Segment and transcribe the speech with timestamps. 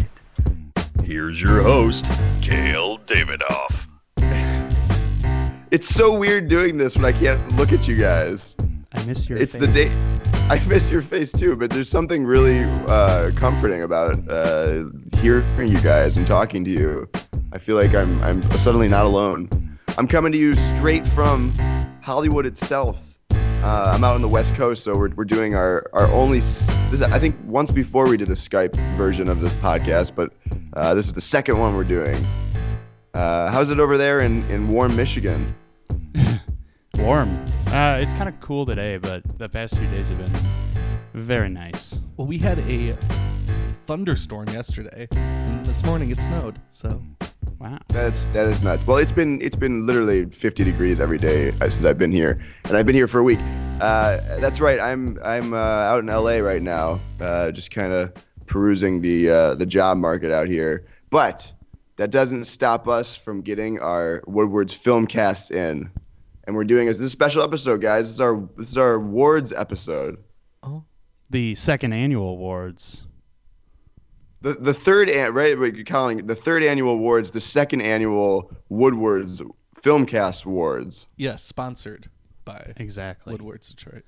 [1.11, 2.09] Here's your host,
[2.41, 3.85] Kale Davidoff.
[5.69, 8.55] It's so weird doing this when I can't look at you guys.
[8.93, 9.59] I miss your It's face.
[9.59, 9.93] the day.
[10.49, 14.85] I miss your face too, but there's something really uh, comforting about uh,
[15.17, 17.09] hearing you guys and talking to you.
[17.51, 19.49] I feel like I'm I'm suddenly not alone.
[19.97, 21.51] I'm coming to you straight from
[22.01, 23.10] Hollywood itself.
[23.63, 26.39] Uh, I'm out on the West Coast, so we're, we're doing our, our only.
[26.39, 30.33] This I think once before we did a Skype version of this podcast, but
[30.73, 32.25] uh, this is the second one we're doing.
[33.13, 35.55] Uh, how's it over there in, in warm Michigan?
[36.97, 37.29] Warm.
[37.67, 40.39] Uh, it's kind of cool today, but the past few days have been
[41.13, 41.99] very nice.
[42.17, 42.97] Well, we had a
[43.85, 46.59] thunderstorm yesterday, and this morning it snowed.
[46.71, 47.01] So
[47.61, 47.77] Wow.
[47.89, 48.87] That's that is nuts.
[48.87, 52.39] Well, it's been it's been literally 50 degrees every day uh, since I've been here,
[52.65, 53.37] and I've been here for a week.
[53.79, 54.79] Uh, that's right.
[54.79, 58.13] I'm I'm uh, out in LA right now, uh, just kind of
[58.47, 60.87] perusing the uh, the job market out here.
[61.11, 61.53] But
[61.97, 65.91] that doesn't stop us from getting our Woodward's film casts in,
[66.45, 68.07] and we're doing this, this is a special episode, guys.
[68.07, 70.17] This is our this is our awards episode.
[70.63, 70.83] Oh,
[71.29, 73.03] the second annual awards.
[74.41, 78.51] The the third an right, what you're calling the third annual awards, the second annual
[78.69, 79.41] Woodward's
[79.79, 81.07] Filmcast Awards.
[81.17, 82.09] yes, sponsored
[82.45, 83.31] by Exactly.
[83.33, 84.03] Woodward's Detroit.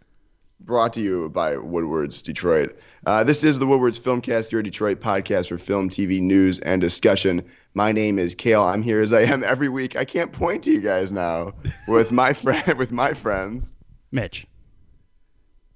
[0.60, 2.78] brought to you by Woodward's Detroit.
[3.06, 7.44] Uh, this is the Woodward's Filmcast, your Detroit podcast for film, TV, news, and discussion.
[7.76, 8.64] My name is Kale.
[8.64, 9.96] I'm here as I am every week.
[9.96, 11.54] I can't point to you guys now
[11.88, 13.72] with my friend with my friends
[14.12, 14.48] Mitch.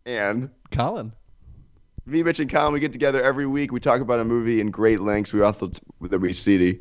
[0.06, 1.14] and Colin.
[2.08, 2.74] Me, and Colin.
[2.74, 3.72] We get together every week.
[3.72, 5.34] We talk about a movie in great lengths.
[5.34, 6.80] We also that we see the,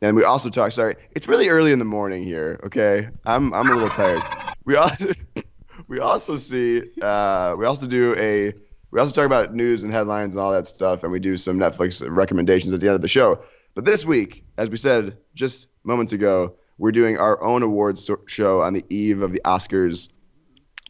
[0.00, 0.72] and we also talk.
[0.72, 2.60] Sorry, it's really early in the morning here.
[2.64, 4.28] Okay, I'm I'm a little tired.
[4.64, 5.12] We also
[5.88, 8.52] we also see uh, we also do a
[8.92, 11.58] we also talk about news and headlines and all that stuff, and we do some
[11.58, 13.42] Netflix recommendations at the end of the show.
[13.74, 18.60] But this week, as we said just moments ago, we're doing our own awards show
[18.60, 20.08] on the eve of the Oscars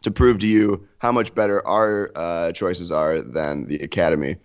[0.03, 4.37] to prove to you how much better our uh, choices are than the Academy.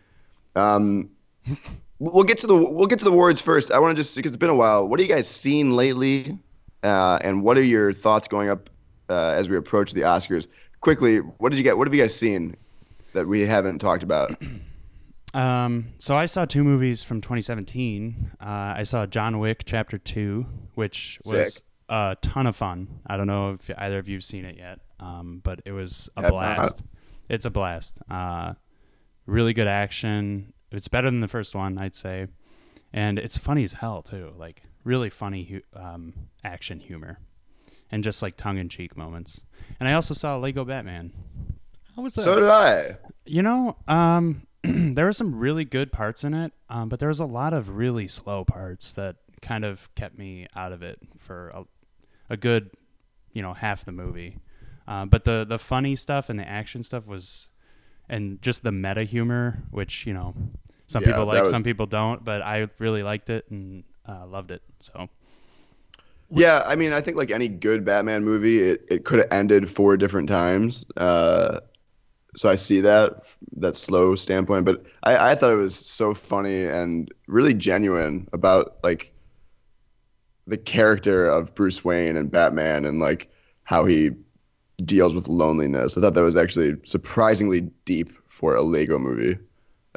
[0.56, 1.10] Um,
[2.00, 3.72] we'll get to the we'll get to the awards first.
[3.72, 4.88] I want to just because it's been a while.
[4.88, 6.38] What have you guys seen lately,
[6.84, 8.70] uh, and what are your thoughts going up
[9.10, 10.48] uh, as we approach the Oscars?
[10.82, 11.78] Quickly, what did you get?
[11.78, 12.56] What have you guys seen
[13.14, 14.36] that we haven't talked about?
[15.34, 18.32] Um, so I saw two movies from 2017.
[18.42, 18.46] Uh,
[18.78, 21.64] I saw John Wick Chapter Two, which was Sick.
[21.90, 23.02] A ton of fun.
[23.06, 26.30] I don't know if either of you've seen it yet, um, but it was a
[26.30, 26.84] blast.
[27.30, 28.00] It's a blast.
[28.10, 28.54] Uh,
[29.26, 30.54] really good action.
[30.72, 32.28] It's better than the first one, I'd say,
[32.92, 34.34] and it's funny as hell too.
[34.38, 37.20] Like really funny hu- um, action humor,
[37.92, 39.42] and just like tongue in cheek moments.
[39.80, 41.14] And I also saw Lego Batman.
[41.96, 42.24] How was that?
[42.24, 42.98] so did I.
[43.26, 47.20] You know, um, there were some really good parts in it, um, but there was
[47.20, 51.50] a lot of really slow parts that kind of kept me out of it for
[51.50, 51.64] a,
[52.30, 52.72] a good,
[53.34, 54.38] you know, half the movie.
[54.88, 57.50] Uh, but the the funny stuff and the action stuff was,
[58.10, 60.36] and just the meta humor, which you know,
[60.88, 64.26] some Yeah, people like, was- some people don't, but I really liked it and uh,
[64.28, 64.64] loved it.
[64.82, 65.10] So
[66.30, 69.70] yeah, I mean, I think like any good Batman movie, it, it could have ended
[69.70, 70.86] four different times.
[70.98, 71.62] Uh,
[72.36, 73.24] so I see that
[73.58, 78.78] that slow standpoint, but I, I thought it was so funny and really genuine about
[78.84, 79.14] like
[80.48, 83.30] the character of Bruce Wayne and Batman and like
[83.64, 84.12] how he
[84.78, 85.98] deals with loneliness.
[85.98, 89.38] I thought that was actually surprisingly deep for a Lego movie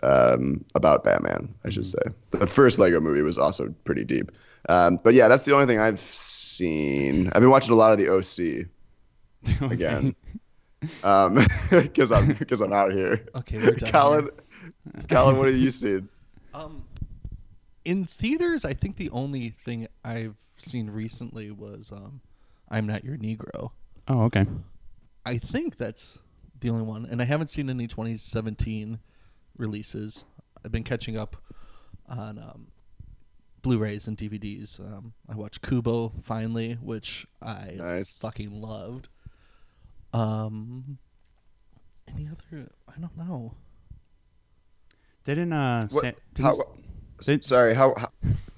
[0.03, 1.55] um, about Batman.
[1.65, 2.03] I should say
[2.33, 4.33] the first Lego movie was also pretty deep.
[4.69, 7.29] Um, but yeah, that's the only thing I've seen.
[7.29, 8.67] I've been watching a lot of the OC
[9.71, 10.15] again,
[11.71, 13.25] because I'm because I'm out here.
[13.37, 13.91] Okay, we're done.
[13.91, 14.31] Colin,
[15.09, 16.09] Colin, what have you seen?
[16.53, 16.85] Um,
[17.85, 22.21] in theaters, I think the only thing I've seen recently was um,
[22.69, 23.71] "I'm Not Your Negro."
[24.09, 24.47] oh okay,
[25.25, 26.19] I think that's
[26.59, 28.99] the only one, and I haven't seen any 2017
[29.57, 30.25] releases.
[30.65, 31.37] I've been catching up
[32.07, 32.67] on um,
[33.63, 34.79] Blu-rays and DVDs.
[34.81, 38.19] Um, I watched Kubo finally, which I Nice.
[38.19, 39.09] fucking loved.
[40.13, 40.99] Um,
[42.09, 42.69] any other?
[42.89, 43.55] I don't know.
[45.25, 46.77] didn't uh What- Sa- how, didn't, It's-
[47.21, 47.95] Sorry, how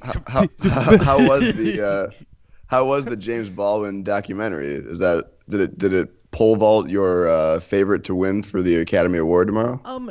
[0.02, 2.24] how, how, how, how was the uh,
[2.66, 4.74] how was the James Baldwin documentary?
[4.74, 8.76] Is that did it did it pole vault your uh, favorite to win for the
[8.76, 9.80] Academy Award tomorrow?
[9.84, 10.10] Um,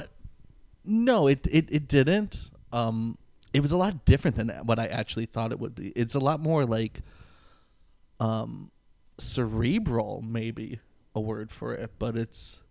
[0.85, 2.49] no, it it it didn't.
[2.71, 3.17] Um,
[3.53, 5.89] it was a lot different than what I actually thought it would be.
[5.89, 7.01] It's a lot more like,
[8.19, 8.71] um,
[9.17, 10.79] cerebral, maybe
[11.13, 12.63] a word for it, but it's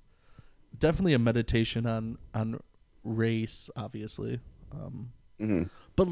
[0.79, 2.61] definitely a meditation on on
[3.05, 4.41] race, obviously.
[4.73, 5.13] Um,
[5.97, 6.09] but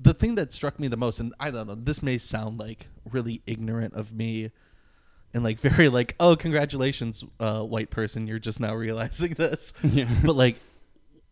[0.00, 2.88] the thing that struck me the most, and I don't know, this may sound like
[3.10, 4.50] really ignorant of me.
[5.34, 10.08] And like very like oh congratulations uh, white person you're just now realizing this Yeah.
[10.24, 10.56] but like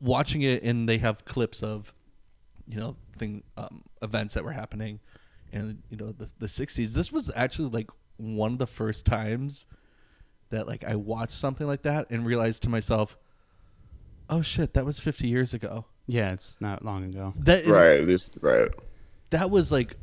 [0.01, 1.95] watching it and they have clips of
[2.69, 5.01] you know thing um, events that were happening
[5.51, 9.65] in you know the, the 60s this was actually like one of the first times
[10.51, 13.17] that like i watched something like that and realized to myself
[14.29, 17.35] oh shit that was 50 years ago Yeah, it's not long ago.
[17.39, 18.71] that Right, this right.
[19.31, 19.97] that was like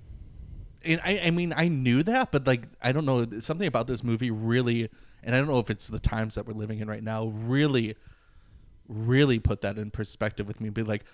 [0.86, 4.04] and I, I mean i knew that but like i don't know something about this
[4.04, 4.90] movie really
[5.24, 7.96] and i don't know if it's the times that we're living in right now really
[8.90, 11.06] really put that in perspective with me be like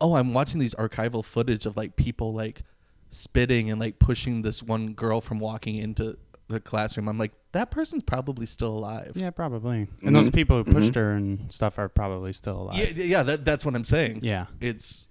[0.00, 2.62] oh i'm watching these archival footage of like people like
[3.10, 6.16] spitting and like pushing this one girl from walking into
[6.48, 9.88] the classroom i'm like that person's probably still alive Yeah, probably.
[10.04, 12.76] And those people who pushed her and stuff are probably still alive.
[12.96, 14.46] yeah, yeah that, that's what i'm saying Yeah.
[14.60, 15.08] it's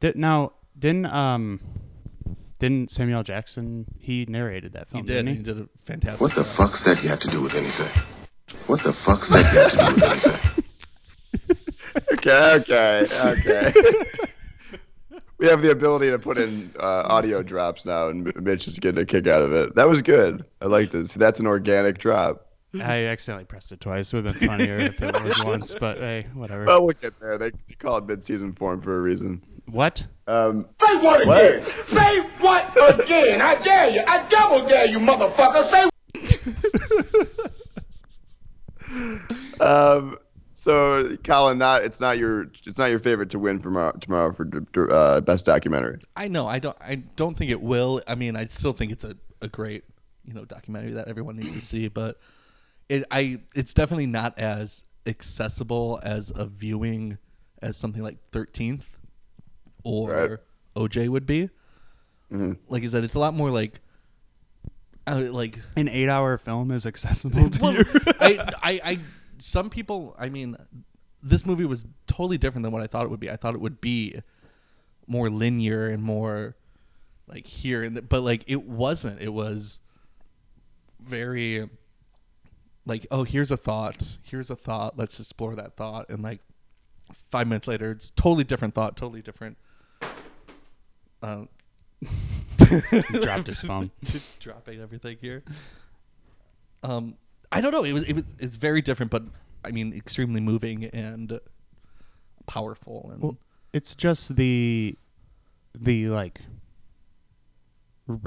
[0.00, 1.60] Did, now, didn't um,
[2.58, 5.04] didn't Samuel Jackson he narrated that he film?
[5.04, 6.56] did Didn't he did a fantastic What the job.
[6.56, 7.90] fuck's that have to do with anything?
[8.66, 10.40] What the fuck's that have to do with anything?
[12.14, 13.72] Okay, okay, okay.
[15.42, 19.02] we have the ability to put in uh, audio drops now, and Mitch is getting
[19.02, 19.74] a kick out of it.
[19.74, 20.44] That was good.
[20.60, 21.10] I liked it.
[21.10, 22.46] See, that's an organic drop.
[22.80, 24.12] I accidentally pressed it twice.
[24.12, 26.64] It would have been funnier if it was once, but hey, whatever.
[26.64, 27.36] Well, we'll get there.
[27.38, 29.42] They they call it mid-season form for a reason.
[29.66, 30.06] what?
[30.28, 31.44] Um, Say what What?
[31.44, 31.66] again?
[31.92, 33.42] Say what again?
[33.42, 34.04] I dare you.
[34.06, 35.70] I double dare you, motherfucker.
[35.72, 35.88] Say
[39.60, 40.16] um,
[40.62, 44.92] so Colin, not it's not your it's not your favorite to win tomorrow tomorrow for
[44.92, 45.98] uh, best documentary.
[46.14, 46.46] I know.
[46.46, 46.76] I don't.
[46.80, 48.00] I don't think it will.
[48.06, 49.82] I mean, I still think it's a, a great,
[50.24, 51.88] you know, documentary that everyone needs to see.
[51.88, 52.20] But
[52.88, 57.18] it, I, it's definitely not as accessible as a viewing
[57.60, 59.00] as something like Thirteenth
[59.82, 60.38] or Right.
[60.76, 61.50] OJ would be.
[62.68, 63.80] Like I said, it's a lot more like,
[65.08, 67.84] uh, like An eight-hour film is accessible to well, you.
[68.20, 68.98] I, I, I,
[69.42, 70.14] some people.
[70.18, 70.56] I mean,
[71.22, 73.30] this movie was totally different than what I thought it would be.
[73.30, 74.20] I thought it would be
[75.06, 76.56] more linear and more
[77.26, 79.20] like here and th- but like it wasn't.
[79.20, 79.80] It was
[81.00, 81.68] very
[82.86, 84.18] like, oh, here's a thought.
[84.22, 84.98] Here's a thought.
[84.98, 86.08] Let's explore that thought.
[86.08, 86.40] And like
[87.30, 88.96] five minutes later, it's totally different thought.
[88.96, 89.56] Totally different.
[91.22, 91.44] Uh,
[93.20, 93.90] dropped his phone.
[94.40, 95.44] dropping everything here.
[96.82, 97.16] Um,
[97.52, 97.84] I don't know.
[97.84, 99.22] It was it was it's very different, but
[99.64, 101.38] I mean, extremely moving and
[102.46, 103.10] powerful.
[103.12, 103.36] And Well,
[103.72, 104.96] it's just the
[105.74, 106.40] the like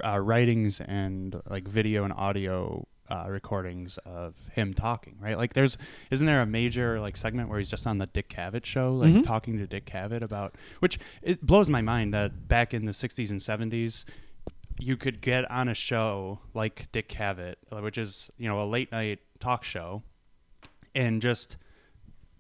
[0.04, 5.38] uh, writings and like video and audio uh, recordings of him talking, right?
[5.38, 5.78] Like, there's
[6.10, 9.24] isn't there a major like segment where he's just on the Dick Cavett show, like
[9.24, 13.30] talking to Dick Cavett about which it blows my mind that back in the '60s
[13.30, 14.06] and '70s.
[14.78, 18.66] You could get on a show like Dick Cavett, uh, which is you know a
[18.66, 20.04] late night talk show,
[20.94, 21.58] and just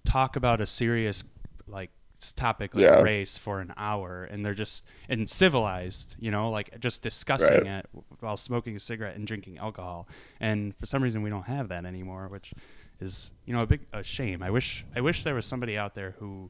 [0.05, 1.23] talk about a serious
[1.67, 1.91] like
[2.35, 3.01] topic like Yeah.
[3.01, 7.79] race for an hour and they're just and civilized you know like just discussing Right.
[7.79, 7.89] it
[8.19, 10.07] while smoking a cigarette and drinking alcohol
[10.39, 12.51] and for some reason we don't have that anymore which
[12.99, 15.93] is you know a big a shame i wish i wish there was somebody out
[15.93, 16.49] there who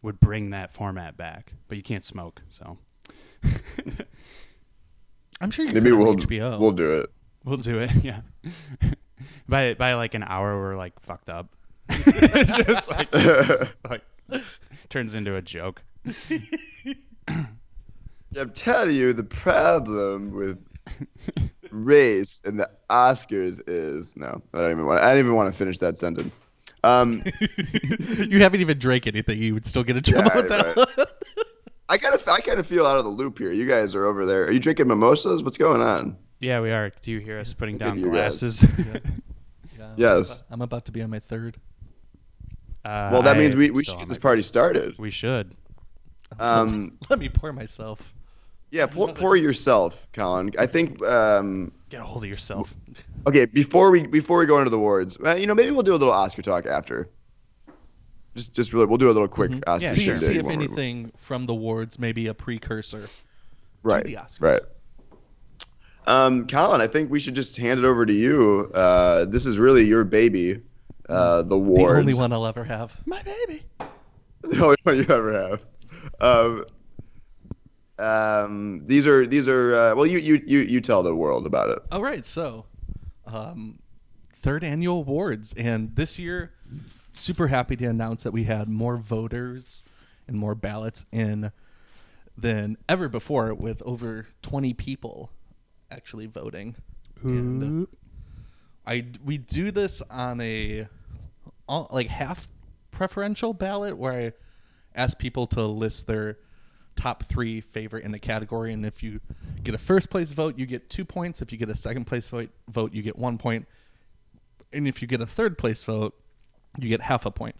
[0.00, 2.78] would bring that format back but you can't smoke so
[5.40, 6.58] I'm sure you Maybe we'll HBO.
[6.58, 7.10] we'll do it.
[7.44, 8.20] we'll do it yeah
[9.48, 11.48] by by like an hour we're like fucked up
[11.90, 13.12] just like,
[13.88, 14.02] like
[14.88, 15.82] turns into a joke
[18.36, 20.62] I'm telling you, the problem with
[21.70, 24.42] race and the Oscars is no.
[24.52, 25.02] I don't even want.
[25.02, 26.40] I don't even want to finish that sentence.
[26.84, 27.22] Um,
[28.28, 29.38] you haven't even drank anything.
[29.42, 30.76] You would still get a job Yeah, with that.
[30.76, 31.08] right.
[31.88, 33.50] I kind of, I kind of feel out of the loop here.
[33.52, 34.44] You guys are over there.
[34.44, 35.42] Are you drinking mimosas?
[35.42, 36.16] What's going on?
[36.40, 38.12] yeah we are do you hear us putting down you guys.
[38.12, 38.64] glasses
[39.76, 40.44] Yeah, Yes.
[40.50, 41.56] I'm about to be on my third.
[42.84, 44.96] Uh, Well, that I means we, we should get this party started.
[44.98, 45.54] We should.
[46.38, 48.14] Um, Let me pour myself.
[48.70, 50.52] yeah, pour, pour yourself, Colin.
[50.58, 51.02] I think.
[51.02, 52.74] Um, Get a hold of yourself.
[53.26, 55.92] okay, before we before we go into the awards, uh, you know, maybe we'll do
[55.92, 57.08] a little Oscar talk after.
[58.38, 60.64] Just just really, we'll do a little quick Oscar Yeah, see, see if when we're-
[60.66, 63.08] anything from the awards may be a precursor
[63.82, 64.40] right, to the Oscars.
[64.40, 64.60] right.
[66.06, 68.70] Um, Colin, I think we should just hand it over to you.
[68.72, 70.62] Uh, this is really your baby,
[71.08, 72.96] uh, the The only one I'll ever have.
[73.04, 73.62] My baby.
[74.42, 75.64] the only one you ever have.
[76.20, 76.64] Um,
[77.98, 81.68] um, these are these are uh, well, you you you you tell the world about
[81.70, 81.80] it.
[81.90, 82.64] All right, so
[83.26, 83.80] um,
[84.36, 86.52] third annual awards, and this year,
[87.18, 89.82] super happy to announce that we had more voters
[90.26, 91.52] and more ballots in
[92.36, 95.30] than ever before, with over twenty people
[95.90, 96.76] actually voting.
[97.22, 97.88] And
[98.86, 100.86] I we do this on a
[101.68, 102.48] all- like half
[102.90, 104.32] preferential ballot where I
[104.94, 106.38] ask people to list their
[106.96, 109.20] top three favorite in a category, and if you
[109.62, 111.42] get a first place vote, you get two points.
[111.42, 113.66] If you get a second place vote, vote you get one point,
[114.72, 116.14] and if you get a third place vote,
[116.82, 117.56] you get half a point.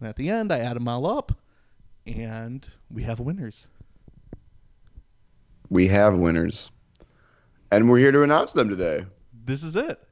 [0.00, 1.32] And at the end, I add them all up,
[2.06, 3.66] and we have winners.
[5.70, 6.70] We have winners,
[7.70, 9.04] and we're here to announce them today.
[9.44, 10.02] This is it.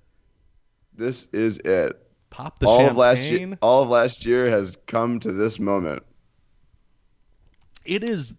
[0.94, 2.02] This is it.
[2.30, 2.90] Pop the all champagne.
[2.90, 6.02] of last year, all of last year has come to this moment.
[7.84, 8.34] It is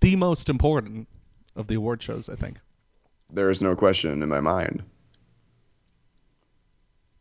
[0.00, 1.08] the most important
[1.56, 2.58] of the award shows, I think.
[3.32, 4.82] There is no question in my mind.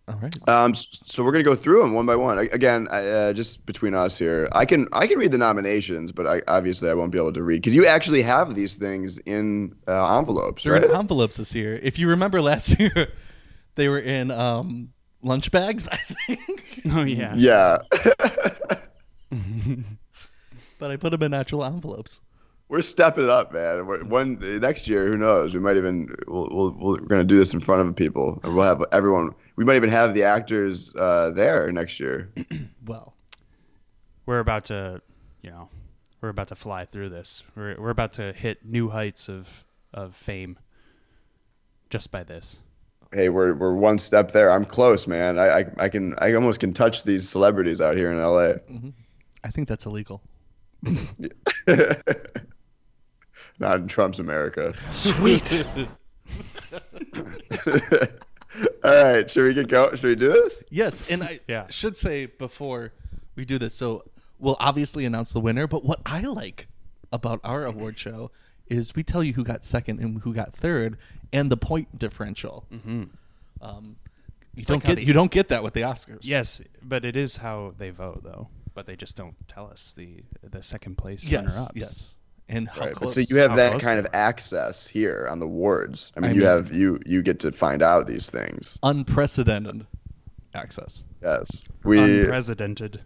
[0.09, 0.35] All right.
[0.49, 2.37] Um, so we're gonna go through them one by one.
[2.37, 6.11] A- Again, I, uh, just between us here, I can I can read the nominations,
[6.11, 9.17] but I, obviously I won't be able to read because you actually have these things
[9.19, 10.83] in uh, envelopes, They're right?
[10.83, 11.79] in envelopes this year.
[11.81, 13.13] If you remember last year,
[13.75, 14.89] they were in um,
[15.21, 16.39] lunch bags, I think.
[16.91, 17.33] Oh yeah.
[17.37, 17.77] yeah,
[20.79, 22.19] but I put them in actual envelopes.
[22.67, 23.85] we're stepping it up, man.
[23.85, 25.53] We're, one next year, who knows?
[25.53, 28.53] We might even we'll, we'll, we'll, we're gonna do this in front of people, and
[28.55, 29.33] we'll have everyone.
[29.55, 32.31] We might even have the actors uh, there next year.
[32.85, 33.15] Well,
[34.25, 35.01] We're about to,
[35.41, 35.69] you know,
[36.19, 37.41] we're about to fly through this.
[37.55, 40.59] We're we're about to hit new heights of of fame.
[41.89, 42.59] Just by this.
[43.13, 44.51] Hey, we're we're one step there.
[44.51, 45.39] I'm close, man.
[45.39, 48.55] I, I I can I almost can touch these celebrities out here in LA.
[49.45, 50.21] I think that's illegal.
[53.59, 54.73] Not in Trump's America.
[54.91, 55.65] Sweet.
[58.83, 59.95] All right, should we get going?
[59.95, 60.63] Should we do this?
[60.69, 61.67] Yes, and I Yeah.
[61.69, 62.93] should say before
[63.35, 64.03] we do this, so
[64.39, 65.67] we'll obviously announce the winner.
[65.67, 66.67] But what I like
[67.11, 68.31] about our award show
[68.67, 70.97] is we tell you who got second and who got third,
[71.31, 72.65] and the point differential.
[72.71, 73.03] Mm-hmm.
[73.61, 73.95] Um,
[74.55, 76.19] you don't like get the- you don't get that with the Oscars.
[76.21, 78.49] Yes, but it is how they vote though.
[78.75, 81.55] But they just don't tell us the the second place Yes.
[81.55, 81.71] runner ups.
[81.75, 82.15] Yes.
[82.49, 83.13] And how Right, but close?
[83.15, 86.11] so you have that kind of access here on the wards.
[86.17, 88.77] I mean, I you mean- have you you get to find out these things.
[88.83, 89.85] unprecedented
[90.53, 91.03] access.
[91.21, 92.99] Yes, we Unprecedented.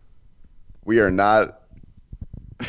[0.86, 1.62] we are not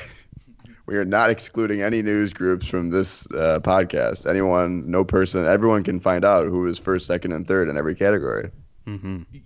[0.86, 4.28] we are not excluding any news groups from this uh, podcast.
[4.28, 7.94] Anyone, no person, everyone can find out who is first, second, and third in every
[7.94, 8.50] category.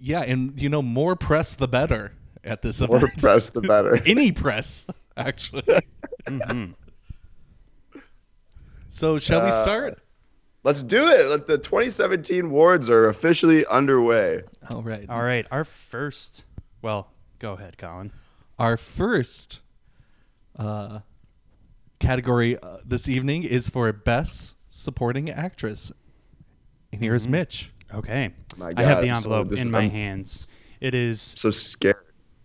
[0.01, 2.13] Yeah, and you know, more press the better
[2.45, 3.19] at this More event.
[3.19, 4.01] press, the better.
[4.07, 4.87] Any press,
[5.17, 5.65] actually.
[8.93, 10.03] So shall we Uh, start?
[10.65, 11.27] Let's do it.
[11.29, 14.43] Let the 2017 awards are officially underway.
[14.71, 15.09] All right.
[15.09, 16.45] All right, our first.
[16.83, 18.13] Well, go ahead, Colin.
[18.59, 19.61] Our first
[20.59, 20.99] uh,
[22.01, 25.91] category uh, this evening is for Best Supporting Actress.
[26.93, 27.73] And here's Mitch.
[27.95, 30.51] Okay, My I have the God, so envelope in my I'm- hands.
[30.83, 31.97] It is So scared.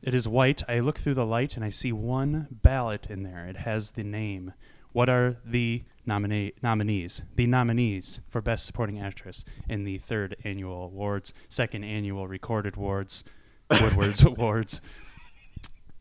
[0.01, 0.63] It is white.
[0.69, 3.45] I look through the light and I see one ballot in there.
[3.47, 4.53] It has the name.
[4.93, 7.23] What are the nomina- nominees?
[7.35, 13.23] The nominees for Best Supporting Actress in the third annual awards, second annual Recorded Awards,
[13.69, 14.81] Woodward's Awards.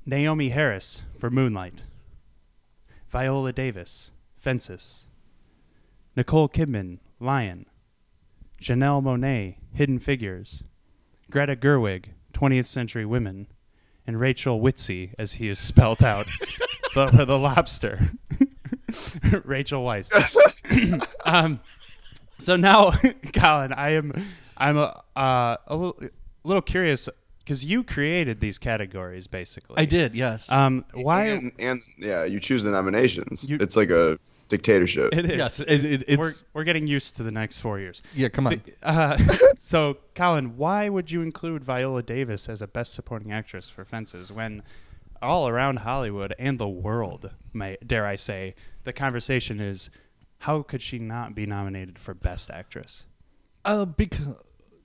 [0.09, 1.85] Naomie Harris for Moonlight.
[3.09, 5.07] Viola Davis, Fences.
[6.17, 7.67] Nicole Kidman, Lion.
[8.63, 10.63] Janelle Monáe, Hidden Figures.
[11.31, 13.49] Greta Gerwig, 20th Century Women,
[14.07, 16.27] and Rachel Witzy, as he is spelled out,
[16.95, 18.11] the, the lobster.
[19.45, 20.11] Rachel Weisz.
[21.25, 21.61] um,
[22.39, 22.93] so now,
[23.33, 24.13] Colin, I am,
[24.57, 26.01] I'm a, uh, a little,
[26.45, 29.77] little curious because you created these categories, basically.
[29.79, 30.51] I did, yes.
[30.51, 31.27] Um, why?
[31.27, 33.45] And, and yeah, you choose the nominations.
[33.45, 35.13] You- it's like a dictatorship.
[35.13, 35.37] it is.
[35.39, 38.03] yes, it, it, it's we're, we're getting used to the next four years.
[38.15, 38.29] yeah.
[38.29, 38.61] Come on.
[38.83, 39.19] Uh,
[39.59, 44.31] so, Colin, why would you include Viola Davis as a Best Supporting Actress for Fences
[44.33, 44.63] when
[45.27, 48.55] all around Hollywood and the world, may, dare I say,
[48.85, 49.91] the conversation is
[50.41, 53.07] how could she not be nominated for Best Actress?
[53.65, 54.29] Uh, because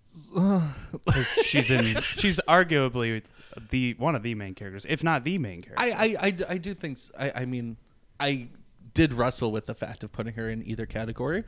[0.34, 1.84] 'Cause she's in.
[2.02, 3.24] She's arguably
[3.70, 5.82] the one of the main characters, if not the main character.
[5.82, 6.98] I, I, I, I do think.
[7.18, 7.78] I I mean,
[8.20, 8.50] I
[8.94, 11.46] did wrestle with the fact of putting her in either category,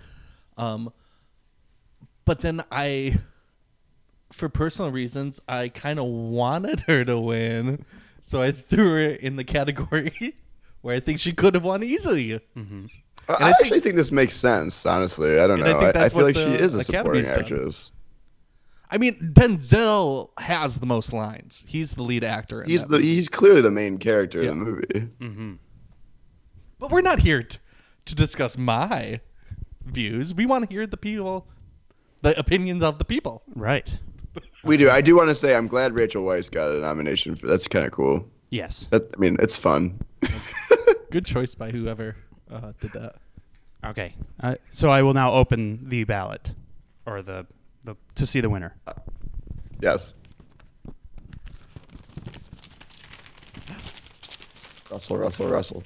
[0.56, 0.94] um,
[2.24, 3.20] but then I,
[4.32, 7.84] for personal reasons, I kind of wanted her to win,
[8.25, 10.34] so I threw her in the category
[10.82, 12.39] where I think she could have won easily.
[12.58, 12.86] Mm-hmm.
[13.30, 14.86] I, And I I actually think this makes sense.
[14.86, 15.80] Honestly, I don't And I know.
[15.80, 17.39] think I, I that's feel what like she the is a supporting done.
[17.39, 17.92] actress.
[18.92, 21.63] I mean, Denzel has the most lines.
[21.68, 22.62] He's the lead actor.
[22.62, 23.15] In He's that the movie.
[23.15, 24.51] he's clearly the main character Yeah.
[24.51, 25.08] in the movie.
[25.20, 25.53] Mm-hmm.
[26.80, 27.58] But we're not here t-
[28.06, 29.20] to discuss my
[29.86, 30.34] views.
[30.34, 31.48] We want to hear the people,
[32.22, 33.44] the opinions of the people.
[33.56, 34.00] right.
[34.63, 34.90] We do.
[34.90, 37.48] I do want to say I'm glad Rachel Weisz got a nomination for.
[37.48, 38.25] That's kind of cool.
[38.50, 38.88] Yes.
[38.92, 40.00] That I mean, it's fun.
[41.12, 42.16] Good choice by whoever
[42.50, 43.16] uh, did that.
[43.86, 44.16] Okay.
[44.40, 46.54] Uh, so I will now open the ballot,
[47.06, 47.46] or the,
[47.84, 48.75] the to see the winner.
[49.82, 50.13] Yes.
[54.90, 55.84] Russell, Russell, Russell.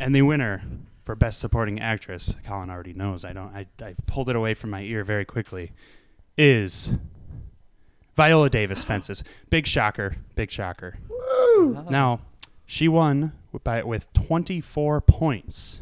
[0.00, 0.62] And the winner
[1.04, 3.24] for Best Supporting Actress, Colin already knows.
[3.24, 3.54] I don't.
[3.54, 5.72] I, I pulled it away from my ear very quickly.
[6.36, 6.94] Is
[8.16, 9.22] Viola Davis fences?
[9.50, 10.16] Big shocker!
[10.34, 10.98] Big shocker!
[11.90, 12.20] Now
[12.66, 13.32] she won
[13.62, 15.80] by with 24 points.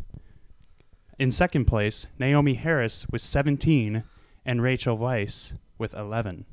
[1.18, 4.02] In second place, Naomie Harris with 17,
[4.44, 6.46] and Rachel Weisz with 11.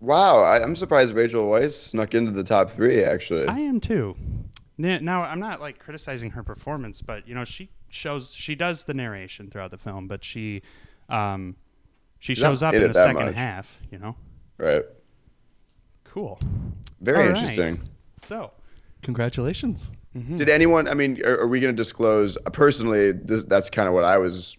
[0.00, 3.02] Wow, I, I'm surprised Rachel Weisz snuck into the top three.
[3.02, 4.16] Actually, I am too.
[4.82, 8.84] N- Now I'm not like criticizing her performance, but you know she shows she does
[8.84, 10.62] the narration throughout the film, but she
[11.08, 11.56] um,
[12.18, 13.34] she She's shows up in in the second much.
[13.34, 13.78] half.
[13.90, 14.16] You know,
[14.58, 14.84] right?
[16.04, 16.38] cool.
[17.00, 17.38] Very All right.
[17.42, 17.88] interesting.
[18.18, 18.52] So
[19.02, 19.92] Congratulations.
[20.36, 20.88] Did anyone?
[20.88, 22.36] I mean, are, are we going to disclose?
[22.36, 24.56] uh, Personally, this, that's kind of what I was.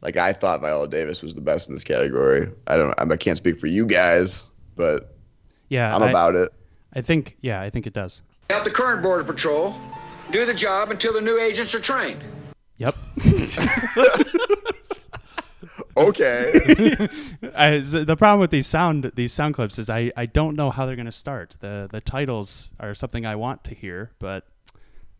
[0.00, 2.48] Like, I thought Viola Davis was the best in this category.
[2.66, 2.94] I don't.
[2.98, 5.16] I can't speak for you guys, but
[5.68, 6.50] yeah, I'm I, about it.
[6.94, 8.22] I think yeah, I think it does.
[8.50, 9.78] Help the current Border Patrol
[10.30, 12.22] do the job until the new agents are trained.
[12.78, 12.96] Yep.
[15.96, 16.52] Okay.
[17.56, 20.70] I, s- the problem with these sound these sound clips is I, I don't know
[20.70, 21.56] how they're going to start.
[21.58, 24.46] The the titles are something I want to hear, but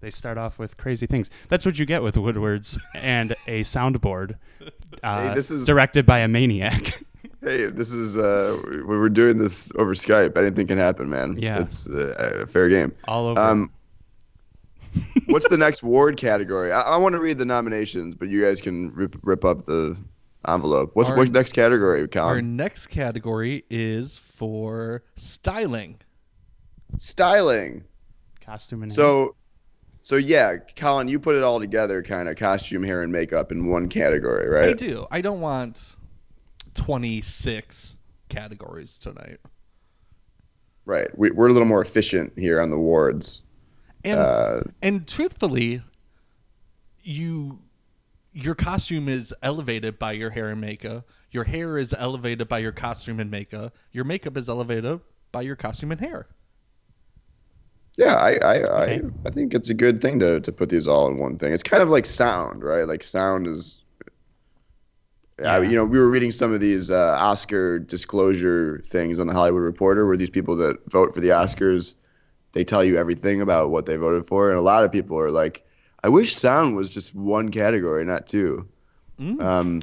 [0.00, 1.30] they start off with crazy things.
[1.48, 4.36] That's what you get with Woodwards and a soundboard
[5.02, 7.02] uh, Hey, this is- directed by a maniac.
[7.42, 10.36] hey, this is uh, we we're doing this over Skype.
[10.36, 11.36] Anything can happen, man.
[11.38, 11.60] Yeah.
[11.60, 12.94] it's uh, a fair game.
[13.06, 13.40] All over.
[13.40, 13.70] Um,
[15.26, 16.72] what's the next ward category?
[16.72, 19.96] I, I want to read the nominations, but you guys can rip, rip up the
[20.46, 20.90] envelope.
[20.94, 22.28] What's Our- what's next category, Colin?
[22.36, 26.00] Our next category is for styling.
[26.96, 27.84] Styling.
[28.40, 28.96] Costume and hair.
[28.96, 29.34] So,
[30.00, 33.66] so yeah, Colin, you put it all together, kind of costume, hair, and makeup in
[33.66, 34.70] one category, right?
[34.70, 35.06] I do.
[35.10, 35.96] I don't want
[36.78, 37.96] 26
[38.28, 39.38] categories tonight.
[40.86, 41.08] Right.
[41.18, 43.42] We, we're a little more efficient here on the wards.
[44.04, 45.82] And Uh, and truthfully,
[47.02, 47.58] you
[48.32, 51.08] your costume is elevated by your hair and makeup.
[51.32, 53.74] Your hair is elevated by your costume and makeup.
[53.90, 55.00] Your makeup is elevated
[55.32, 56.28] by your costume and hair.
[57.96, 59.02] Yeah, I I, Okay.
[59.24, 61.52] I I think it's a good thing to to put these all in one thing.
[61.52, 62.86] It's kind of like sound, right?
[62.86, 63.82] Like sound is.
[65.44, 69.32] I, you know, we were reading some of these uh, Oscar disclosure things on the
[69.32, 71.94] Hollywood Reporter, where these people that vote for the Oscars,
[72.52, 75.30] they tell you everything about what they voted for, and a lot of people are
[75.30, 75.64] like,
[76.02, 78.66] "I wish sound was just one category, not two.
[79.40, 79.80] Um,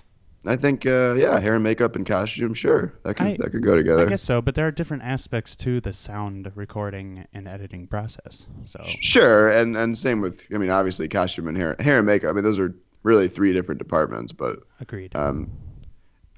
[0.47, 3.63] I think, uh, yeah, hair and makeup and costume, sure, that could I- that could
[3.63, 4.05] go together.
[4.05, 8.45] I guess so, but there are different aspects to the sound recording and editing process.
[8.63, 12.29] So Sure, and and same with I mean obviously costume and hair hair and makeup.
[12.29, 12.73] I mean those are
[13.05, 15.15] really three different departments, but agreed.
[15.15, 15.47] um,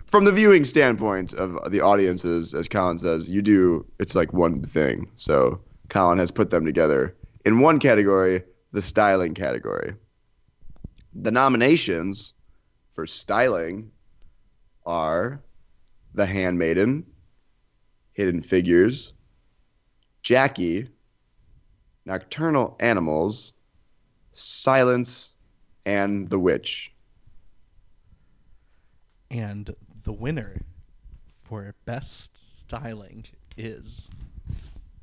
[0.05, 4.61] from the viewing standpoint of the audiences, as Colin says, you do it's like one
[4.61, 5.09] thing.
[5.15, 9.95] So Colin has put them together in one category, the styling category.
[11.13, 12.33] The nominations
[12.91, 13.89] for styling
[14.85, 15.41] are
[16.13, 17.05] The Handmaiden,
[18.13, 19.13] Hidden Figures,
[20.21, 20.89] Jackie,
[22.05, 23.53] Nocturnal Animals,
[24.31, 25.29] Silence,
[25.87, 26.91] and The Witch.
[29.31, 29.73] And
[30.03, 30.59] the winner
[31.37, 33.23] for best styling
[33.55, 34.09] is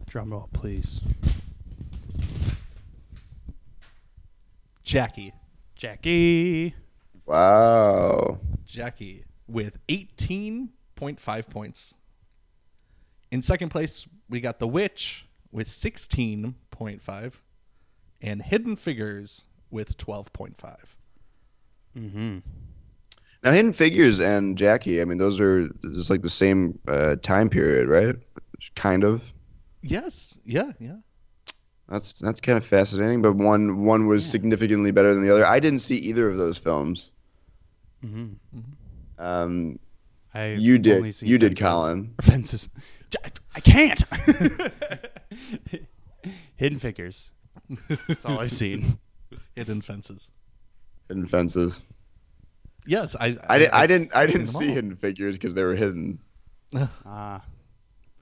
[0.07, 1.01] Drum roll, please.
[4.83, 5.33] Jackie.
[5.75, 6.75] Jackie.
[7.25, 8.40] Wow.
[8.66, 11.94] Jackie with 18.5 points.
[13.31, 17.33] In second place, we got The Witch with 16.5
[18.20, 19.44] and Hidden Figures
[19.75, 20.77] with 12.5.
[21.99, 22.39] Mm-hmm.
[23.43, 27.51] Now, Hidden Figures and Jackie, I mean, those are just like the same uh, time
[27.51, 28.17] period, right?
[28.77, 29.35] Kind of.
[29.83, 30.39] Yes.
[30.47, 30.73] Yeah.
[30.79, 30.97] Yeah.
[31.89, 35.45] That's that's kind of fascinating, but one one was significantly better than the other.
[35.45, 37.13] I didn't see either of those films.
[38.03, 38.23] Mm-hmm.
[38.57, 39.23] Mm-hmm.
[39.23, 39.79] Um,
[40.33, 40.97] I you did.
[40.97, 42.15] only seen You did, Colin.
[42.23, 42.71] Fences.
[43.11, 43.19] J-
[43.55, 44.03] I can't.
[46.57, 47.33] Hidden Figures.
[48.09, 48.99] That's all I've seen.
[49.57, 50.31] Hidden Fences.
[51.09, 51.83] Hidden Fences.
[52.87, 53.37] Yes, I.
[53.49, 54.14] I, did, I I've didn't.
[54.14, 54.75] I didn't see all.
[54.75, 56.19] Hidden Figures because they were hidden.
[57.07, 57.40] Ah.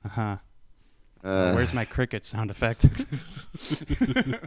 [0.04, 0.36] uh huh.
[1.24, 2.84] Uh, Where's my cricket sound effect?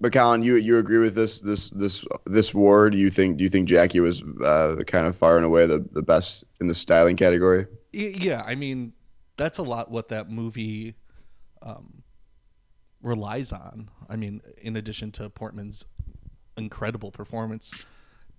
[0.00, 2.88] But Colin, you you agree with this this this this war?
[2.88, 5.86] Do you think do you think Jackie was uh, kind of far and away the,
[5.92, 7.66] the best in the styling category?
[7.92, 8.94] Yeah, I mean,
[9.36, 10.94] that's a lot what that movie
[11.60, 11.99] um,
[13.02, 13.90] relies on.
[14.08, 15.84] I mean, in addition to Portman's
[16.56, 17.72] incredible performance,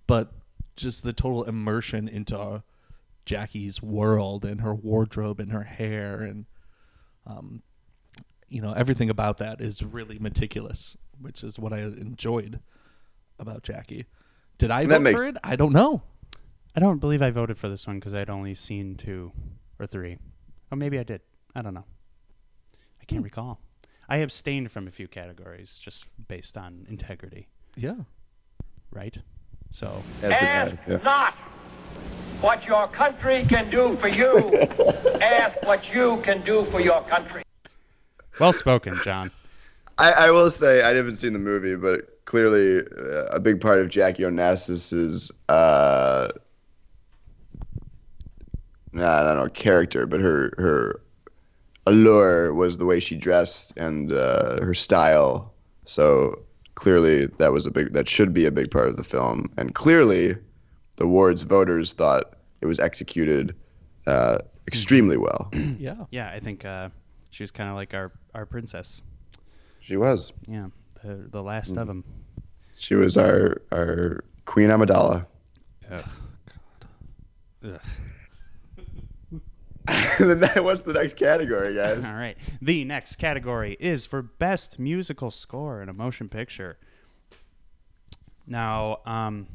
[0.06, 0.32] but
[0.76, 2.62] just the total immersion into
[3.26, 6.46] Jackie's world and her wardrobe and her hair and
[7.26, 7.62] um,
[8.48, 12.60] you know everything about that is really meticulous, which is what I enjoyed
[13.38, 14.06] about Jackie.
[14.58, 15.36] Did I That vote makes- for it?
[15.44, 16.02] I don't know.
[16.74, 19.32] I don't believe I voted for this one because I'd only seen two
[19.78, 20.18] or three.
[20.70, 21.20] Oh, maybe I did.
[21.54, 21.84] I don't know.
[23.00, 23.60] I can't recall.
[24.12, 27.94] I abstained from a few categories just based on integrity, Yeah.
[28.90, 29.16] right?
[29.70, 30.96] So, As did I, yeah.
[30.98, 31.32] not
[32.42, 34.54] what your country can do for you.
[35.22, 37.42] Ask what you can do for your country.
[38.38, 39.30] well spoken, John.
[39.96, 43.78] I, I will say I haven't seen the movie, but clearly uh, a big part
[43.78, 46.28] of Jackie Onassis's uh,
[48.92, 51.00] nah, I don't know character, but her her
[51.86, 55.52] allure was the way she dressed and uh, her style.
[55.84, 56.38] So
[56.74, 59.74] clearly that was a big that should be a big part of the film, and
[59.74, 60.36] clearly
[60.96, 63.54] the Ward's voters thought it was executed
[64.06, 65.50] uh, extremely well.
[65.78, 66.04] Yeah.
[66.10, 66.90] Yeah, I think uh,
[67.30, 69.02] she was kind of like our, our princess.
[69.80, 70.32] she was.
[70.46, 70.68] Yeah,
[71.02, 72.04] the, the last of them.
[72.76, 75.26] She was our our Queen Amidala.
[75.90, 76.04] Ugh.
[77.62, 77.74] God.
[77.74, 77.80] Ugh.
[80.18, 82.04] The ne- What's the next category, guys?
[82.04, 82.38] All right.
[82.60, 86.78] The next category is for best musical score in a motion picture.
[88.46, 89.46] Now, um,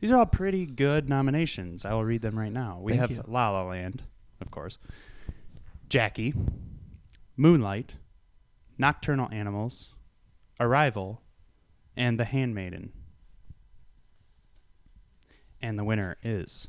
[0.00, 1.84] these are all pretty good nominations.
[1.84, 2.78] I will read them right now.
[2.80, 3.24] We Thank have you.
[3.26, 4.02] La La Land,
[4.40, 4.78] of course,
[5.88, 6.34] Jackie,
[7.36, 7.96] Moonlight,
[8.78, 9.94] Nocturnal Animals,
[10.60, 11.22] Arrival,
[11.96, 12.92] and The Handmaiden.
[15.62, 16.68] And the winner is.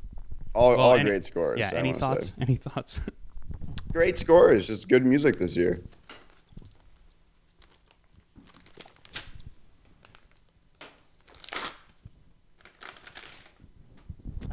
[0.57, 1.59] All, Well, all any- great scores.
[1.59, 1.69] Yeah.
[1.71, 2.29] I Any thoughts?
[2.29, 2.33] say.
[2.41, 2.99] Any thoughts?
[3.93, 5.81] Great scores, just good music this year.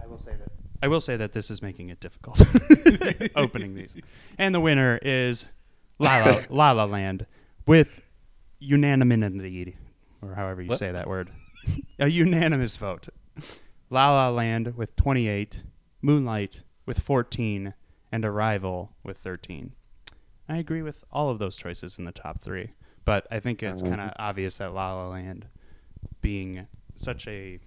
[0.03, 0.49] I will say that.
[0.83, 2.41] I will say that this is making it difficult
[3.37, 3.97] opening these.
[4.39, 5.49] And the winner is
[5.99, 7.27] La La, La, La Land
[7.67, 8.03] with
[8.59, 9.77] unanimity,
[10.21, 10.79] or however you What?
[10.79, 11.29] say that word.
[11.99, 13.09] A unanimous vote.
[13.91, 15.65] La La Land with 28,
[16.05, 17.73] Moonlight with 14,
[18.13, 19.73] and Arrival with 13.
[20.47, 22.73] I agree with all of those choices in the top three,
[23.07, 25.47] but I think it's kind of obvious that La La Land
[26.21, 27.59] being such a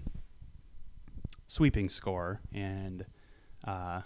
[1.47, 3.05] sweeping score and
[3.65, 4.01] uh,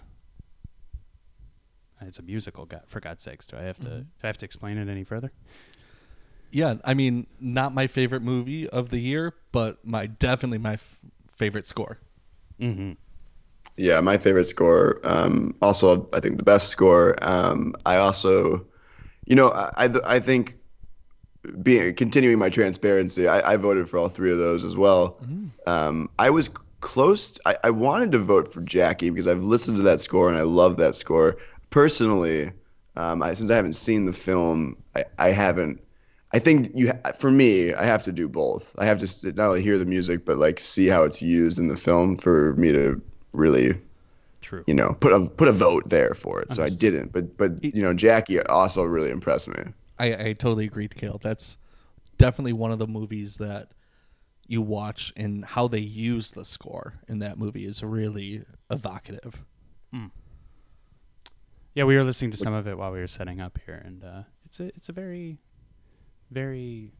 [2.00, 4.44] it's a musical God, for God's sakes do I have to do I have to
[4.46, 5.30] explain it any further
[6.50, 10.98] Yeah, I mean, not my favorite movie of the year, but my definitely my f-
[11.36, 11.98] favorite score.
[12.58, 12.92] mm-hmm.
[13.76, 15.00] Yeah, my favorite score.
[15.02, 17.16] Um, also, I think the best score.
[17.22, 18.66] Um, I also,
[19.26, 20.56] you know, I I, I think
[21.62, 25.18] being continuing my transparency, I, I voted for all three of those as well.
[25.66, 27.38] Um, I was close.
[27.46, 30.42] I, I wanted to vote for Jackie because I've listened to that score and I
[30.42, 31.36] love that score.
[31.70, 32.52] Personally,
[32.96, 35.80] um, I, since I haven't seen the film, I, I haven't.
[36.34, 38.74] I think you, for me, I have to do both.
[38.78, 41.68] I have to not only hear the music, but like see how it's used in
[41.68, 43.80] the film for me to really
[44.40, 46.52] true you know, put a put a vote there for it.
[46.52, 49.62] So I didn't, but but you know, Jackie also really impressed me.
[49.98, 51.20] I, I totally agree, Kale.
[51.22, 51.58] That's
[52.18, 53.70] definitely one of the movies that
[54.46, 59.44] you watch and how they use the score in that movie is really evocative.
[61.74, 64.04] yeah we were listening to some of it while we were setting up here and
[64.04, 65.38] uh, it's a it's a very
[66.30, 66.92] very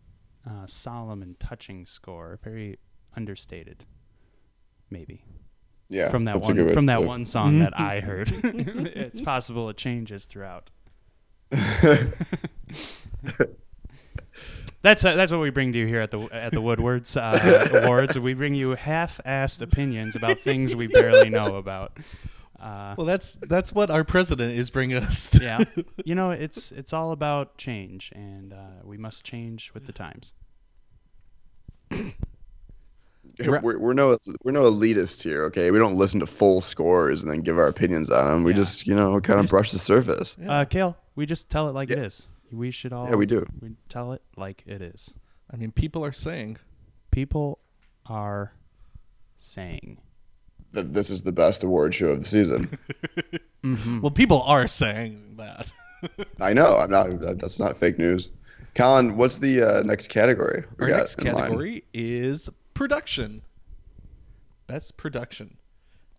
[0.49, 2.79] uh, solemn and touching score very
[3.17, 3.85] understated
[4.91, 5.25] maybe
[5.89, 8.31] Yeah, from that that's a good way one from that one song that I heard
[8.43, 10.71] it's possible it changes throughout
[14.83, 17.69] That's uh, that's what we bring to you here at the at the Woodwards uh,
[17.85, 18.19] Awards.
[18.19, 21.99] We bring you half-assed opinions about things we barely know about.
[22.59, 25.31] Uh, Well, that's that's what our president is bringing us.
[25.31, 25.43] To.
[25.45, 25.65] yeah,
[26.05, 30.33] you know, it's it's all about change, and uh, we must change with the times.
[33.39, 35.71] We're, we're no we're no elitist here, okay?
[35.71, 38.45] We don't listen to full scores and then give our opinions on them.
[38.45, 38.57] We Yeah.
[38.57, 40.37] just you know kind of brush the surface.
[40.47, 42.29] Uh, Kale, we just tell it like it is.
[42.51, 43.09] We should all.
[43.09, 43.47] Yeah, we do.
[43.61, 45.15] We tell it like it is.
[45.51, 46.59] I mean, people are saying
[47.11, 47.59] People
[48.07, 48.53] are
[49.37, 49.99] saying.
[50.73, 52.69] That this is the best award show of the season.
[54.03, 55.71] Well, people are saying that.
[56.41, 56.79] I know.
[56.79, 57.39] I'm not.
[57.39, 58.31] That's not fake news.
[58.75, 60.65] Colin, what's the uh, next category?
[60.81, 61.37] we Our next in line?
[61.37, 63.43] category is production.
[64.67, 65.57] Best production.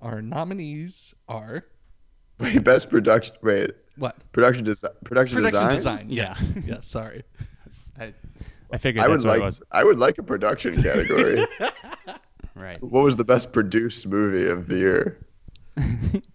[0.02, 1.66] Our nominees are
[2.40, 3.36] Wait, best production.
[3.42, 4.16] Wait, what?
[4.32, 4.92] production design.
[5.06, 5.76] Production, Production design.
[5.76, 6.10] design.
[6.10, 6.54] Yes.
[6.66, 6.88] yes.
[6.88, 7.24] Sorry.
[8.00, 8.14] I,
[8.72, 9.42] I figured I that's would what like.
[9.42, 9.62] it was.
[9.72, 11.46] I would like a production category.
[12.56, 12.82] Right.
[12.84, 15.26] what was the best produced movie of the year?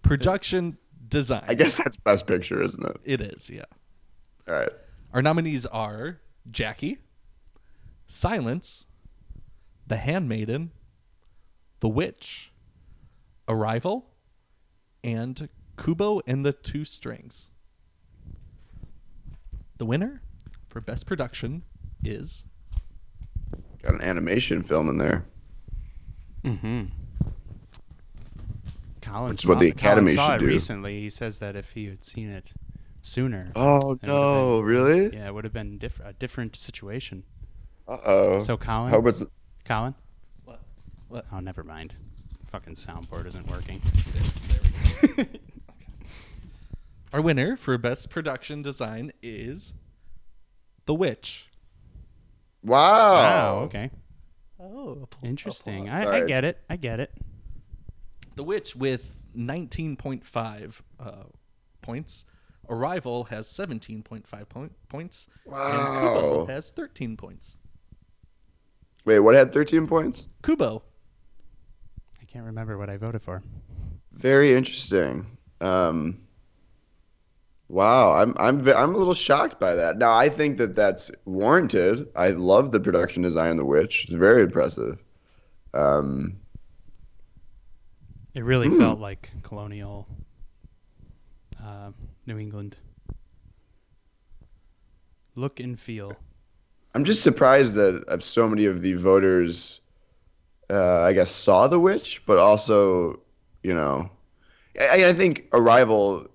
[0.01, 0.77] Production
[1.07, 1.43] design.
[1.47, 2.97] I guess that's best picture, isn't it?
[3.05, 3.49] it is.
[3.49, 3.63] Yeah.
[4.47, 4.69] All right.
[5.13, 6.19] Our nominees are
[6.51, 6.97] Jackie,
[8.07, 8.85] Silence,
[9.89, 10.71] The Handmaiden,
[11.81, 12.51] The Witch,
[13.47, 14.05] Arrival,
[15.03, 17.49] and Kubo and the Two Strings.
[19.77, 20.21] The winner
[20.67, 21.63] for Best Production
[22.03, 22.45] is
[23.81, 25.25] Got an animation film in there.
[26.43, 26.83] Mm-hmm.
[29.01, 30.51] Colin Which is what the saw- Colin Academy saw should it do.
[30.51, 30.99] recently.
[31.01, 32.51] He says that if he had seen it
[33.01, 34.57] sooner, Oh it no!
[34.57, 35.15] been- Really?
[35.15, 37.23] yeah, it would have been diff- a different situation.
[37.87, 38.39] Uh oh.
[38.39, 39.15] So Colin, How about
[39.69, 39.93] Colin?
[40.45, 40.61] What?
[41.09, 41.25] What?
[41.31, 41.93] Oh, never mind.
[42.47, 43.79] Fucking soundboard isn't working.
[47.13, 49.75] our winner for Best Production Design is
[50.87, 51.49] The Witch.
[52.63, 53.13] wow?
[53.13, 53.59] Wow.
[53.65, 53.91] Okay.
[54.59, 55.87] Oh, Interesting.
[55.87, 56.57] I, I get it.
[56.67, 57.13] I get it.
[58.37, 61.11] The Witch with 19.5 uh,
[61.83, 62.25] points.
[62.67, 65.27] Arrival has 17.5 point, points.
[65.45, 67.58] And Kubo has 13 points.
[69.05, 70.27] Wait, what had 13 points?
[70.43, 70.83] Kubo.
[72.21, 73.41] I can't remember what I voted for.
[74.13, 75.25] Very interesting.
[75.61, 76.19] Um,
[77.69, 79.97] wow, I'm I'm I'm a little shocked by that.
[79.97, 82.07] Now I think that that's warranted.
[82.15, 84.05] I love the production design of The Witch.
[84.05, 85.01] It's very impressive.
[85.73, 86.37] Um,
[88.35, 88.77] It really Hmm.
[88.77, 90.07] felt like colonial
[91.63, 91.91] uh,
[92.25, 92.77] New England.
[95.35, 96.13] Look and feel.
[96.95, 99.81] I'm just surprised that so many of the voters,
[100.69, 103.19] uh, I guess, saw The Witch, but also,
[103.63, 104.09] you know,
[104.79, 106.27] I, I think Arrival.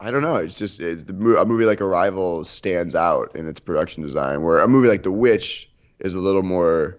[0.00, 0.36] I don't know.
[0.36, 4.58] It's just it's the a movie like Arrival stands out in its production design, where
[4.58, 5.70] a movie like The Witch
[6.00, 6.98] is a little more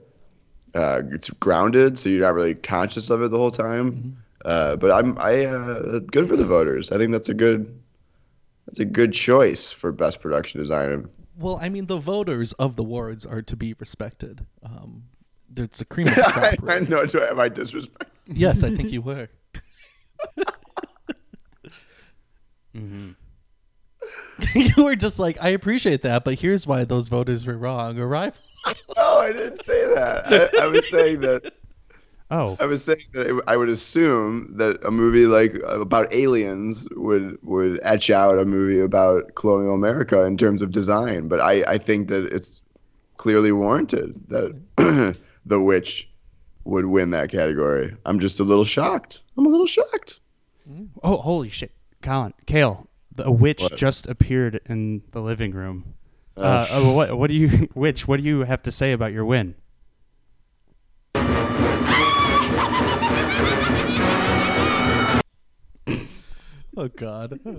[0.74, 4.18] uh, it's grounded, so you're not really conscious of it the whole time.
[4.46, 6.92] Uh, but I'm I uh, good for the voters.
[6.92, 7.83] I think that's a good
[8.66, 11.10] that's a good choice for best production design.
[11.38, 14.46] Well, I mean, the voters of the wards are to be respected.
[14.64, 15.06] Um,
[15.56, 16.38] it's a cream of the crop.
[16.38, 16.88] I, I really.
[16.88, 17.06] know.
[17.06, 18.12] Do I have my disrespect?
[18.28, 19.28] Yes, I think you were.
[22.76, 23.12] mm-hmm.
[24.56, 28.00] you were just like, I appreciate that, but here's why those voters were wrong.
[28.00, 28.40] Arrival.
[28.96, 30.54] No, I didn't say that.
[30.54, 31.54] I, I was saying that.
[32.32, 36.88] Oh, I was saying that it, I would assume that a movie like about aliens
[36.96, 41.64] would would etch out a movie about colonial America in terms of design, but I,
[41.68, 42.62] I think that it's
[43.18, 44.56] clearly warranted that
[45.46, 46.10] The Witch
[46.64, 47.96] would win that category.
[48.06, 49.22] I'm just a little shocked.
[49.38, 50.20] I'm a little shocked.
[51.04, 53.76] oh, holy shit, Colin, Kale, the witch What?
[53.76, 55.94] just appeared in the living room.
[56.36, 58.08] Uh, oh, what what do you witch?
[58.08, 59.54] What do you have to say about your win?
[66.76, 67.40] Oh God.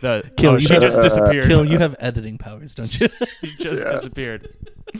[0.00, 1.46] The Kill, oh, you she have- just disappeared.
[1.46, 3.08] Kill, you have editing powers, don't you?
[3.44, 4.52] She just disappeared.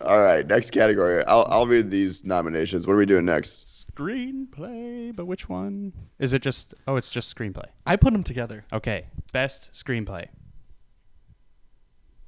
[0.00, 1.24] All right, next category.
[1.24, 2.86] I'll I'll read these nominations.
[2.86, 3.86] What are we doing next?
[3.94, 5.92] Screenplay, but which one?
[6.18, 6.74] Is it just?
[6.88, 7.66] Oh, it's just screenplay.
[7.86, 8.64] I put them together.
[8.72, 10.26] Okay, best screenplay.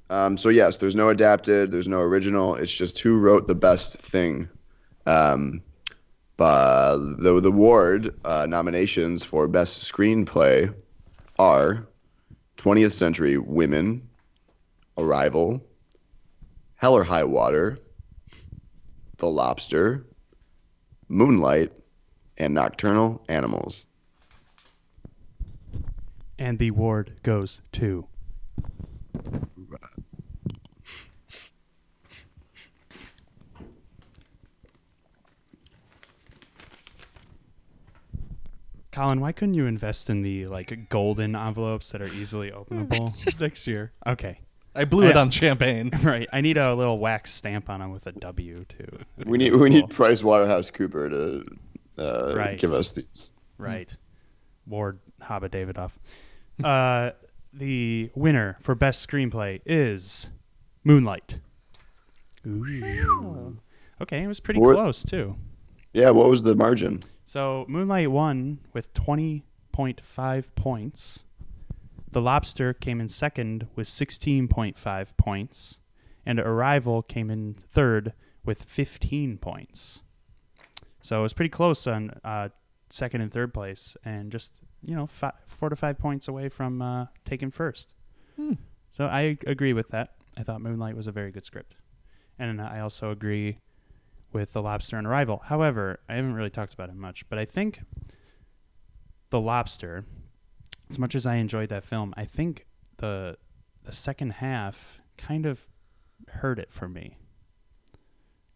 [0.09, 2.55] Um, so yes, there's no adapted, there's no original.
[2.55, 4.47] It's just who wrote the best thing.
[5.05, 5.61] Um,
[6.37, 10.73] but the the award uh, nominations for best screenplay
[11.39, 11.87] are
[12.57, 14.07] 20th Century Women,
[14.97, 15.63] Arrival,
[16.75, 17.77] Hell or High Water,
[19.17, 20.05] The Lobster,
[21.07, 21.71] Moonlight,
[22.37, 23.85] and Nocturnal Animals.
[26.37, 28.07] And the award goes to.
[38.95, 43.13] Colin, why couldn't you invest in the like golden envelopes that are easily openable?
[43.41, 43.91] Next year.
[44.07, 44.39] Okay.
[44.73, 45.91] I blew it on champagne.
[46.01, 46.29] Right.
[46.31, 48.87] I need a little wax stamp on them with a W too.
[49.25, 51.43] We need we need Price Waterhouse Cooper to
[51.97, 52.57] uh, Right.
[52.57, 53.31] give us these.
[53.57, 53.93] Right.
[54.65, 55.91] Ward Hobbit Davidoff.
[56.63, 57.11] Uh,
[57.53, 60.29] the winner for best screenplay is
[60.85, 61.39] Moonlight.
[62.47, 63.57] Ooh.
[64.01, 65.35] Okay, it was pretty What- close too.
[65.93, 67.01] Yeah, what was the margin?
[67.25, 71.23] So Moonlight won with 20.5 points.
[72.11, 75.79] The Lobster came in second with 16.5 points.
[76.25, 78.13] And Arrival came in third
[78.45, 80.01] with 15 points.
[81.01, 82.49] So it was pretty close on uh,
[82.89, 86.81] second and third place, and just, you know, fi- four to five points away from
[86.81, 87.93] uh, taking first.
[88.89, 90.13] So I agree with that.
[90.37, 91.75] I thought Moonlight was a very good script.
[92.39, 93.59] And I also agree
[94.35, 95.41] with The Lobster and Arrival.
[95.45, 97.79] However, I haven't really talked about it much, but I think
[99.29, 100.03] The Lobster,
[100.89, 102.65] as much as I enjoyed that film, I think
[102.97, 103.37] the
[103.85, 105.67] the second half kind of
[106.27, 107.17] hurt it for me.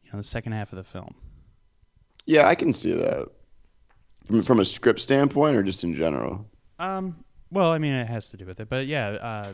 [0.04, 1.16] You know, the second half of the film.
[2.26, 3.30] Yeah, I can see that.
[4.26, 6.46] From from a script standpoint, or just in general.
[6.78, 9.54] Um, well, I mean, it has to do with it, but yeah, uh,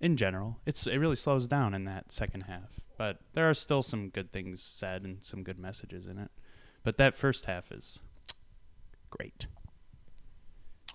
[0.00, 2.80] in general, it's it really slows down in that second half.
[2.96, 6.30] But there are still some good things said and some good messages in it.
[6.82, 8.00] But that first half is
[9.10, 9.46] great.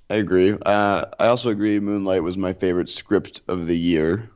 [0.10, 0.58] I agree.
[0.66, 1.80] Uh, I also agree.
[1.80, 4.30] Moonlight was my favorite script of the year,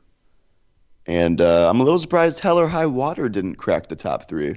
[1.08, 4.56] and uh, I'm a little surprised Hell or High Water didn't crack the top three.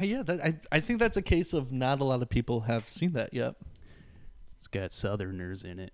[0.00, 2.60] Uh, yeah, that, I I think that's a case of not a lot of people
[2.60, 3.54] have seen that yet.
[4.58, 5.92] It's got Southerners in it.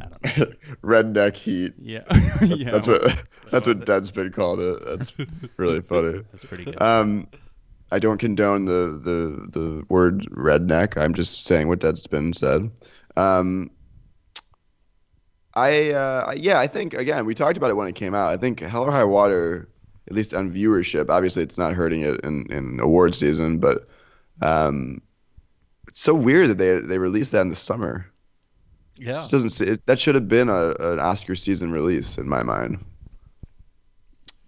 [0.00, 0.44] I don't know.
[0.82, 1.74] Redneck Heat.
[1.78, 2.70] Yeah, That's, yeah.
[2.70, 4.84] that's what that's what Deadspin called it.
[4.86, 5.14] That's
[5.56, 6.22] really funny.
[6.32, 6.80] That's pretty good.
[6.80, 7.28] Um,
[7.90, 10.96] I don't condone the the the word redneck.
[10.96, 12.70] I'm just saying what Deadspin said.
[13.16, 13.70] Um,
[15.54, 18.30] I uh, yeah, I think again we talked about it when it came out.
[18.30, 19.68] I think Hell or High Water,
[20.08, 23.86] at least on viewership, obviously it's not hurting it in in award season, but
[24.40, 25.02] um,
[25.88, 28.06] it's so weird that they they released that in the summer.
[28.98, 29.24] Yeah.
[29.24, 32.42] It doesn't se- it, that should have been a, an Oscar season release in my
[32.42, 32.84] mind.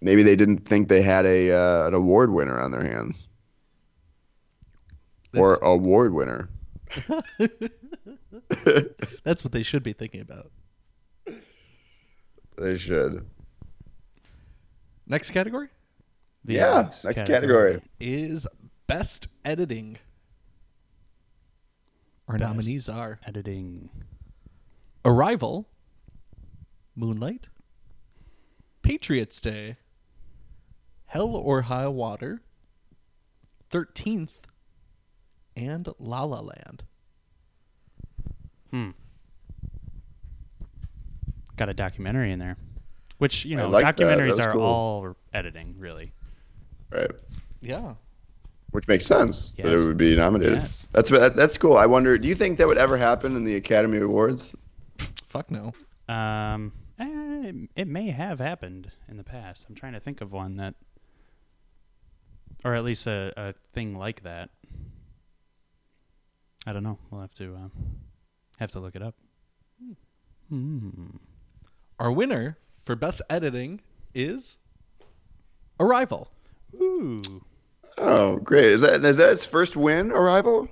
[0.01, 3.27] Maybe they didn't think they had a uh, an award winner on their hands,
[5.35, 6.49] or award winner.
[9.23, 10.51] That's what they should be thinking about.
[12.57, 13.25] They should.
[15.07, 15.67] Next category
[16.45, 17.81] The yeah, next category.
[17.99, 18.47] is
[18.87, 19.97] best editing.
[22.27, 23.89] Our Best nominees are editing.
[25.05, 25.67] Arrival,
[26.95, 27.47] Moonlight,
[28.81, 29.77] Patriots Day,
[31.05, 32.41] Hell or High Water,
[33.71, 34.45] 13th,
[35.55, 36.83] and La La Land.
[38.71, 38.89] Hmm.
[41.55, 42.57] Got a documentary in there,
[43.19, 43.97] which you know, like that.
[43.97, 44.61] That documentaries was are cool.
[44.63, 46.11] all editing, really.
[46.91, 47.11] Right.
[47.61, 47.93] Yeah.
[48.71, 49.81] Which makes sense that Yes.
[49.81, 50.57] it would be nominated.
[50.57, 50.87] Yes.
[50.91, 51.77] That's that, that's cool.
[51.77, 54.53] I wonder, do you think that would ever happen in the Academy Awards?
[55.35, 55.73] Fuck no.
[56.07, 59.65] Um, eh, it, it may have happened in the past.
[59.67, 60.75] I'm trying to think of one that,
[62.63, 64.49] or at least a, a thing like that.
[66.65, 66.99] I don't know.
[67.11, 67.71] We'll have to um,
[68.59, 69.15] have to look it up.
[70.47, 71.07] Hmm.
[71.99, 73.81] Our winner for best editing
[74.13, 74.57] is
[75.81, 76.31] Arrival.
[76.75, 77.43] Ooh.
[77.97, 78.67] Oh, great!
[78.67, 80.13] Is that is that its first win?
[80.13, 80.69] Arrival.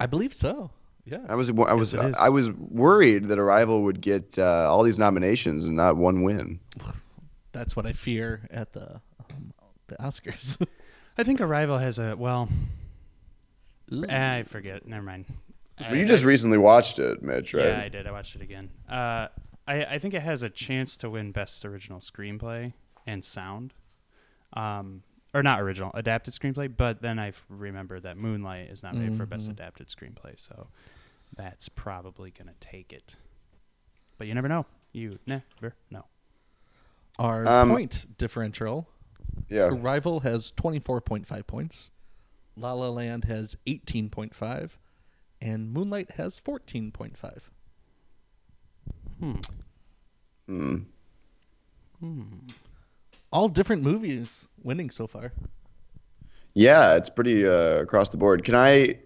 [0.00, 0.70] I believe so.
[1.06, 1.22] Yes.
[1.28, 2.16] I was I was Yes.
[2.18, 6.60] I was worried that Arrival would get uh, all these nominations and not one win.
[7.52, 9.52] That's what I fear at the um,
[9.86, 10.60] the Oscars.
[11.18, 12.48] I think Arrival has a well.
[14.08, 14.86] I forget.
[14.86, 15.26] Never mind.
[15.78, 17.66] But you just recently watched it, Mitch, right?
[17.66, 18.06] Yeah, I did.
[18.06, 18.70] I watched it again.
[18.88, 19.28] Uh,
[19.68, 22.72] I I think it has a chance to win best original screenplay
[23.06, 23.74] and sound,
[24.54, 25.02] um,
[25.34, 26.74] or not original adapted screenplay.
[26.74, 30.68] But then I remembered that Moonlight is nominated for best adapted screenplay, so
[31.36, 33.16] that's probably gonna take it.
[34.18, 34.66] But you never know.
[34.92, 36.06] You never know.
[37.18, 38.88] Our Um, point differential
[39.48, 39.68] yeah.
[39.68, 41.90] Arrival has 24.5 points.
[42.56, 44.78] La La Land has 18.5
[45.40, 47.50] and Moonlight has 14.5.
[49.20, 49.34] Hmm.
[52.00, 52.24] Hmm.
[53.32, 55.32] All different movies winning so far.
[56.54, 58.44] Yeah, it's pretty uh, across the board.
[58.44, 58.98] Can I?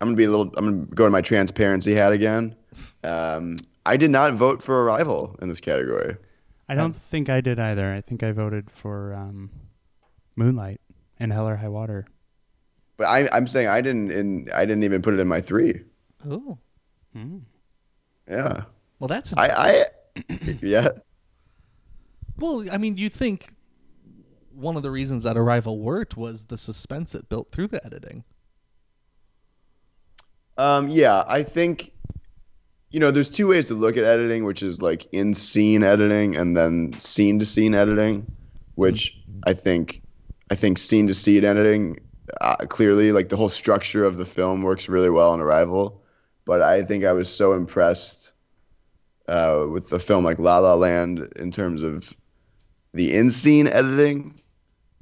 [0.00, 0.52] I'm gonna be a little.
[0.56, 2.54] I'm gonna go to my transparency hat again.
[3.04, 6.16] Um, I did not vote for Arrival in this category.
[6.68, 7.92] I don't think I did either.
[7.92, 9.50] I think I voted for um,
[10.36, 10.80] Moonlight
[11.18, 12.06] and Hell or High Water.
[12.98, 14.10] But I, I'm saying I didn't.
[14.10, 15.82] In I didn't even put it in my three.
[16.28, 16.58] Oh,
[18.28, 18.64] Yeah.
[18.98, 19.48] well, that's I.
[19.48, 19.84] I
[20.62, 20.88] yeah.
[22.36, 23.54] Well, I mean, you think
[24.52, 28.24] one of the reasons that Arrival worked was the suspense it built through the editing.
[30.58, 31.92] Um, yeah, I think
[32.90, 36.36] you know there's two ways to look at editing, which is like in scene editing
[36.36, 38.26] and then scene to scene editing,
[38.74, 40.02] which I think
[40.50, 42.00] I think scene to scene editing
[42.40, 46.02] uh, clearly like the whole structure of the film works really well in Arrival,
[46.44, 48.32] but I think I was so impressed
[49.28, 52.14] uh, with the film like La La Land in terms of
[52.94, 54.40] the in scene editing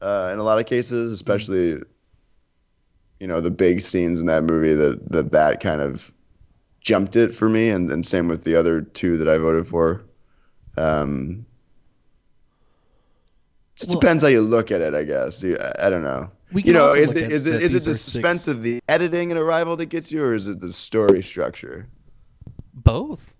[0.02, 1.80] uh, in a lot of cases, especially
[3.20, 6.12] you know the big scenes in that movie that that that kind of
[6.80, 7.70] jumped it for me.
[7.70, 10.04] And, and same with the other two that I voted for.
[10.76, 11.44] Um
[13.80, 15.42] it Well- depends how you look at it I guess.
[15.42, 16.30] You- I, I don't know.
[16.52, 17.94] We you can know also is look it at is it that is it the
[17.96, 21.22] suspense six- of the editing and arrival that gets you or is it the story
[21.22, 21.88] structure?
[22.74, 23.34] Both.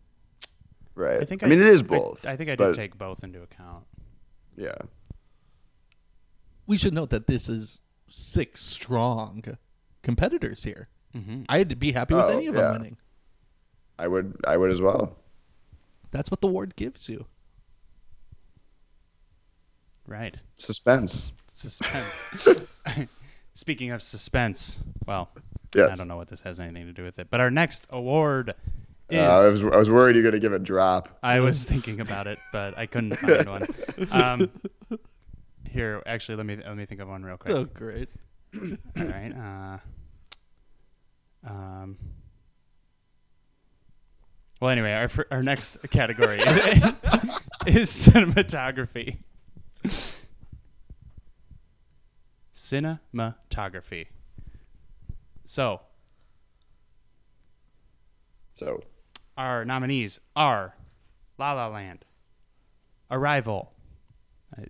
[0.97, 1.21] right.
[1.23, 3.23] I think I mean it is I- both I, think I did but, take both
[3.23, 3.85] into account.
[4.57, 4.75] yeah.
[6.67, 9.45] We should note that this is six strong
[10.07, 10.89] competitors here.
[11.15, 11.43] Mm-hmm.
[11.49, 12.61] I'd be happy with Oh, any of yeah.
[12.63, 12.97] them winning.
[13.99, 15.17] I would I would as well
[16.13, 17.27] That's what the award gives you.
[20.07, 20.37] Right.
[20.57, 22.49] suspense Suspense.
[23.55, 25.31] Speaking of suspense, well,
[25.75, 27.87] yes I don't know what this has anything to do with it, but our next
[27.91, 28.55] award
[29.09, 29.19] is.
[29.19, 32.27] uh, I was I was worried you're gonna give a drop I was thinking about
[32.27, 33.67] it, but I couldn't find one.
[34.11, 34.51] Um,
[35.71, 37.55] here, actually, let me let me think of one real quick.
[37.55, 38.09] Oh, great.
[38.55, 39.33] All right.
[39.33, 39.79] Uh,
[41.47, 41.97] um.
[44.61, 46.39] Well, anyway, our fir- our next category
[47.67, 49.19] is cinematography.
[52.55, 54.07] Cinematography.
[55.45, 55.83] So,
[58.55, 58.83] so
[59.37, 60.75] our nominees are
[61.39, 62.05] La La Land,
[63.11, 63.73] Arrival,
[64.57, 64.63] uh,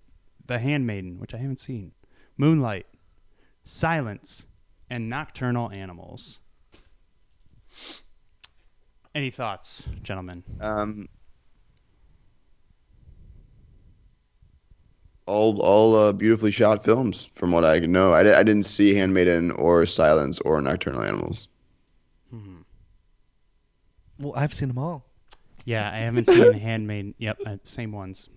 [0.44, 1.92] The Handmaiden, which I haven't seen,
[2.36, 2.86] Moonlight,
[3.64, 4.46] Silence,
[4.90, 6.40] and Nocturnal Animals.
[9.14, 10.44] Any thoughts, gentlemen?
[10.60, 11.08] Um,
[15.26, 18.12] all all uh, beautifully shot films, from what I know.
[18.12, 21.48] I, I didn't see Handmaiden or Silence or Nocturnal Animals.
[24.18, 25.04] Well, I've seen them all.
[25.64, 27.14] Yeah, I haven't seen Handmaiden.
[27.18, 28.30] Yep, uh, same ones.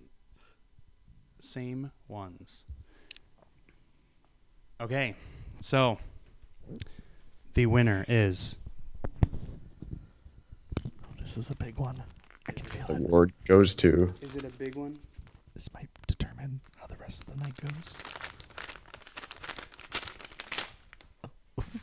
[1.40, 2.64] Same ones.
[4.80, 5.14] Okay,
[5.60, 5.98] so
[7.54, 8.56] the winner is
[11.20, 12.02] This is a big one.
[12.48, 12.98] I can feel The it.
[13.08, 14.98] award goes to Is it a big one?
[15.54, 18.02] This might determine how the rest of the night goes.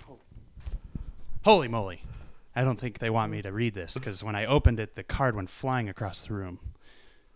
[0.10, 0.18] Oh.
[1.44, 2.02] Holy moly.
[2.56, 5.04] I don't think they want me to read this because when I opened it, the
[5.04, 6.60] card went flying across the room.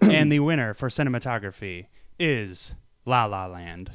[0.00, 1.86] and the winner for cinematography
[2.18, 2.74] is
[3.06, 3.90] La La Land,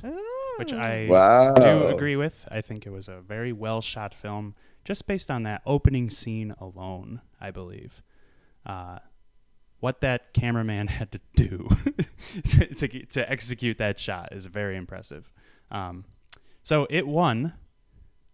[0.58, 1.54] which I Wow.
[1.56, 2.48] do agree with.
[2.50, 4.56] I think it was a very well shot film,
[4.88, 8.02] just based on that opening scene alone, I believe.
[8.66, 9.00] Uh,
[9.82, 11.68] what that cameraman had to do
[12.46, 15.30] to, to, to execute that shot is very impressive.
[15.70, 16.06] Um,
[16.64, 17.54] so it won.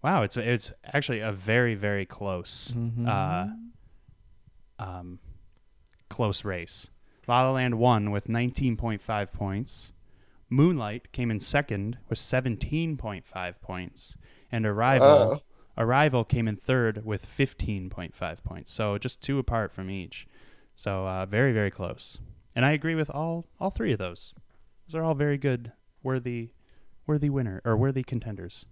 [0.04, 2.76] Wow, it's it's actually a very very close,
[3.08, 3.47] uh,
[4.78, 5.20] um,
[6.10, 6.89] close race.
[7.26, 9.93] La La Land won with 19.5 points.
[10.49, 14.18] Moonlight came in second with 17.5 points,
[14.51, 15.39] and Arrival Wow.
[15.78, 18.72] Arrival came in third with 15.5 points.
[18.72, 20.28] So just two apart from each.
[20.76, 22.18] So uh, very very close.
[22.56, 24.34] And I agree with all all three of those.
[24.88, 25.72] Those are all very good,
[26.04, 26.52] worthy,
[27.08, 28.66] worthy winner or worthy contenders.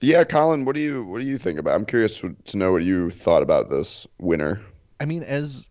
[0.00, 0.64] yeah, Colin.
[0.64, 1.74] What do you what do you think about?
[1.74, 4.60] I'm curious to to know what you thought about this winner.
[5.00, 5.70] I mean, as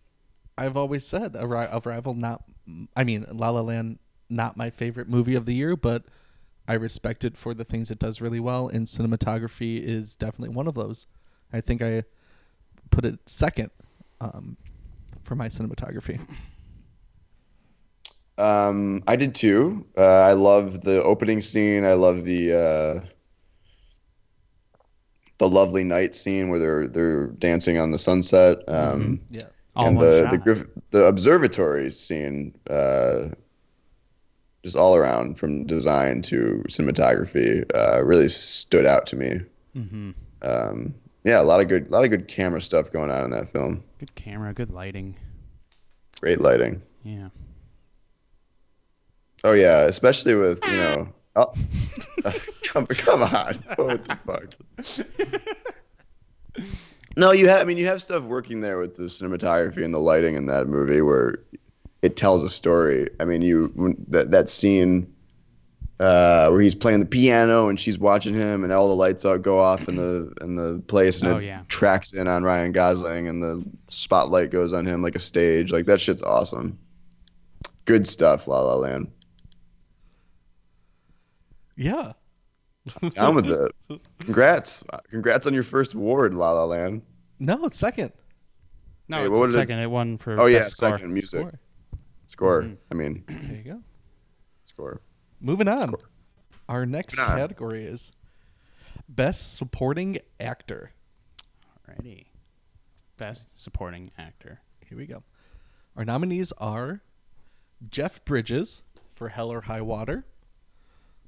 [0.56, 2.44] I've always said, Arri- Arrival not.
[2.94, 3.98] I mean, La La Land
[4.28, 6.04] not my favorite movie of the year, but
[6.68, 10.68] I respect it for the things it does really well, and cinematography is definitely one
[10.68, 11.06] of those.
[11.52, 12.04] I think I
[12.90, 13.70] put it second
[14.20, 14.56] um,
[15.24, 16.20] for my cinematography.
[18.36, 19.84] Um, I did too.
[19.96, 21.84] Uh, I love the opening scene.
[21.84, 23.06] I love the uh,
[25.38, 28.58] the lovely night scene where they're they're dancing on the sunset.
[28.68, 29.42] Um, Yeah,
[29.74, 30.30] All and one the shot.
[30.30, 33.30] the Griff- the observatory scene, uh,
[34.62, 39.40] just all around from design to cinematography, uh, really stood out to me.
[39.76, 40.10] Mm-hmm.
[40.42, 40.94] Um,
[41.24, 43.48] Yeah, a lot of good, a lot of good camera stuff going on in that
[43.48, 43.82] film.
[43.98, 45.16] Good camera, good lighting.
[46.20, 46.82] Great lighting.
[47.04, 47.28] Yeah.
[49.44, 51.08] Oh yeah, especially with you know.
[51.36, 51.54] Oh,
[52.64, 53.54] come, come on!
[53.76, 54.54] What the fuck?
[57.16, 57.60] No, you have.
[57.60, 60.66] I mean, you have stuff working there with the cinematography and the lighting in that
[60.66, 61.38] movie where
[62.02, 63.08] it tells a story.
[63.20, 65.12] I mean, you that that scene
[66.00, 69.42] uh, where he's playing the piano and she's watching him, and all the lights out
[69.42, 71.62] go off in the in the place, and Oh, it yeah.
[71.68, 75.72] tracks in on Ryan Gosling, and the spotlight goes on him like a stage.
[75.72, 76.78] Like that shit's awesome.
[77.84, 79.10] Good stuff, La La Land.
[81.76, 82.12] Yeah.
[83.18, 84.00] I'm with it.
[84.20, 87.02] Congrats, congrats on your first award, La La Land.
[87.38, 88.12] No, it's second.
[89.08, 89.58] No, Hey, it's what the was it?
[89.58, 89.78] second.
[89.78, 90.96] It won for Oh yeah, best score.
[90.96, 91.52] second music Score.
[92.28, 92.62] Score.
[92.62, 92.74] Mm-hmm.
[92.90, 93.82] I mean, There you go.
[94.66, 95.00] score.
[95.40, 95.94] Moving on.
[96.68, 97.38] Our next Moving on.
[97.38, 98.12] category is
[99.08, 100.92] Best Supporting Actor.
[101.88, 102.26] Alrighty.
[103.16, 104.60] Best supporting actor.
[104.88, 105.24] Here we go.
[105.96, 107.02] Our nominees are
[107.90, 110.24] Jeff Bridges for Hell or High Water,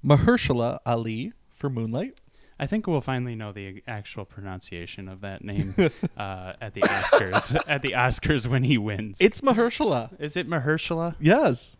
[0.05, 2.20] Mahershala Ali for Moonlight,
[2.61, 5.74] I think we'll finally know the actual pronunciation of that name
[6.16, 7.56] uh, at the Oscars.
[7.68, 9.18] at the Oscars when he wins.
[9.18, 10.11] It's Mahershala.
[10.20, 11.14] is it Mahershala?
[11.18, 11.78] Yes.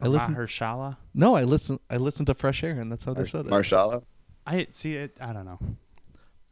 [0.00, 0.34] I Or listen.
[0.34, 0.96] Mahershala.
[1.12, 1.80] No, I listen.
[1.90, 3.52] I listened to Fresh Air, and that's how they said it.
[3.52, 4.02] Marshala.
[4.46, 5.18] I see it.
[5.20, 5.58] I don't know.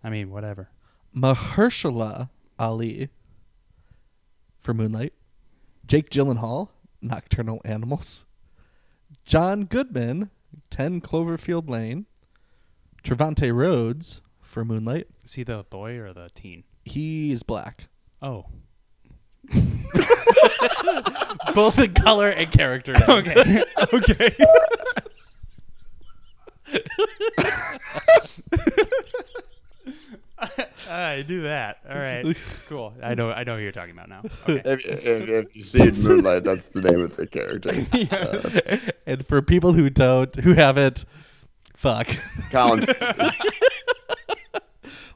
[0.04, 0.68] I mean, whatever.
[1.16, 2.28] Mahershala
[2.58, 3.08] Ali
[4.58, 5.14] for Moonlight,
[5.86, 6.68] Jake Gyllenhaal,
[7.00, 8.26] Nocturnal Animals,
[9.24, 10.30] John Goodman,
[10.68, 12.04] 10 Cloverfield Lane,
[13.08, 15.06] Trevante Rhodes for Moonlight.
[15.24, 16.64] Is he the boy or the teen?
[16.84, 17.88] He is black.
[18.20, 18.44] Oh,
[21.54, 22.92] Both in color and character.
[23.08, 24.36] okay, okay.
[30.90, 31.78] I do that.
[31.88, 32.36] All right,
[32.68, 32.92] cool.
[33.02, 33.30] I know.
[33.30, 34.20] I know who you're talking about now.
[34.46, 34.60] Okay.
[34.66, 37.72] If, if, if you see Moonlight, that's the name of the character.
[37.96, 41.06] Yeah, and for people who don't, who haven't,
[41.78, 42.08] fuck.
[42.50, 42.84] Colin.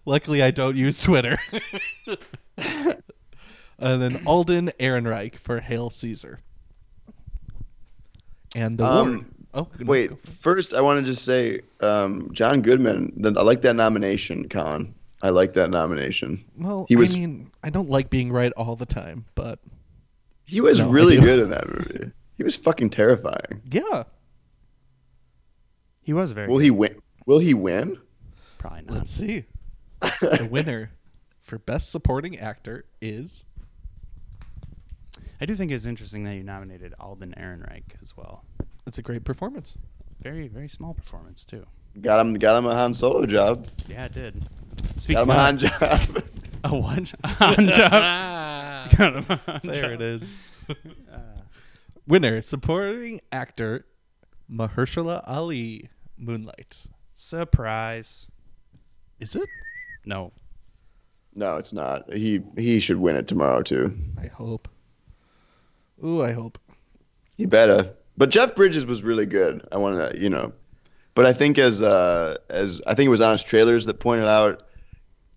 [0.05, 1.39] Luckily, I don't use Twitter.
[2.59, 6.41] and then Alden Ehrenreich for Hail Caesar.
[8.55, 9.27] And the Um.
[9.55, 13.13] Oh, Wait, go first I want to just say, um, John Goodman.
[13.17, 14.95] The, I like that nomination, Colin.
[15.23, 16.43] I like that nomination.
[16.57, 19.59] Well, he was I mean, I don't like being right all the time, but
[20.47, 22.11] he was No, really good in that movie.
[22.39, 23.61] He was fucking terrifying.
[23.71, 24.05] yeah.
[26.03, 26.49] He was very.
[26.49, 27.01] Will he win?
[27.27, 27.99] Will he win?
[28.59, 28.91] Probably not.
[28.95, 29.45] Let's see.
[30.01, 30.91] the winner
[31.43, 33.45] for Best Supporting Actor is
[35.41, 38.45] I do think it's interesting that you nominated Alden Ehrenreich as well.
[38.87, 39.77] it's a great performance.
[40.21, 41.67] Very, very small performance too.
[42.01, 42.35] Got him.
[42.35, 43.67] Got him a Han Solo job.
[43.89, 44.41] Yeah, it did.
[44.41, 46.23] Got Speaking him a of Han job.
[46.65, 47.15] a what?
[47.25, 48.91] A Han job.
[48.97, 49.91] Got him a Han There job.
[49.93, 50.39] it is.
[50.71, 51.19] Uh,
[52.07, 53.85] winner supporting actor
[54.53, 55.89] Mahershala Ali
[56.19, 56.87] Moonlight.
[57.15, 58.27] Surprise.
[59.21, 59.49] Is it?
[60.05, 60.33] No.
[61.35, 62.13] no, it's not.
[62.13, 63.97] He he should win it tomorrow too.
[64.21, 64.69] I hope.
[66.05, 66.59] Ooh, I hope.
[67.37, 67.95] He better.
[68.17, 69.67] But Jeff Bridges was really good.
[69.73, 70.53] I want to, you know.
[71.15, 74.65] But I think as uh as I think it was Honest Trailers that pointed out,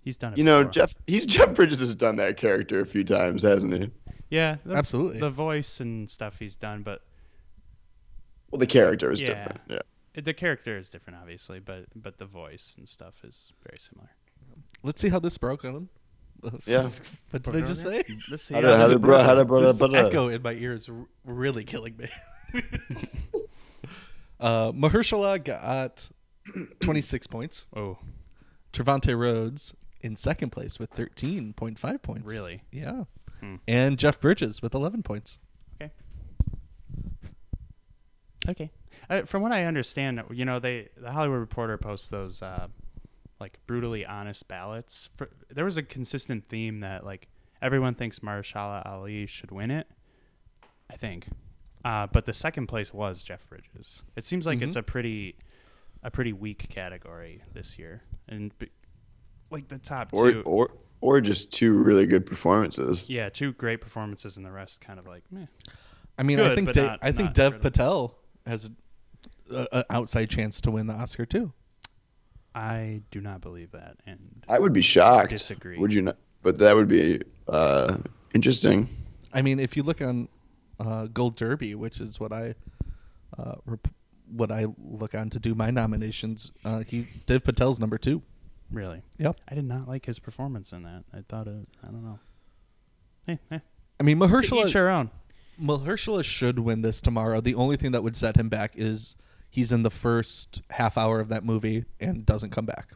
[0.03, 0.37] He's done it.
[0.37, 0.71] you know, before.
[0.71, 3.89] Jeff he's Jeff Bridges has done that character a few times, hasn't he?
[4.29, 5.19] Yeah, the, Absolutely.
[5.19, 7.01] The voice and stuff he's done, but
[8.55, 9.27] Well, the character is Yeah.
[9.27, 9.61] different.
[10.15, 10.21] Yeah.
[10.23, 11.59] the character is different, obviously.
[11.59, 14.11] But but the voice and stuff is very similar.
[14.81, 15.89] Let's see how this broke on.
[16.65, 16.87] Yeah.
[17.31, 18.03] What did I just say?
[18.31, 18.53] Let's see.
[18.53, 21.05] How how did- how bro- how did bro- This bro- echo in my ears r-
[21.25, 22.07] really killing me.
[24.39, 26.09] uh, Mahershala got
[26.79, 27.67] 26 points.
[27.75, 27.97] Oh,
[28.73, 32.31] Trevante Rhodes in second place with 13.5 points.
[32.31, 32.61] Really?
[32.71, 33.03] Yeah.
[33.41, 33.55] Hmm.
[33.67, 35.39] And Jeff Bridges with 11 points.
[38.49, 38.51] Okay.
[38.51, 38.71] Okay.
[39.09, 42.67] Uh, from what I understand, you know, they the Hollywood Reporter posts those uh,
[43.39, 45.09] like brutally honest ballots.
[45.15, 47.27] For, there was a consistent theme that like
[47.61, 49.87] everyone thinks Mahershala Ali should win it.
[50.89, 51.27] I think,
[51.83, 54.03] uh, but the second place was Jeff Bridges.
[54.15, 55.35] It seems like it's a pretty
[56.03, 58.69] a pretty weak category this year, and b-
[59.49, 60.41] like the top Or two.
[60.43, 60.71] or
[61.01, 63.05] or just two really good performances.
[63.09, 65.47] yeah, two great performances, and the rest kind of like meh.
[66.17, 67.61] I mean, I think but Da- not- I think Dev really.
[67.63, 68.15] Patel
[68.45, 68.69] has
[69.49, 71.53] an outside chance to win the Oscar too.
[72.53, 75.29] I do not believe that, and I would be shocked.
[75.29, 75.77] Disagree.
[75.77, 76.17] Would you not?
[76.41, 77.97] But that would be uh,
[78.33, 78.87] interesting.
[79.33, 80.29] I mean, if you look on
[80.79, 82.55] uh, Gold Derby, which is what I
[83.37, 83.89] uh, rep-
[84.31, 88.21] what I look on to do my nominations, uh, he Dev Patel's number two.
[88.71, 89.01] Really?
[89.17, 89.37] Yep.
[89.49, 91.03] I did not like his performance in that.
[91.13, 91.67] I thought it.
[91.83, 92.19] I don't know.
[93.27, 93.59] Eh, eh.
[93.99, 95.09] I mean, To Mahershala each their own.
[95.59, 97.41] Mahershala should win this tomorrow.
[97.41, 99.15] The only thing that would set him back is
[99.49, 102.93] he's in the first half hour of that movie and doesn't come back.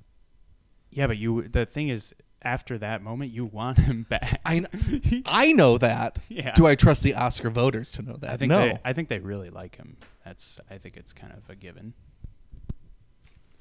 [0.91, 1.47] Yeah, but you.
[1.47, 4.41] The thing is, after that moment, you want him back.
[4.45, 6.17] I kn- I know that.
[6.29, 6.53] Yeah.
[6.53, 8.29] Do I trust the Oscar voters to know that?
[8.29, 8.59] I think no.
[8.59, 8.79] they.
[8.85, 9.97] I think they really like him.
[10.23, 10.59] That's.
[10.69, 11.93] I think it's kind of a given.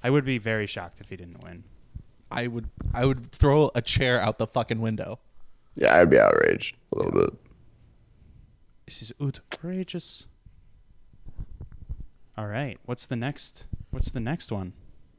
[0.03, 1.65] I would be very shocked if he didn't win.
[2.31, 5.19] I would I would throw a chair out the fucking window.
[5.75, 7.31] Yeah, I'd be outraged a little bit.
[8.89, 10.27] This is outrageous.
[12.39, 12.79] All right.
[12.87, 13.67] What's the next?
[13.91, 14.73] What's the next one?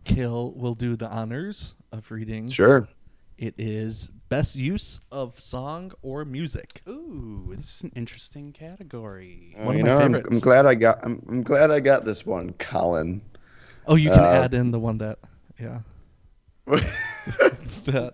[0.05, 2.49] Kill will do the honors of reading.
[2.49, 2.89] Sure.
[3.37, 6.81] It is best use of song or music.
[6.89, 9.53] Ooh, this is an interesting category.
[9.55, 10.15] One Uh, of you my know, I'm.
[10.15, 10.97] I'm glad I got.
[11.03, 13.21] I'm, I'm glad I got this one, Colin.
[13.85, 15.19] Oh, you can Uh, add in the one that
[15.59, 15.81] yeah.
[16.65, 18.13] that,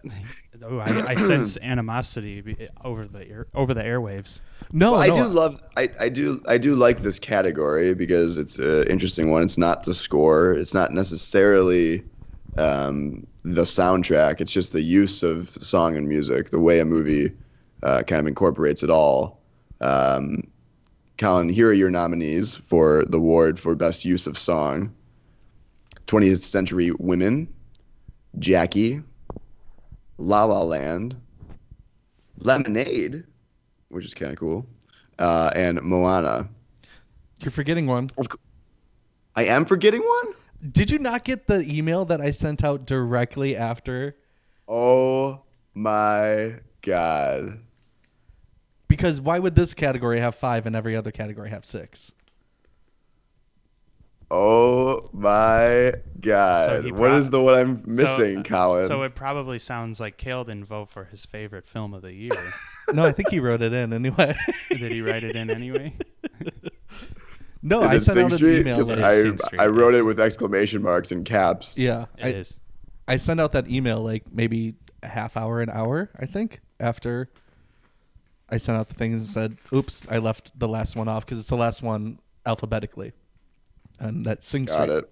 [0.64, 4.40] Oh, I, I sense animosity over the air, over the airwaves.
[4.72, 5.62] no, Well, I no, do love.
[5.78, 6.42] I, I do.
[6.48, 9.44] I do like this category because it's an interesting one.
[9.44, 10.54] It's not the score.
[10.54, 12.04] It's not necessarily
[12.58, 14.42] um, the soundtrack.
[14.42, 17.32] It's just the use of song and music, the way a movie
[17.84, 19.42] uh, kind of incorporates it all.
[19.82, 20.48] Um,
[21.18, 24.94] Colin, here are your nominees for the award for best use of song:
[26.08, 27.48] 20th Century Women,
[28.40, 29.02] Jackie,
[30.18, 31.16] La La Land,
[32.40, 33.26] Lemonade
[33.96, 34.66] which is kind of cool,
[35.20, 36.50] uh, and Moana.
[37.40, 38.10] You're forgetting one.
[39.36, 40.34] I am forgetting one.
[40.72, 44.18] Did you not get the email that I sent out directly after?
[44.68, 45.42] Oh
[45.74, 47.60] my god!
[48.88, 52.12] Because why would this category have five and every other category have six?
[54.32, 56.84] Oh my god!
[56.84, 58.88] he what prob- is the one I'm uh, missing, so, Colin?
[58.88, 62.32] So it probably sounds like Kale didn't vote for his favorite film of the year.
[62.94, 64.36] No, I think he wrote it in anyway.
[64.70, 65.96] Did he write it in anyway?
[67.64, 68.60] no, is I sent Sing out an Street?
[68.60, 68.78] email.
[68.78, 70.02] 'Cause like- I, Street, I wrote yes.
[70.02, 71.76] it with exclamation marks and caps.
[71.80, 72.60] yeah, It I, is.
[73.08, 77.28] I sent out that email like maybe a half hour, an hour, I think, after
[78.52, 81.40] I sent out the things and said, "Oops, I left the last one off because
[81.40, 83.14] it's the last one alphabetically."
[84.00, 84.98] And that sing Got Street.
[84.98, 85.12] it.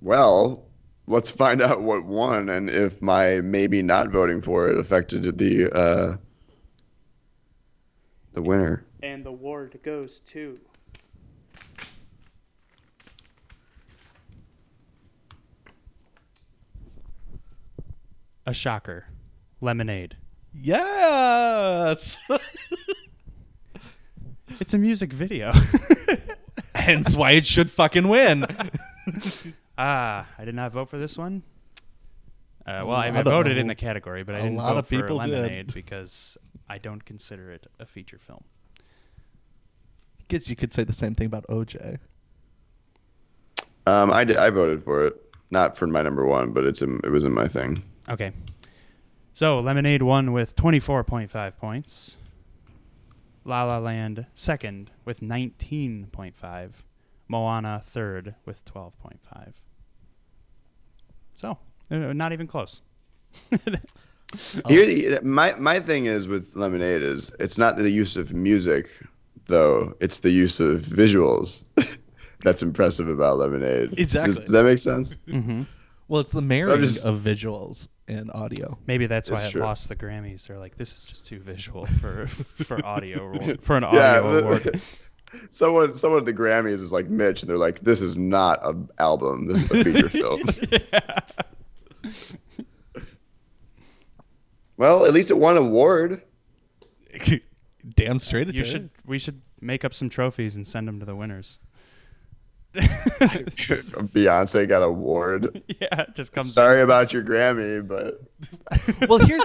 [0.00, 0.66] Well,
[1.06, 5.70] let's find out what won and if my maybe not voting for it affected the
[5.72, 6.16] uh,
[8.32, 8.84] the winner.
[9.02, 10.58] And the award goes to.
[18.46, 19.06] A shocker.
[19.60, 20.16] Lemonade.
[20.52, 22.18] Yes.
[24.58, 25.52] It's a music video.
[26.76, 28.46] Hence why it should fucking win.
[29.78, 31.42] ah, I did not vote for this one.
[32.66, 34.72] Uh, well, I, I lot of- voted in the category, but I a didn't lot
[34.74, 35.30] vote of for people did.
[35.30, 36.36] Lemonade because
[36.68, 38.44] I don't consider it a feature film.
[40.28, 41.98] Guess you could say the same thing about OJ.
[43.86, 44.36] Um, I did.
[44.36, 47.32] I voted for it, not for my number one, but it's in, it was in
[47.32, 47.82] my thing.
[48.08, 48.32] Okay.
[49.32, 52.16] So Lemonade won with 24.5 points.
[53.46, 56.70] La La Land second with 19.5.
[57.28, 59.54] Moana third with 12.5.
[61.34, 61.58] So,
[61.90, 62.82] uh, not even close.
[64.68, 68.88] Here, my my thing is with Lemonade is it's not the use of music,
[69.46, 69.94] though.
[70.00, 71.62] It's the use of visuals
[72.40, 73.90] that's impressive about Lemonade.
[73.90, 74.42] Does- Exactly.
[74.42, 75.16] Does, that make sense?
[75.28, 75.62] Mm-hmm.
[76.08, 78.78] Well, it's the marrying just- of visuals and audio.
[78.86, 79.62] Maybe that's why It's it true.
[79.62, 80.46] lost the Grammys.
[80.46, 84.38] They're like, this is just too visual for for audio for an Yeah, audio the-
[84.42, 84.80] award.
[85.50, 88.88] Someone, someone at the Grammys is like Mitch, and they're like, "This is not an
[88.98, 89.46] album.
[89.48, 90.40] This is a feature film."
[94.76, 96.22] Well, at least it won an award.
[97.94, 98.68] Damn straight it You did.
[98.68, 101.58] should we should make up some trophies and send them to the winners.
[104.12, 105.62] Beyonce got an award.
[105.80, 106.52] yeah, it just comes.
[106.52, 108.20] Sorry about your Grammy, but
[109.08, 109.40] well, here,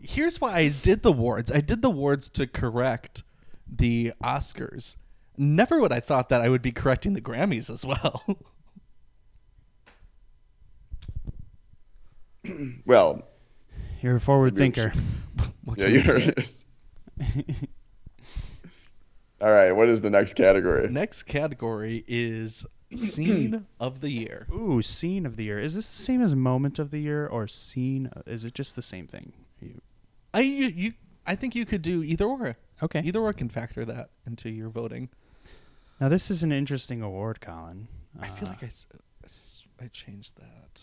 [0.00, 1.50] here's why I did the wards.
[1.50, 3.22] I did the wards to correct
[3.66, 4.96] the Oscars.
[5.38, 8.22] Never would I thought that I would be correcting the Grammys as well.
[12.86, 13.22] well,
[14.00, 14.92] You're a forward thinker.
[15.76, 16.20] Yeah, you're.
[19.40, 19.46] Say?
[19.46, 20.88] All right, what is the next category?
[20.88, 24.46] Next category is scene of the year.
[24.52, 25.58] Ooh, scene of the year.
[25.58, 28.10] Is this the same as moment of the year or scene?
[28.26, 29.32] Is it just the same thing?
[29.60, 29.80] You,
[30.34, 30.92] I you, you
[31.26, 32.56] I think you could do either or.
[32.82, 33.00] okay.
[33.04, 35.08] Either or can factor that into your voting.
[36.00, 37.88] Now this is an interesting award, Colin.
[38.20, 38.62] I feel Uh, like
[39.82, 40.82] I changed that.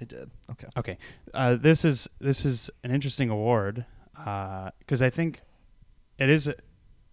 [0.00, 0.30] I did.
[0.50, 0.66] Okay.
[0.76, 0.98] Okay,
[1.34, 3.84] uh, this is this is an interesting award
[4.14, 5.40] because I think
[6.18, 6.50] it is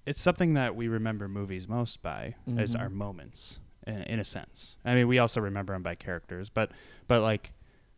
[0.06, 2.80] it's something that we remember movies most by as Mhm.
[2.80, 4.76] our moments in, in a sense.
[4.86, 6.72] I mean, we also remember them by characters, but
[7.08, 7.54] but like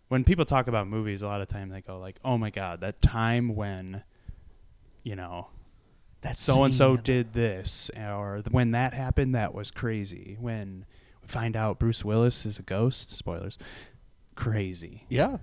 [0.10, 2.80] when people talk about movies, a lot of time they go like, "Oh my god,
[2.82, 4.03] that time when
[5.03, 5.47] you know
[6.22, 10.36] That so and so did this," or when that happened, that was crazy.
[10.39, 10.86] When
[11.22, 13.58] we find out Bruce Willis is a ghost, spoilers,
[14.36, 15.03] crazy.
[15.10, 15.38] Yeah.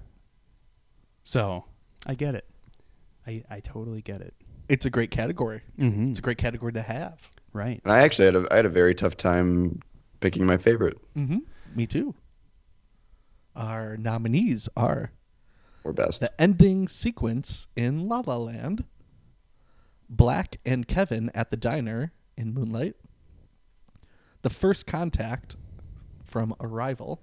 [1.24, 1.64] So
[2.06, 2.46] I get it.
[3.26, 4.34] I I totally get it.
[4.68, 5.62] It's a great category.
[5.78, 6.10] Mm-hmm.
[6.10, 7.30] It's a great category to have.
[7.52, 7.80] Right.
[7.84, 9.80] And I actually had a I had a very tough time
[10.20, 11.38] picking my favorite Mm-hmm.
[11.74, 12.14] Me too.
[13.56, 15.12] Our nominees are
[15.84, 16.20] or best.
[16.20, 18.84] the ending sequence in La La Land,
[20.08, 22.96] Black and Kevin at the diner in Moonlight,
[24.42, 25.56] the first contact
[26.24, 27.20] from Arrival,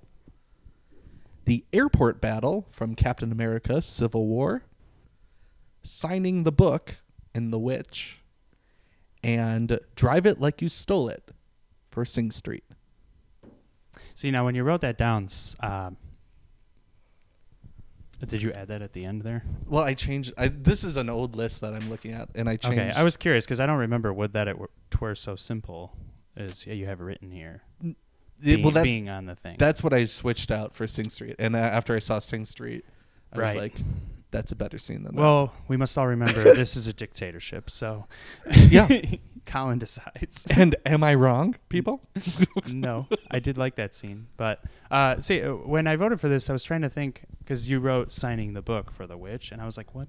[1.46, 4.64] the airport battle from Captain America: Civil War,
[5.84, 6.98] signing the book
[7.34, 8.20] in The Witch,
[9.24, 11.32] and Drive It Like You Stole It
[11.90, 12.64] for Sing Street.
[14.16, 15.28] See now, when you wrote that down,
[15.62, 15.98] um,
[18.26, 19.44] did you add that at the end there?
[19.68, 20.34] Well, I changed.
[20.38, 22.78] I, this is an old list that I'm looking at, and I changed.
[22.78, 25.96] Okay, I was curious because I don't remember what that it were, twere so simple
[26.38, 27.64] as you have written here.
[28.40, 29.56] Being, well, that- being on the thing.
[29.58, 32.86] That's what I switched out for Sing Street, and uh, after I saw Sing Street,
[33.34, 33.74] I was like,
[34.32, 35.22] "That's a better scene than that.
[35.22, 38.08] well, we must all remember this is a dictatorship, so
[38.70, 38.88] Yeah.
[39.46, 40.46] Colin decides.
[40.56, 42.02] And am I wrong, people?
[42.68, 46.50] no, I did like that scene, but uh, see, uh, when I voted for this,
[46.50, 49.60] I was trying to think because you wrote signing the book for the witch, and
[49.62, 50.08] I was like, what,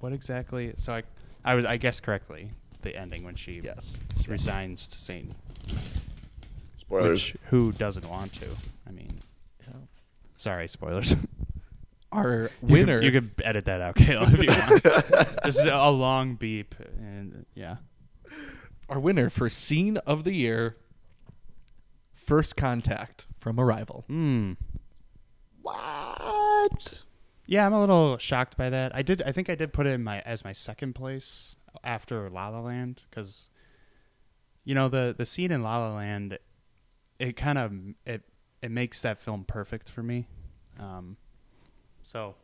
[0.00, 0.74] what exactly?
[0.76, 1.02] So I,
[1.44, 2.50] I was, I guessed correctly
[2.82, 4.02] the ending when she Yes.
[4.26, 5.34] resigns to Satan.
[6.78, 7.08] Spoilers.
[7.32, 8.46] Which, who doesn't want to?
[8.86, 9.10] I mean,
[10.36, 11.14] sorry, spoilers.
[12.12, 13.00] Our You could- winner.
[13.02, 15.42] you could, edit that out, Kale, if you want.
[15.44, 17.76] Just a long beep, and yeah.
[18.88, 20.76] Our winner for scene of the year,
[22.12, 24.04] first contact from Arrival.
[24.08, 24.52] Hmm.
[25.62, 27.02] What?
[27.46, 28.94] Yeah, I'm a little shocked by that.
[28.94, 29.22] I did.
[29.22, 32.60] I think I did put it in my as my second place after La La
[32.60, 33.48] Land because,
[34.64, 36.38] you know, the the scene in La La Land,
[37.18, 37.72] it kind of
[38.06, 38.22] it
[38.62, 40.26] it makes that film perfect for me.
[40.78, 41.16] Um,
[42.02, 42.34] so,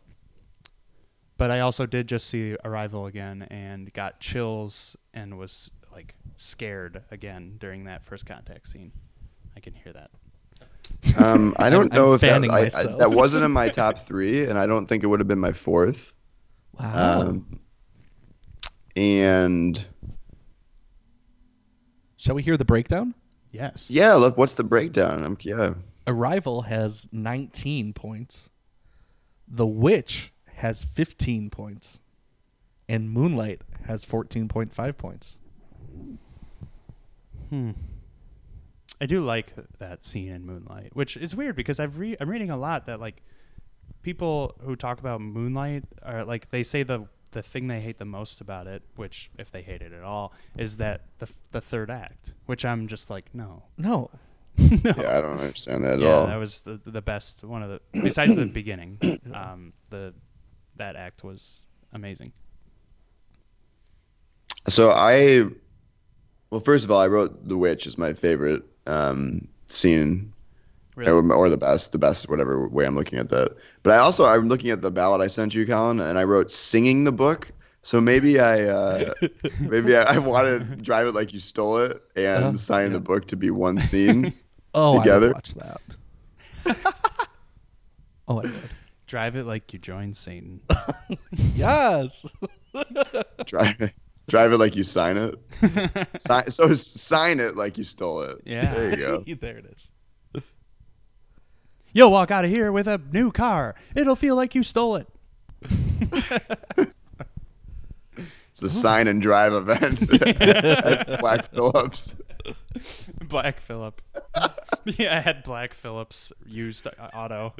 [1.37, 7.03] but I also did just see Arrival again and got chills and was like scared
[7.11, 8.93] again during that first contact scene.
[9.57, 10.11] I can hear that.
[11.23, 14.45] Um, I don't I'm know if that, I, I, that wasn't in my top three,
[14.45, 16.13] and I don't think it would have been my fourth.
[16.79, 17.21] Wow.
[17.21, 17.61] Um,
[18.97, 19.85] and
[22.17, 23.15] Shall we hear the breakdown?
[23.53, 23.91] Yes.
[23.91, 25.25] yeah, look, what's the breakdown?
[25.25, 25.75] I'm, yeah,
[26.07, 28.51] Arrival has 19 points.
[29.51, 32.01] The Witch has 15 points.
[32.89, 35.39] And Moonlight has 14.5 points.
[37.51, 37.73] Hmm.
[39.01, 42.51] I do like that scene in Moonlight, which is weird because I've re- I'm reading
[42.51, 43.23] a lot that like
[44.03, 48.05] people who talk about Moonlight are like they say the the thing they hate the
[48.05, 51.91] most about it, which if they hate it at all, is that the the third
[51.91, 53.65] act, which I'm just like no.
[53.77, 54.11] No.
[54.95, 56.27] yeah, I don't understand that at yeah, all.
[56.27, 59.01] that was the the best one of the besides the beginning.
[59.33, 60.15] Um, the
[60.77, 62.33] that act was amazing.
[64.69, 65.45] So I,
[66.51, 70.33] well, first of all, I wrote The Witch is my favorite um, scene,
[70.97, 71.23] Really?
[71.23, 73.57] or, or the best, the best, whatever way I'm looking at that.
[73.83, 76.51] But I also I'm looking at the ballot I sent you, Colin, and I wrote
[76.51, 77.53] singing the book.
[77.83, 79.15] So maybe I, uh,
[79.67, 82.59] maybe I, I wanted to drive it like you stole it and Uh-huh.
[82.59, 84.35] sign the book to be one scene.
[84.75, 85.27] Oh, Together?
[85.27, 85.81] I would watch that.
[88.29, 88.53] oh, I would.
[89.07, 90.61] Drive it like you joined Satan.
[91.55, 92.27] Yes.
[93.47, 93.93] drive, it.
[94.29, 95.35] drive it like you sign it.
[96.21, 98.39] sign, so sign it like you stole it.
[98.45, 98.73] Yeah.
[98.75, 99.25] there you go.
[99.41, 99.93] there it is.
[101.93, 103.75] You'll walk out of here with a new car.
[103.97, 105.09] It'll feel like you stole it.
[108.59, 110.03] It's the sign and drive event
[110.41, 112.15] at Black Phillips.
[113.29, 114.01] Black Phillip.
[114.85, 117.55] yeah, I had Black Phillips used uh, auto.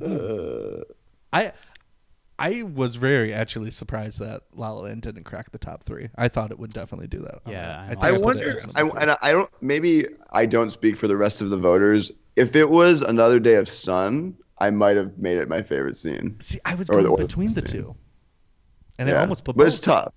[1.32, 1.52] I
[2.38, 6.08] I was very actually surprised that La La Land didn't crack the top three.
[6.16, 7.40] I thought it would definitely do that.
[7.46, 7.78] Yeah, that.
[7.80, 8.50] I think I it wonder.
[8.50, 9.50] as I, and I don't.
[9.60, 12.12] Maybe I don't speak for the rest of the voters.
[12.36, 16.36] If it was another day of sun, I might have made it my favorite scene.
[16.40, 17.82] See, I was or the going between the scene.
[17.82, 17.96] two,
[19.00, 19.20] and I Yeah.
[19.22, 19.68] almost put But both.
[19.68, 20.12] it's tough.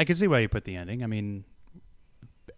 [0.00, 1.04] I can see why you put the ending.
[1.04, 1.44] I mean,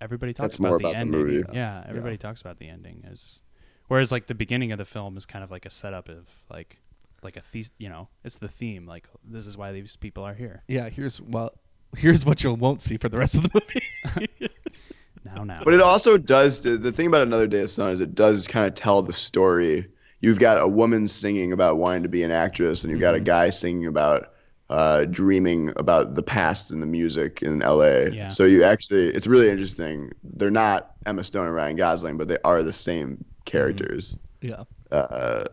[0.01, 1.21] everybody talks That's more about, about the the ending.
[1.21, 1.45] movie.
[1.53, 3.41] Yeah, everybody talks about the ending as
[3.89, 6.81] Whereas like the beginning of the film is kind of like a setup of like
[7.21, 10.35] like a the you know it's the theme like this is why these people are
[10.35, 11.51] here Yeah, here's well,
[11.97, 14.49] here's what you won't see for the rest of the movie.
[15.25, 15.63] now now.
[15.65, 18.47] But it also does the, the thing about Another Day of Sun is it does
[18.47, 19.89] kind of tell the story.
[20.21, 23.19] You've got a woman singing about wanting to be an actress, and you've got a
[23.19, 23.25] mm-hmm.
[23.25, 24.32] guy singing about
[24.73, 28.09] uh, dreaming about the past and the music in LA.
[28.13, 28.29] Yeah.
[28.29, 30.11] So you actually, it's really interesting.
[30.23, 34.17] They're not Emma Stone and Ryan Gosling, but they are the same characters.
[34.41, 34.65] yeah.
[34.91, 35.45] Uh,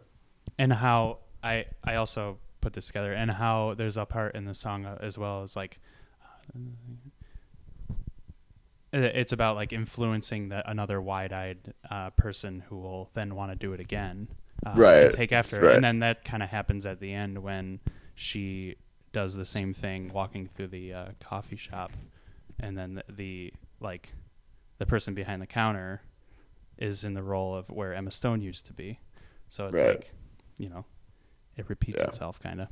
[0.58, 4.54] and how I I also put this together and how there's a part in the
[4.54, 5.80] song uh, as well as like
[6.54, 6.60] uh,
[8.92, 13.74] it's about like influencing the, another wide-eyed uh, person who will then want to do
[13.74, 14.28] it again
[14.66, 15.66] uh, and Right, take after it.
[15.66, 15.76] right.
[15.76, 17.80] and then that kind of happens at the end when
[18.16, 18.76] she
[19.12, 21.92] does the same thing walking through the uh, coffee shop
[22.60, 24.10] and then the, the like
[24.78, 26.02] the person behind the counter
[26.78, 29.00] is in the role of where Emma Stone used to be
[29.48, 29.96] so it's Right.
[29.98, 30.14] like
[30.58, 30.86] you know
[31.58, 32.08] it repeats Yeah.
[32.08, 32.68] itself kind of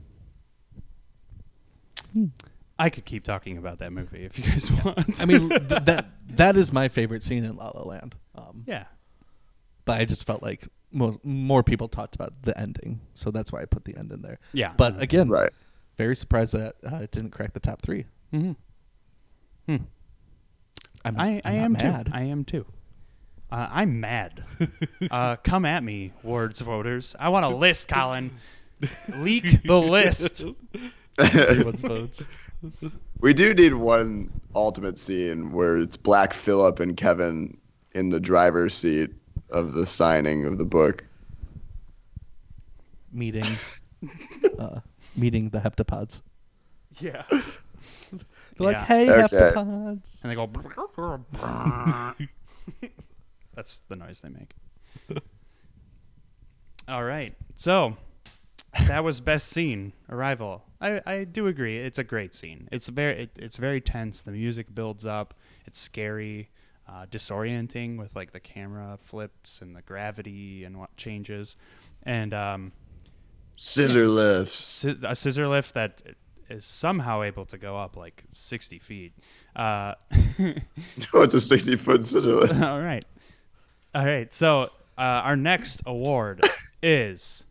[2.80, 5.22] I could keep talking about that movie if you guys want.
[5.22, 8.16] I mean, th- that that is my favorite scene in La La Land.
[8.36, 8.86] Um, yeah,
[9.86, 13.62] but I just felt like most, more people talked about the ending, so that's why
[13.62, 14.40] I put the end in there.
[14.54, 14.74] yeah.
[14.78, 15.52] But again, right.
[15.98, 18.06] Very surprised that uh, it didn't crack the top three.
[18.32, 18.54] hmm
[21.06, 22.06] I'm, I, I I'm not am mad.
[22.08, 22.12] too.
[22.14, 22.66] I am too.
[23.52, 24.44] Uh, I'm mad.
[25.12, 27.16] uh, come at me, words voters.
[27.20, 28.32] I want a list, Colin.
[29.16, 30.44] Leak the list.
[31.18, 32.28] Everyone's votes.
[33.20, 37.58] We do need one ultimate scene where it's Black Phillip and Kevin
[37.94, 39.12] in the driver's seat
[39.50, 41.06] of the signing of the book.
[43.14, 43.56] Meeting,
[44.60, 44.82] uh,
[45.18, 46.22] meeting the heptapods.
[47.00, 47.24] Yeah.
[47.30, 47.40] They're
[48.60, 48.86] like, Yeah.
[48.86, 49.22] "Hey, Okay.
[49.38, 50.48] heptapods." And they go.
[53.56, 54.54] That's the noise they make.
[56.88, 57.34] All right.
[57.56, 57.98] So
[58.88, 60.64] that was best scene, Arrival.
[60.80, 61.78] I, I do agree.
[61.78, 62.70] It's a great scene.
[62.72, 64.22] It's very it, it's very tense.
[64.22, 65.34] The music builds up.
[65.66, 66.50] It's scary,
[66.88, 71.58] uh, disorienting with like the camera flips and the gravity and what changes,
[72.04, 72.72] and um,
[73.58, 74.86] Scissor lifts.
[74.86, 76.02] a scissor lift that
[76.50, 79.14] is somehow able to go up like sixty feet.
[79.56, 79.96] Uh,
[81.14, 82.62] Oh, it's a 60 foot scissor lift.
[82.62, 83.04] All right.
[83.96, 84.32] All right.
[84.34, 86.42] So uh, our next award
[86.84, 87.44] is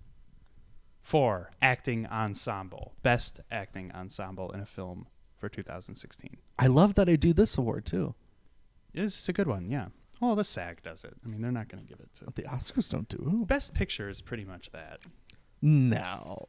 [1.02, 6.36] for acting ensemble, best acting ensemble in a film for 2016.
[6.58, 8.14] I love that I do this award too.
[8.94, 9.70] This is a good one.
[9.70, 9.88] Yeah.
[10.20, 11.14] Well, the SAG does it.
[11.24, 12.24] I mean, they're not going to give it to.
[12.34, 13.44] The Oscars don't do.
[13.46, 15.00] Best picture is pretty much that.
[15.66, 16.46] No.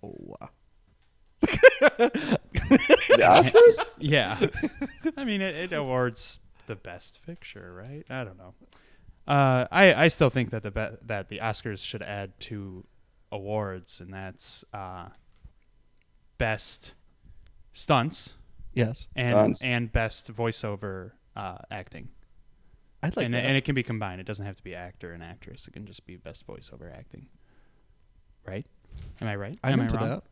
[1.42, 2.20] The
[3.20, 3.92] Oscars?
[4.00, 4.38] Yeah.
[5.18, 8.06] I mean, it, it awards the best picture, right?
[8.10, 8.54] I don't know.
[9.28, 12.86] Uh, I I still think that the be- that the Oscars should add two
[13.32, 15.08] awards, and that's uh,
[16.38, 16.94] best
[17.74, 18.36] stunts
[18.74, 19.64] Yes, and Stunts.
[19.64, 22.10] and best voiceover uh, acting.
[23.02, 23.44] I'd like and that.
[23.46, 24.22] and it can be combined.
[24.22, 25.68] It doesn't have to be actor and actress.
[25.68, 27.28] It can just be best voiceover acting.
[28.46, 28.66] Right?
[29.22, 29.56] Am I right?
[29.64, 30.10] I'm Am into I wrong?
[30.10, 30.24] that.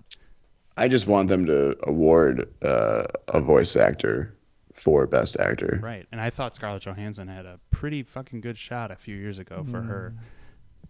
[0.77, 4.35] I just want them to award uh, a voice actor
[4.73, 5.79] for best actor.
[5.81, 6.05] Right.
[6.11, 9.63] And I thought Scarlett Johansson had a pretty fucking good shot a few years ago
[9.63, 10.13] for her.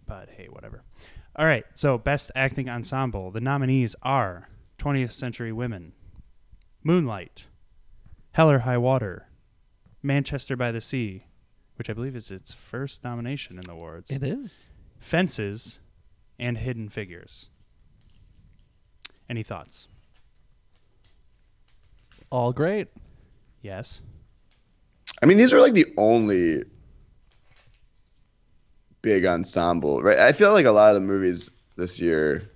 [0.07, 0.83] But hey, whatever.
[1.35, 1.65] All right.
[1.75, 3.29] So, best acting ensemble.
[3.31, 4.49] The nominees are
[4.79, 5.93] 20th Century Women,
[6.83, 7.47] Moonlight,
[8.31, 9.27] Hell or High Water,
[10.01, 11.25] Manchester by the Sea,
[11.75, 14.69] which I believe is its first nomination in the awards, It is.
[14.99, 15.79] Fences,
[16.39, 17.49] and Hidden Figures.
[19.29, 19.87] Any thoughts?
[22.29, 22.87] All great.
[23.61, 24.01] Yes.
[25.21, 26.63] I mean, these are like the only
[29.01, 30.19] big ensemble, right?
[30.19, 32.49] I feel like a lot of the movies this year.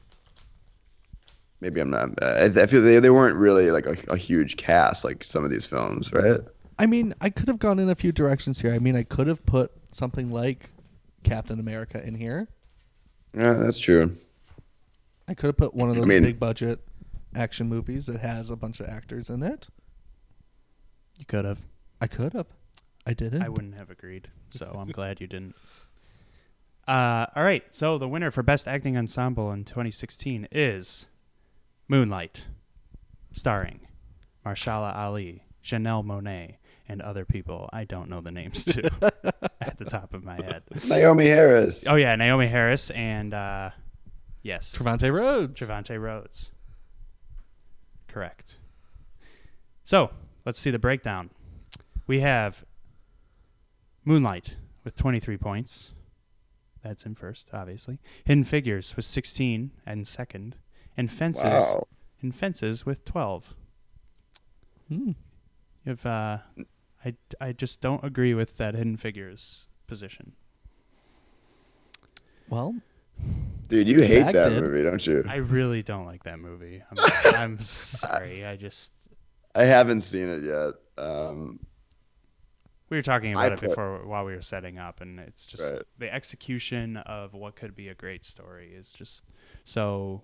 [1.61, 2.21] Maybe I'm not.
[2.23, 5.49] I, I feel they, they weren't really like a, a huge cast like some of
[5.49, 6.39] these films, right?
[6.77, 8.73] I mean, I could have gone in a few directions here.
[8.73, 10.69] I mean, I could have put something like
[11.23, 12.47] Captain America in here.
[13.37, 14.15] Yeah, that's true.
[15.29, 16.79] I could have put one of I those mean- big budget
[17.35, 19.67] action movies that has a bunch of actors in it.
[21.19, 21.61] You could have.
[22.01, 22.47] I could have.
[23.05, 23.43] I didn't.
[23.43, 24.29] I wouldn't have agreed.
[24.49, 25.55] So I'm glad you didn't.
[26.87, 27.63] Uh, all right.
[27.69, 31.05] So the winner for Best Acting Ensemble in 2016 is
[31.87, 32.47] Moonlight,
[33.31, 33.81] starring
[34.43, 36.55] Marshala Ali, Janelle Monáe,
[36.87, 38.89] and other people I don't know the names to
[39.61, 40.63] at the top of my head.
[40.73, 41.83] Naomie Harris.
[41.85, 43.69] Oh yeah, Naomie Harris and uh,
[44.41, 45.59] yes, Trevante Rhodes.
[45.59, 46.51] Trevante Rhodes.
[48.07, 48.57] Correct.
[49.83, 50.11] So
[50.45, 51.29] let's see the breakdown.
[52.07, 52.65] We have
[54.03, 55.93] Moonlight with 23 points,
[56.83, 57.99] That's in first, obviously.
[58.25, 60.55] Hidden Figures with 16 and second,
[60.97, 61.87] and Fences Wow.
[62.21, 63.53] and Fences with 12.
[64.87, 65.11] Hmm.
[65.85, 66.39] If uh,
[67.05, 70.33] I I just don't agree with that Hidden Figures position.
[72.49, 72.75] Well,
[73.67, 74.63] Dude, you hate that did.
[74.63, 75.23] movie, don't you?
[75.27, 76.81] I really don't like that movie.
[76.91, 78.45] I'm, I'm sorry.
[78.45, 78.93] I just
[79.53, 80.73] I haven't seen it yet.
[81.03, 81.59] Um,
[82.89, 85.45] we were talking I about it put- before while we were setting up, and it's
[85.45, 85.83] just Right.
[85.99, 89.23] the execution of what could be a great story is just
[89.65, 90.23] so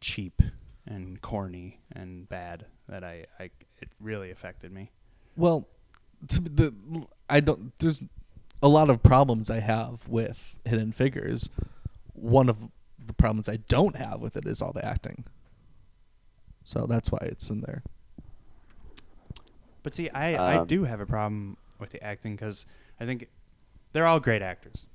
[0.00, 0.42] cheap
[0.86, 3.44] and corny and bad that I, I
[3.80, 4.90] it really affected me.
[5.36, 5.68] well,
[6.28, 6.74] to the
[7.30, 7.72] I don't.
[7.78, 8.02] There's
[8.62, 11.48] a lot of problems I have with Hidden Figures.
[12.14, 12.58] One of
[13.04, 15.24] the problems I don't have with it is all the acting.
[16.64, 17.82] So that's why it's in there.
[19.82, 22.64] But see, I, I Um, do have a problem with the acting because
[22.98, 23.28] I think
[23.92, 24.86] they're all great actors,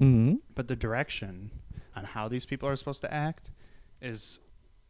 [0.00, 0.36] Mm-hmm.
[0.54, 1.52] but the direction
[1.94, 3.50] on how these people are supposed to act
[4.00, 4.40] is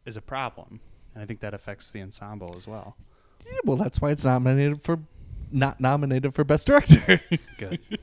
[0.05, 0.79] is a problem,
[1.13, 2.97] and I think that affects the ensemble as well.
[3.45, 4.99] Yeah, well, that's why it's nominated for
[5.51, 7.21] not nominated for best director.
[7.57, 7.79] Good.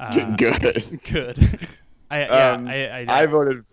[0.00, 1.00] Uh, good.
[1.10, 1.68] good.
[2.10, 3.64] I, yeah, Um, I, I, I voted.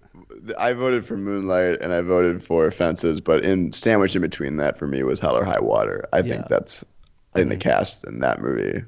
[0.57, 4.77] I voted for Moonlight and I voted for Fences, but in sandwich in between that
[4.77, 6.05] for me was Hell or High Water.
[6.13, 6.23] I Yeah.
[6.35, 6.85] think that's.
[7.33, 8.81] I think the cast in that movie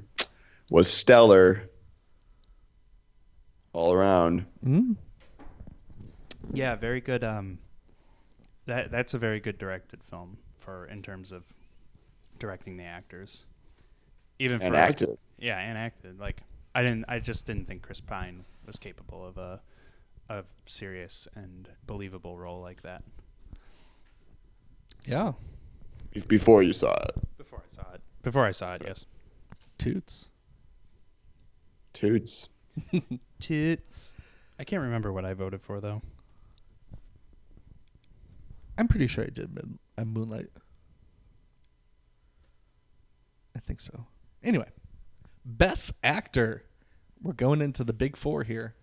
[0.70, 1.68] was stellar.
[3.72, 4.44] All around.
[4.64, 4.96] mm
[6.52, 7.22] Yeah, very good.
[7.22, 7.58] Um,
[8.66, 11.44] that that's a very good directed film for in terms of
[12.38, 13.44] directing the actors,
[14.38, 15.18] even And for acted.
[15.38, 16.18] Yeah, and acted.
[16.18, 16.42] Like
[16.74, 17.04] I didn't.
[17.08, 19.60] I just didn't think Chris Pine was capable of a
[20.30, 23.02] a serious and believable role like that
[25.06, 25.32] Yeah,
[26.28, 27.14] Before you saw it.
[27.38, 28.02] before I saw it.
[28.22, 29.06] Before I saw it, yes.
[29.78, 30.28] toots.
[31.94, 32.50] Toots.
[33.40, 34.12] Toots.
[34.58, 36.02] I can't remember what I voted for though.
[38.76, 40.50] I'm pretty sure I did Moon- uh, Moonlight.
[43.56, 44.06] I think so.
[44.44, 44.68] Anyway,
[45.44, 46.64] best actor.
[47.22, 48.74] We're going into the big four here.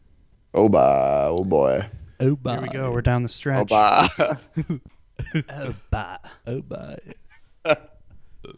[0.53, 1.36] Oh, bah.
[1.38, 1.89] Oh, boy.
[2.19, 2.91] Oh, Here we go.
[2.91, 3.69] We're down the stretch.
[3.71, 4.39] Oh, stretch.
[5.91, 6.17] bah.
[6.47, 6.95] Oh, bah.
[7.65, 7.75] Oh,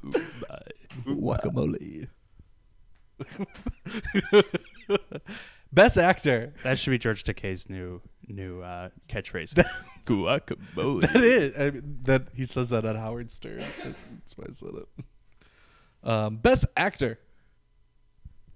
[0.04, 0.72] bye.
[1.06, 2.08] Guacamole.
[5.72, 6.54] best actor.
[6.64, 9.54] That should be George Takei's new new uh, catchphrase.
[10.06, 11.02] Guacamole.
[11.02, 11.58] That is.
[11.58, 13.64] I mean, that he says that at Howard Stern.
[13.84, 14.88] That's why I said it.
[16.04, 17.20] Um, best actor.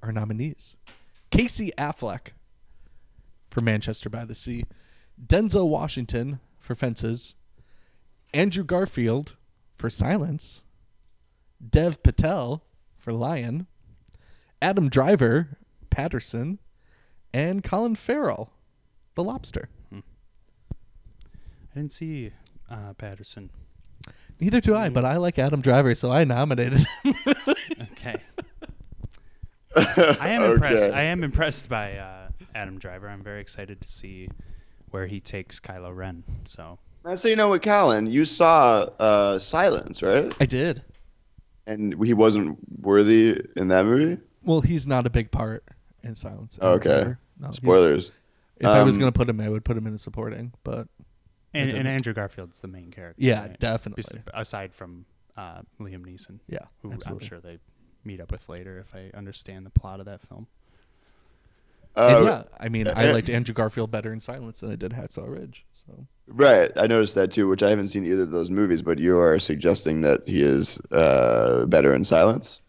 [0.03, 0.77] Our nominees:
[1.31, 2.33] Casey Affleck
[3.49, 4.65] for Manchester by the Sea,
[5.23, 7.35] Denzel Washington for Fences,
[8.33, 9.35] Andrew Garfield
[9.75, 10.63] for Silence,
[11.67, 12.63] Dev Patel
[12.97, 13.67] for Lion,
[14.61, 15.57] Adam Driver,
[15.89, 16.59] Paterson,
[17.33, 18.51] and Colin Farrell,
[19.15, 19.69] The Lobster.
[21.73, 22.31] I didn't see
[22.69, 23.49] uh, Paterson.
[24.41, 27.15] Neither do I, but I like Adam Driver, so I nominated him.
[27.93, 28.15] Okay.
[30.19, 30.91] I am impressed.
[30.91, 33.07] I am impressed by uh, Adam Driver.
[33.09, 34.29] I'm very excited to see
[34.89, 36.23] where he takes Kylo Ren.
[36.45, 38.05] So Man, so you know what, Colin?
[38.05, 40.33] You saw uh, Silence, right?
[40.39, 40.83] I did.
[41.65, 44.21] And he wasn't worthy in that movie?
[44.43, 45.63] Well, he's not a big part
[46.03, 46.57] in Silence.
[46.61, 46.89] Adam Okay.
[46.89, 47.19] Driver.
[47.39, 48.11] No, Spoilers.
[48.57, 50.51] If I was Um, going to put him, I would put him in a supporting,
[50.63, 50.87] but
[51.53, 53.21] and, and Andrew Garfield's the main character.
[53.23, 53.59] Yeah, right?
[53.59, 54.21] definitely.
[54.33, 55.05] Aside from
[55.35, 56.39] uh, Liam Neeson.
[56.47, 57.25] Yeah, who absolutely.
[57.25, 57.57] I'm sure they
[58.03, 60.47] meet up with later if I understand the plot of that film.
[61.95, 64.75] and Uh, yeah, I mean, I uh, liked Andrew Garfield better in Silence than I
[64.75, 65.65] did Hacksaw Ridge.
[65.73, 68.81] So Right, I noticed that too, which I haven't seen either of those movies.
[68.81, 72.61] But you are suggesting that he is uh, better in Silence.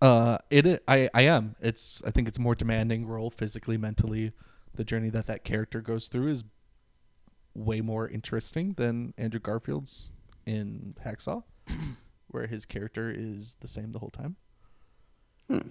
[0.00, 1.54] Uh, it i- I I am.
[1.60, 4.32] It's I think it's a more demanding role physically, mentally.
[4.74, 6.44] The journey that that character goes through is
[7.54, 10.10] way more interesting than Andrew Garfield's
[10.46, 11.42] in Hacksaw,
[12.28, 14.36] where his character is the same the whole time.
[15.50, 15.68] Hmm.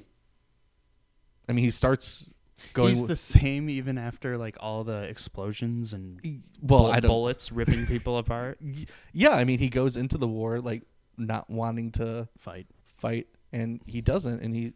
[1.49, 2.29] I mean, he starts
[2.73, 2.89] going.
[2.89, 6.19] He's with- the same even after like all the explosions and
[6.61, 8.59] well, bull- bullets ripping people apart.
[9.13, 10.83] Yeah, I mean, he goes into the war like
[11.17, 12.67] not wanting to Fight.
[12.83, 14.73] fight, and he doesn't, and he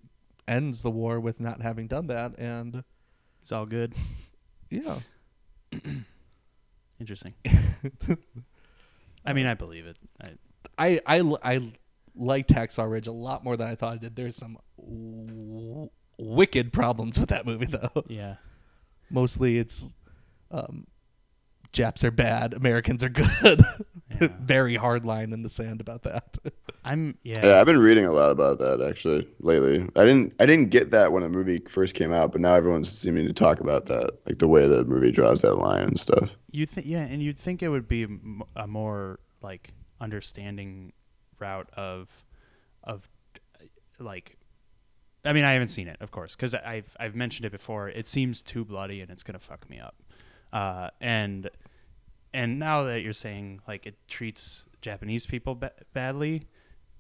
[0.47, 2.83] ends the war with not having done that, and
[3.41, 3.93] It's all good.
[4.69, 4.99] yeah.
[6.99, 7.33] Interesting.
[9.25, 9.97] I mean, I believe it.
[10.77, 11.71] I, I I I
[12.15, 14.15] liked Hacksaw Ridge a lot more than I thought I did.
[14.15, 18.03] There's some w- wicked problems with that movie though.
[18.07, 18.35] yeah.
[19.09, 19.93] Mostly it's
[20.51, 20.87] um
[21.71, 23.61] Japs are bad, Americans are good.
[24.39, 26.37] very hard line in the sand about that.
[26.85, 27.45] I'm yeah.
[27.45, 29.85] Yeah, I've been reading a lot about that actually lately.
[29.95, 32.89] I didn't I didn't get that when the movie first came out, but now everyone's
[32.89, 36.29] seeming to talk about that, like the way the movie draws that line and stuff.
[36.51, 38.07] You think yeah, and you'd think it would be
[38.55, 40.93] a more like understanding
[41.39, 42.23] route of
[42.83, 43.09] of
[43.99, 44.37] like
[45.25, 47.89] I mean, I haven't seen it, of course, because I've I've mentioned it before.
[47.89, 49.95] It seems too bloody, and it's gonna fuck me up.
[50.53, 51.49] Uh, and
[52.33, 56.47] and now that you're saying like it treats Japanese people ba- badly,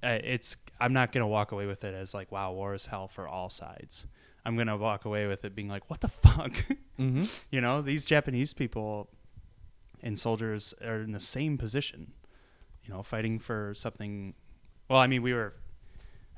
[0.03, 3.07] uh, it's I'm not gonna walk away with it as like wow, war is hell
[3.07, 4.07] for all sides.
[4.43, 6.51] I'm gonna walk away with it being like, what the fuck?
[6.99, 7.25] mm-hmm.
[7.51, 9.09] you know, these Japanese people
[10.01, 12.13] and soldiers are in the same position.
[12.85, 14.33] You know, fighting for something.
[14.89, 15.53] Well, I mean, we were.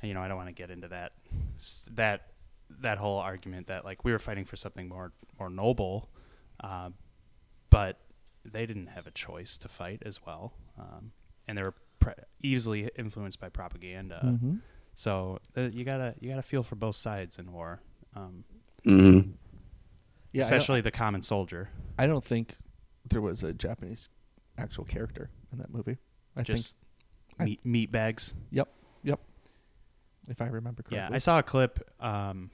[0.03, 1.13] You know, I don't want to get into that
[1.91, 2.27] that
[2.81, 6.09] that whole argument that like we were fighting for something more more noble,
[6.63, 6.91] uh,
[7.69, 7.99] but
[8.45, 11.11] they didn't have a choice to fight as well, um,
[11.47, 14.21] and they were pre- easily influenced by propaganda.
[14.23, 14.59] Mhm.
[14.93, 17.81] So uh, you gotta you gotta feel for both sides in war,
[18.15, 18.43] um,
[18.85, 19.31] Mm-hmm.
[20.31, 21.69] Yeah, especially the common soldier.
[21.97, 22.55] I don't think
[23.09, 24.09] there was a Japanese
[24.57, 25.97] actual character in that movie.
[26.37, 26.75] I Just
[27.39, 28.33] I- meat, meat bags.
[28.51, 28.67] Yep.
[29.03, 29.19] Yep.
[30.29, 30.97] If I remember correctly.
[30.97, 32.49] Yeah, I saw a clip um,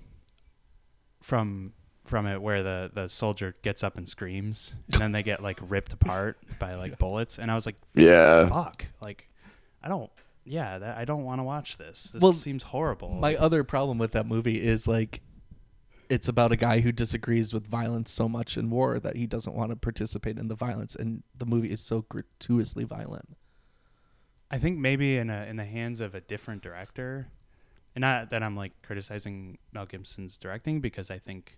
[1.21, 1.73] from
[2.05, 5.59] from it where the the soldier gets up and screams, and then they get like
[5.67, 8.47] ripped apart by like bullets, and I was like, Yeah.
[8.49, 9.29] fuck, like
[9.81, 10.11] I don't,
[10.45, 12.11] yeah, that, I don't want to watch this.
[12.11, 13.09] This Well, seems horrible.
[13.09, 15.21] My other problem with that movie is like
[16.09, 19.55] it's about a guy who disagrees with violence so much in war that he doesn't
[19.55, 23.36] want to participate in the violence and the movie is so gratuitously violent.
[24.53, 27.27] I think maybe in a in the hands of a different director,
[27.95, 31.57] and not that I'm like criticizing Mel Gibson's directing because I think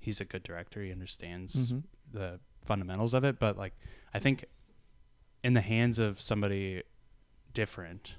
[0.00, 0.82] he's a good director.
[0.82, 1.84] He understands Mhm.
[2.12, 3.74] the fundamentals of it, but like
[4.12, 4.44] I think
[5.44, 6.82] in the hands of somebody
[7.52, 8.16] different,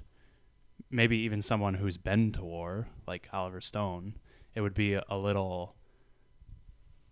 [0.88, 4.14] maybe even someone who's been to war, like Oliver Stone,
[4.54, 5.76] it would be a little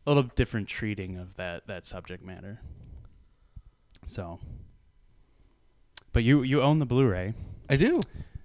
[0.07, 2.63] a little different treating of that that subject matter.
[4.07, 4.41] So
[6.17, 7.35] but you you own the Blu-ray
[7.69, 8.01] I do.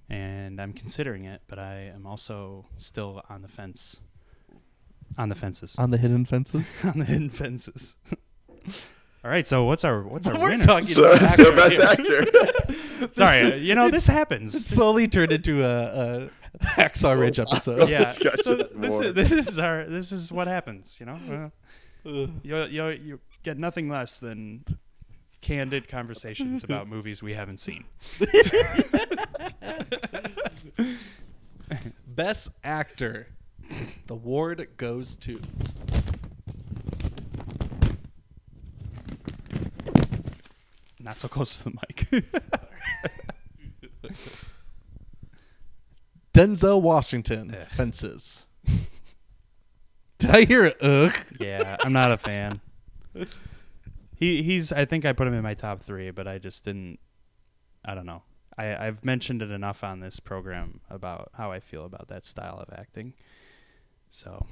[0.09, 4.01] and I'm considering it, but I am also still on the fence.
[5.17, 5.77] On the fences.
[5.77, 6.83] On the hidden fences.
[6.91, 7.95] on the hidden fences.
[9.23, 10.65] All right, so what's our what's our We're winner?
[10.65, 12.25] talking So, about so best actor.
[13.13, 14.53] Sorry, uh, you know this happens.
[14.53, 16.29] It slowly turned into a, a
[16.75, 17.87] Hacksaw Ridge episode.
[17.87, 18.03] yeah.
[18.03, 19.03] discussion So this war.
[19.05, 20.97] is this is our this is what happens.
[20.99, 21.17] You know,
[22.05, 24.65] uh, you you you get nothing less than
[25.41, 27.85] candid conversations about movies we haven't seen.
[32.07, 33.27] Best actor.
[34.07, 35.39] The award goes to
[41.03, 42.05] Not so close to the mic.
[46.33, 47.55] Denzel Washington.
[47.69, 48.45] Fences.
[50.19, 50.77] Did I hear it?
[50.81, 51.13] Ugh.
[51.39, 52.61] yeah, I'm not a fan.
[54.21, 56.99] He he's I think I put him in my top three, but I just didn't.
[57.83, 58.21] I don't know.
[58.55, 62.63] I I've mentioned it enough on this program about how I feel about that style
[62.65, 63.15] of acting.
[64.11, 64.45] So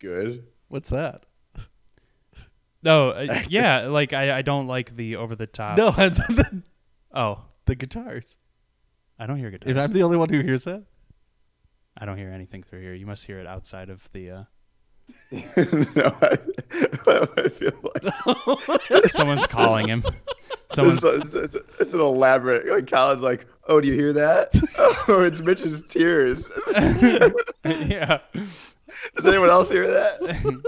[0.00, 0.48] Good.
[0.66, 1.26] What's that?
[2.82, 5.78] no, uh, yeah, like I I don't like the over the top.
[5.78, 6.62] No, the,
[7.14, 8.36] oh, the guitars.
[9.16, 9.70] I don't hear guitars.
[9.70, 10.82] And I'm the only one who hears that.
[11.96, 12.94] I don't hear anything through here.
[12.94, 14.30] You must hear it outside of the.
[14.30, 14.44] Uh,
[15.32, 16.38] no, I,
[17.06, 20.02] I feel like someone's calling him.
[20.06, 22.66] It's, Someone's it's, it's, it's an elaborate.
[22.66, 24.54] Like Colin's like, "Oh, do you hear that?
[25.08, 26.48] Oh, it's Mitch's tears."
[27.64, 28.18] yeah.
[29.16, 30.62] Does anyone else hear that?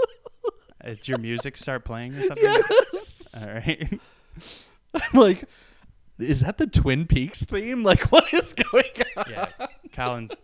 [0.84, 2.44] Did your music start playing or something?
[2.92, 3.46] Yes.
[3.46, 4.00] All right.
[4.94, 5.44] I'm like,
[6.22, 7.82] is that the Twin Peaks theme?
[7.92, 8.84] Like, what is going
[9.16, 9.24] on?
[9.28, 9.48] yeah,
[9.92, 10.36] Colin's.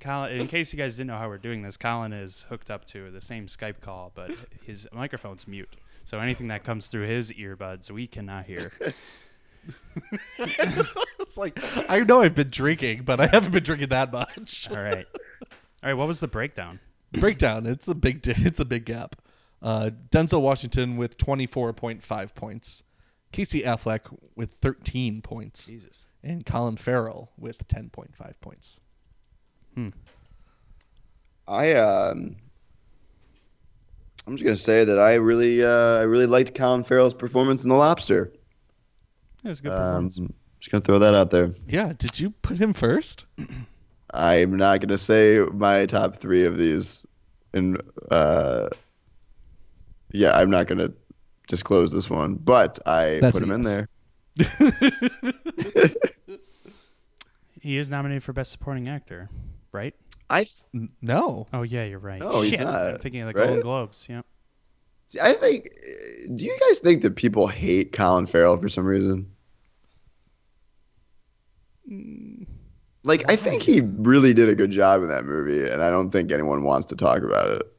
[0.00, 2.84] Colin, in case you guys didn't know how we're doing this, Colin is hooked up
[2.86, 4.32] to the same Skype call, but
[4.64, 5.76] his microphone's mute.
[6.04, 8.72] So anything that comes through his earbuds, we cannot hear.
[10.38, 11.58] it's like,
[11.90, 14.70] I know I've been drinking, but I haven't been drinking that much.
[14.70, 15.06] All right.
[15.12, 15.94] All right.
[15.94, 16.80] What was the breakdown?
[17.12, 17.66] Breakdown.
[17.66, 18.26] It's a big.
[18.26, 19.16] It's a big gap.
[19.62, 22.82] Uh, Denzel Washington with 24.5 points,
[23.34, 26.06] Casey Affleck with 13 points, Jesus.
[26.22, 28.80] and Colin Farrell with 10.5 points.
[31.48, 32.36] I um,
[34.26, 37.68] I'm just gonna say that I really, uh, I really liked Colin Farrell's performance in
[37.70, 38.32] The Lobster.
[39.44, 40.20] It was a good Um, performance.
[40.60, 41.50] just gonna throw that out there.
[41.68, 41.92] Yeah.
[41.98, 43.26] Did you put him first?
[44.14, 47.02] I'm not gonna say my top three of these,
[47.52, 47.82] and
[48.12, 48.68] uh,
[50.12, 50.92] yeah, I'm not gonna
[51.48, 53.88] disclose this one, but I That's put a him in there.
[57.60, 59.30] he is nominated for Best Supporting Actor,
[59.72, 59.94] right?
[60.30, 61.46] I N- no.
[61.52, 62.20] Oh yeah, you're right.
[62.20, 63.46] No, he's not, I'm thinking of the right?
[63.46, 64.06] Golden Globes.
[64.08, 64.22] Yeah.
[65.08, 65.68] see, I think.
[66.34, 69.30] Do you guys think that people hate Colin Farrell for some reason?
[71.90, 72.46] Mm.
[73.06, 76.10] Like, I think he really did a good job in that movie, and I don't
[76.10, 77.73] think anyone wants to talk about it.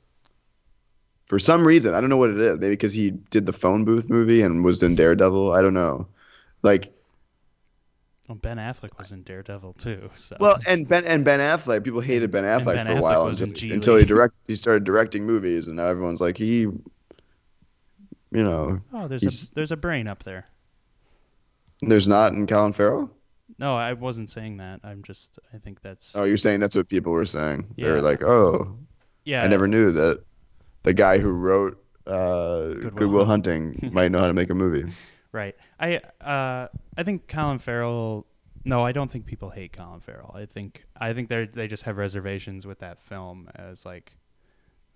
[1.25, 2.59] For some reason, I don't know what it is.
[2.59, 5.53] Maybe because he did the phone booth movie and was in Daredevil.
[5.53, 6.07] I don't know.
[6.61, 6.93] Like,
[8.29, 10.09] Well, Ben Affleck was in Daredevil too.
[10.15, 10.37] So.
[10.39, 13.27] well, and Ben and Ben Affleck, people hated Ben Affleck Ben for a Affleck while
[13.27, 16.75] until, until he direct he started directing movies, and now everyone's like he, you
[18.31, 20.45] know, oh, there's a there's a brain up there.
[21.81, 23.11] there's not in Colin Farrell.
[23.57, 24.81] No, I wasn't saying that.
[24.83, 25.39] I'm just.
[25.53, 26.15] I think that's.
[26.15, 27.67] Oh, you're saying that's what people were saying.
[27.77, 27.87] Yeah.
[27.87, 28.75] They're like, oh,
[29.23, 29.43] yeah.
[29.43, 30.23] I never knew that
[30.85, 34.89] the guy who wrote uh, Goodwill, Hunting might know how to make a movie.
[35.31, 35.53] Right.
[35.77, 38.25] I uh I think Colin Farrell.
[38.63, 40.31] No, I don't think people hate Colin Farrell.
[40.33, 44.13] I think I think they they just have reservations with that film as like,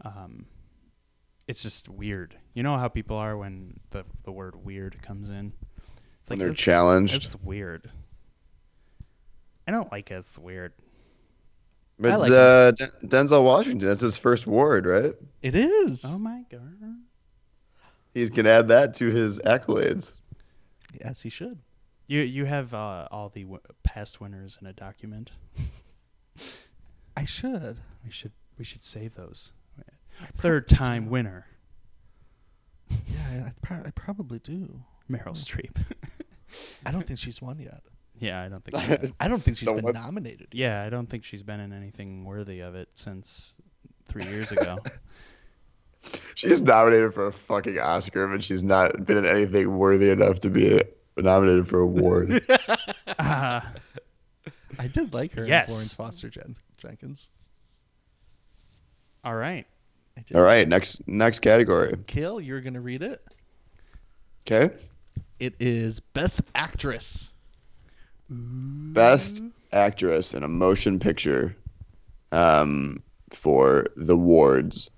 [0.05, 0.45] um,
[1.45, 2.37] it's just weird.
[2.53, 5.51] You know how people are when the the word weird comes in.
[6.21, 7.15] It's When they're it's- challenged.
[7.25, 7.91] It's weird.
[9.67, 10.15] I don't like it.
[10.19, 10.71] It's weird.
[11.99, 12.91] But like uh, Den-
[13.27, 15.13] Denzel Washington, that's his first ward, right?
[15.41, 16.05] It is.
[16.07, 16.77] Oh my god.
[18.13, 20.19] He's gonna add that to his accolades.
[20.99, 21.59] Yes, he should.
[22.07, 25.31] You you have uh, all the w- past winners in a document.
[27.17, 27.77] I should.
[28.03, 29.51] We should we should save those.
[30.33, 31.45] Third time winner,
[32.89, 34.81] Yeah, I, pro- I probably do.
[35.09, 35.77] Meryl Streep.
[36.85, 37.81] I don't think she's won yet.
[38.19, 38.81] Yeah, I don't think.
[38.83, 39.11] She has.
[39.19, 40.47] I don't think she's So been what- nominated.
[40.51, 43.55] Yeah, I don't think she's been in anything worthy of it since
[44.07, 44.77] three years ago.
[46.33, 50.49] She's nominated for a fucking Oscar, but she's not been in anything worthy enough to
[50.49, 50.81] be
[51.17, 52.41] nominated for a award.
[53.19, 53.59] uh,
[54.79, 55.45] I did like her.
[55.45, 55.67] Yes.
[55.67, 57.29] in Florence Foster Jen- Jenkins.
[59.25, 59.67] All right.
[60.33, 60.65] All right.
[60.69, 61.93] next next category.
[62.07, 62.39] Kill.
[62.39, 63.21] You're gonna read it.
[64.47, 64.73] Okay,
[65.41, 67.33] It is Best Actress.
[68.29, 69.41] Best
[69.71, 71.55] actress in a motion picture
[72.31, 73.01] um,
[73.31, 74.89] for the wards.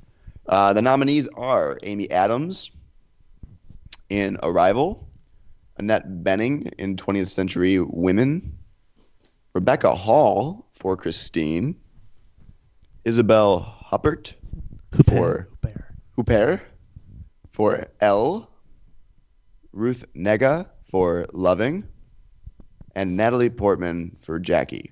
[0.47, 2.71] Uh, the nominees are Amy Adams
[4.09, 5.07] in Arrival,
[5.77, 8.57] Annette Bening in 20th Century Women,
[9.53, 11.75] Rebecca Hall for Christine,
[13.05, 14.33] Isabelle Huppert
[15.05, 15.47] for.
[16.17, 16.59] Huppert
[17.51, 18.49] for Elle,
[19.71, 21.87] Ruth Negga for Loving,
[22.95, 24.91] and Natalie Portman for Jackie.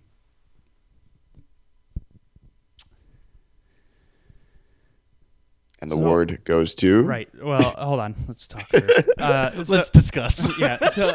[5.82, 7.30] And the So- award goes to Right.
[7.42, 8.16] Well, hold on.
[8.28, 9.10] Let's talk first.
[9.18, 10.50] Uh, so- Let's discuss.
[10.60, 10.76] yeah.
[10.90, 11.14] So,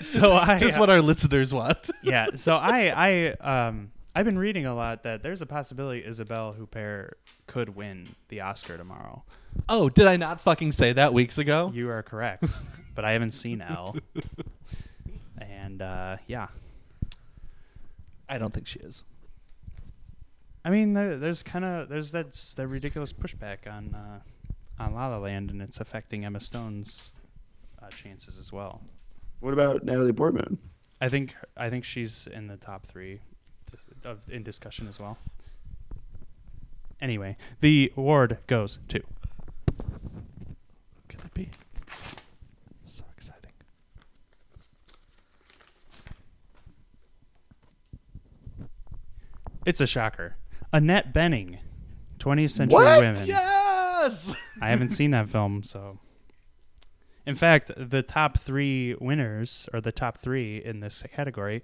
[0.00, 1.90] so I Just what our listeners want.
[2.02, 2.26] yeah.
[2.36, 2.92] So I
[3.40, 7.12] I um I've been reading a lot that there's a possibility Isabelle Huppert
[7.46, 9.24] could win the Oscar tomorrow.
[9.68, 11.70] Oh, did I not fucking say that weeks ago?
[11.74, 12.44] You are correct,
[12.94, 13.96] but I haven't seen Elle.
[15.38, 16.48] And uh, yeah,
[18.28, 19.04] I don't think she is.
[20.64, 24.20] I mean, there, there's kind of there's that s- that ridiculous pushback on uh,
[24.82, 27.12] on La La Land, and it's affecting Emma Stone's
[27.82, 28.80] uh, chances as well.
[29.40, 30.58] what about Natalie Portman?
[31.00, 33.20] I think I think she's in the top three
[33.70, 35.18] dis- of, in discussion as well.
[37.00, 39.02] Anyway, the award goes to
[41.08, 41.50] Could it be?
[42.86, 43.50] So exciting.
[49.66, 50.36] It's a shocker.
[50.72, 51.58] Annette Bening,
[52.18, 53.00] 20th Century What?
[53.00, 53.26] Women.
[53.26, 54.34] Yes.
[54.60, 55.98] I haven't seen that film, so.
[57.26, 61.62] In fact, the top three winners, or the top three in this category,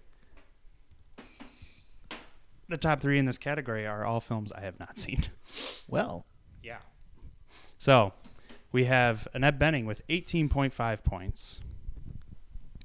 [2.69, 5.23] the top three in this category are all films I have not seen.
[5.89, 6.25] Well,
[6.63, 6.79] Yeah.
[7.77, 8.13] So,
[8.73, 11.61] we have Annette Bening with 18.5 points,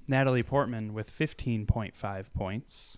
[0.08, 2.98] Natalie Portman with 15.5 points,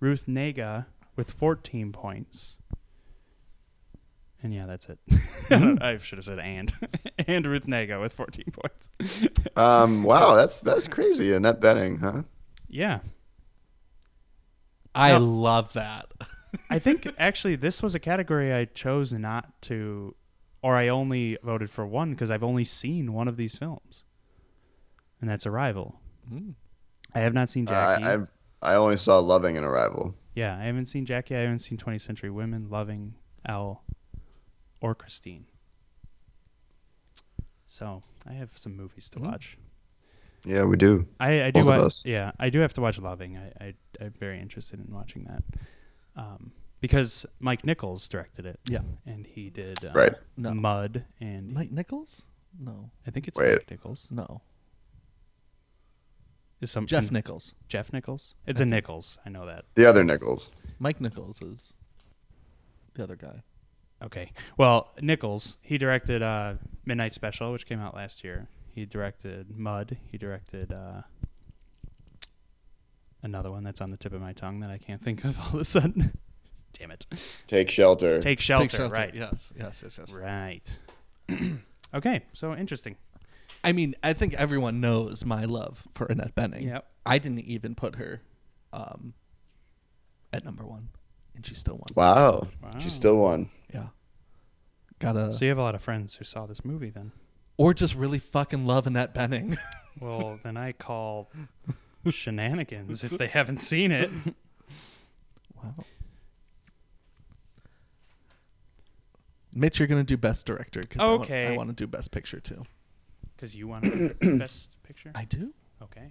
[0.00, 2.58] Ruth Negga with 14 points.
[4.42, 4.98] And yeah, that's it.
[5.82, 6.72] I should have said and.
[7.26, 8.90] and Ruth Negga with 14 points.
[9.56, 11.32] Um, wow, that's that's crazy.
[11.32, 12.22] Annette Bening, huh?
[12.68, 12.98] Yeah.
[14.94, 15.24] I No.
[15.24, 16.06] love that.
[16.68, 20.14] I think actually this was a category I chose not to,
[20.62, 24.04] or I only voted for one because I've only seen one of these films,
[25.22, 26.00] and that's Arrival.
[27.14, 28.04] I have not seen Jackie.
[28.04, 28.18] I, I
[28.60, 30.14] I only saw Loving and Arrival.
[30.36, 31.34] Yeah, I haven't seen Jackie.
[31.34, 33.14] I haven't seen 20th Century Women, Loving,
[33.44, 33.82] Elle,
[34.80, 35.46] or Christine.
[37.66, 39.58] So I have some movies to watch.
[40.44, 41.06] Yeah, we do.
[41.18, 43.36] I, I do Both of wa- yeah I do have to watch Loving.
[43.36, 45.42] I, I I'm very interested in watching that,
[46.14, 48.60] um, because Mike Nichols directed it.
[48.68, 48.82] Yeah.
[49.06, 50.14] and he did uh, Right.
[50.36, 50.54] No.
[50.54, 52.26] Mud and Mike Nichols?
[52.60, 52.90] No.
[53.06, 53.54] I think it's Wait.
[53.54, 54.06] Mike Nichols.
[54.10, 54.40] No.
[56.60, 57.54] Is some Jeff Nichols.
[57.68, 58.34] Jeff Nichols?
[58.46, 59.18] It's a Nichols.
[59.26, 59.66] I know that.
[59.74, 60.50] The other Nichols.
[60.78, 61.74] Mike Nichols is
[62.94, 63.42] the other guy.
[64.02, 64.32] Okay.
[64.56, 66.54] Well, Nichols, he directed uh,
[66.84, 68.48] Midnight Special, which came out last year.
[68.70, 69.96] He directed Mud.
[70.10, 71.02] He directed uh,
[73.22, 75.54] another one that's on the tip of my tongue that I can't think of all
[75.54, 76.12] of a sudden.
[76.78, 77.06] Damn it.
[77.46, 78.20] Take shelter.
[78.20, 78.94] Take shelter, Take shelter.
[78.94, 79.14] right.
[79.14, 80.12] Yes, yes, yes, yes.
[80.12, 80.78] Right.
[81.94, 82.96] okay, so interesting.
[83.66, 86.64] I mean, I think everyone knows my love for Annette Bening.
[86.66, 86.86] Yep.
[87.04, 88.22] I didn't even put her
[88.72, 89.12] um,
[90.32, 90.88] at number one,
[91.34, 91.86] and she still won.
[91.94, 92.48] Wow.
[92.62, 92.70] Wow.
[92.78, 93.50] She still won.
[93.74, 93.88] Yeah.
[95.00, 97.12] Gotta So you have a lot of friends who saw this movie then.
[97.58, 99.56] or just really fucking love Annette Bening.
[99.98, 101.30] Well, then I call
[102.10, 104.10] shenanigans if they haven't seen it.
[105.56, 105.74] wow.
[109.54, 111.46] Mitch, you're gonna do best director because Okay.
[111.46, 112.64] I want to do best picture too.
[113.36, 113.84] Because you want
[114.38, 115.12] best picture?
[115.14, 115.52] I do.
[115.82, 116.10] Okay.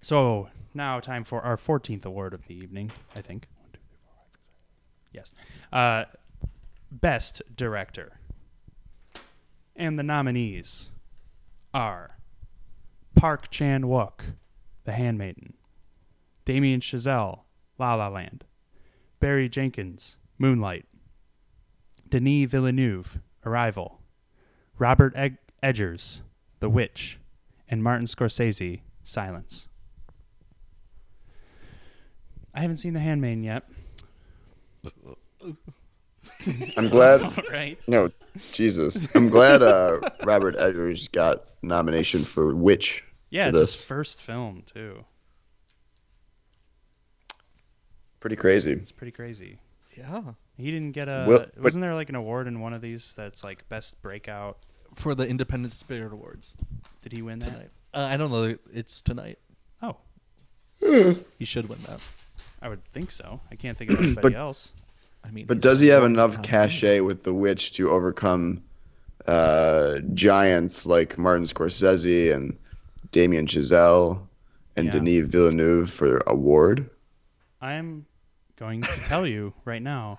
[0.00, 3.46] So now time for our 14th award of the evening, I think.
[3.58, 5.10] One, two, three, four, five, six, seven.
[5.12, 5.32] Yes.
[5.72, 6.04] Uh,
[6.90, 8.18] best director.
[9.76, 10.92] And the nominees
[11.74, 12.16] are
[13.14, 14.34] Park Chan Wook,
[14.84, 15.54] The Handmaiden,
[16.44, 17.40] Damien Chazelle,
[17.78, 18.44] La La Land,
[19.20, 20.86] Barry Jenkins, Moonlight,
[22.08, 24.00] Denis Villeneuve, Arrival,
[24.78, 26.22] Robert Eg- Eggers,
[26.60, 27.18] The Witch,
[27.68, 29.68] and Martin Scorsese, Silence.
[32.54, 33.68] I haven't seen The Handmaiden yet.
[36.76, 37.20] I'm glad.
[37.50, 37.78] right.
[37.86, 38.10] No,
[38.52, 39.14] Jesus.
[39.14, 43.04] I'm glad uh, Robert Eggers got nomination for Witch.
[43.30, 45.04] Yeah, for it's his first film too.
[48.20, 48.72] Pretty crazy.
[48.72, 49.58] It's pretty crazy.
[49.96, 50.22] Yeah.
[50.56, 51.24] He didn't get a.
[51.26, 54.58] Well, wasn't there like an award in one of these that's like best breakout?
[54.94, 56.56] For the Independent Spirit Awards
[57.02, 57.46] Did he win that?
[57.50, 57.70] tonight.
[57.94, 58.56] Uh, I don't know.
[58.72, 59.38] It's tonight.
[59.82, 59.96] Oh,
[61.38, 62.00] He should win that.
[62.62, 63.40] I would think so.
[63.50, 64.70] I can't think of anybody else.
[65.24, 66.50] I mean, But he's does he have enough nominated.
[66.50, 68.62] cachet with The Witch to overcome
[69.26, 72.56] uh, giants like Martin Scorsese and
[73.12, 74.20] Damien Chazelle
[74.76, 74.92] and Yeah.
[74.92, 76.88] Denis Villeneuve for award?
[77.60, 78.06] I'm
[78.56, 80.18] going to tell you right now.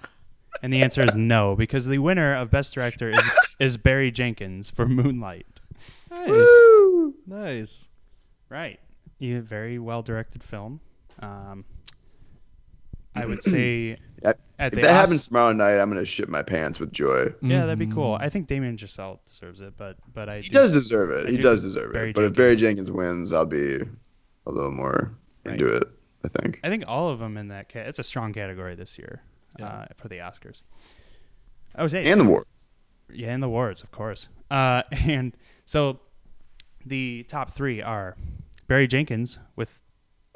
[0.62, 3.32] And the answer is no, because the winner of Best Director is,
[3.62, 5.46] is Barry Jenkins for Moonlight.
[6.10, 6.48] Nice.
[7.28, 7.90] Nice.
[8.50, 8.80] Right.
[9.20, 10.82] You very well directed film.
[11.20, 11.64] Um,
[13.16, 16.30] I would say That- At if the that Os- happens tomorrow night, I'm gonna shit
[16.30, 17.28] my pants with joy.
[17.42, 18.18] yeah, that'd be cool.
[18.20, 21.30] I think Damien Chazelle deserves it, but but I He do- does deserve I it.
[21.30, 22.16] He do does think deserve Barry it.
[22.16, 23.76] But if Barry Jenkins- Jenkins wins, I'll be
[24.46, 25.12] a little more
[25.46, 25.54] Right.
[25.54, 25.84] into it.
[26.24, 26.60] I think.
[26.64, 27.70] I think all of them in that.
[27.72, 29.22] Ca- it's a strong category this year
[29.60, 29.66] Yeah.
[29.68, 30.62] uh, for the Oscars.
[31.76, 32.44] Oh, hey, And the so- war.
[33.14, 34.28] Yeah, in the awards, of course.
[34.50, 35.36] Uh, and
[35.66, 36.00] so
[36.86, 38.16] the top three are
[38.68, 39.82] Barry Jenkins with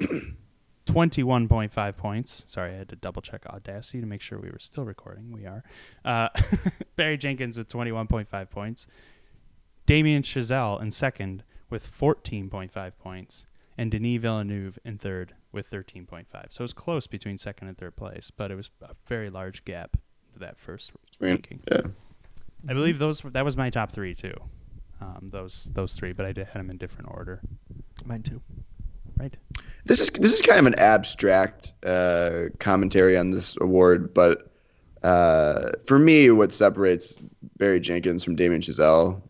[0.86, 2.44] 21.5 points.
[2.46, 5.32] Sorry, I had to double check Audacity to make sure we were still recording.
[5.32, 5.64] We are.
[6.04, 6.28] Uh,
[6.96, 8.86] Barry Jenkins with 21.5 points.
[9.84, 13.46] Damien Chazelle in second with 14.5 points.
[13.78, 16.26] And Denis Villeneuve in third with 13.5.
[16.48, 19.66] So it was close between second and third place, but it was a very large
[19.66, 19.98] gap
[20.32, 21.60] to that first ranking.
[21.70, 21.82] Yeah.
[22.68, 24.34] I believe those that was my top three too.
[25.00, 27.40] Um, those those three, but I did, had them in different order.
[28.04, 28.40] Mine too.
[29.18, 29.34] Right.
[29.84, 34.50] This is this is kind of an abstract uh, commentary on this award, but
[35.02, 37.20] uh, for me, what separates
[37.58, 39.22] Barry Jenkins from Damien Chazelle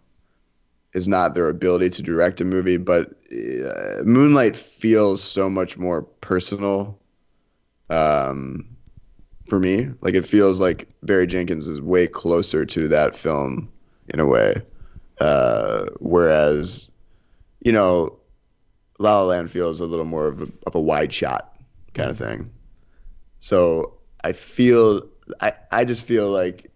[0.94, 6.02] is not their ability to direct a movie, but uh, Moonlight feels so much more
[6.02, 6.98] personal
[7.90, 8.76] um,
[9.47, 9.89] for me.
[10.01, 13.70] Like it feels like Barry Jenkins is way closer to that film
[14.09, 14.62] in a way,
[15.20, 16.90] uh, whereas
[17.60, 18.16] you know
[18.98, 21.56] La La Land feels a little more of a, of a wide shot
[21.94, 22.51] kind of thing.
[23.40, 23.94] So
[24.24, 25.02] I feel
[25.40, 26.70] I, I just feel like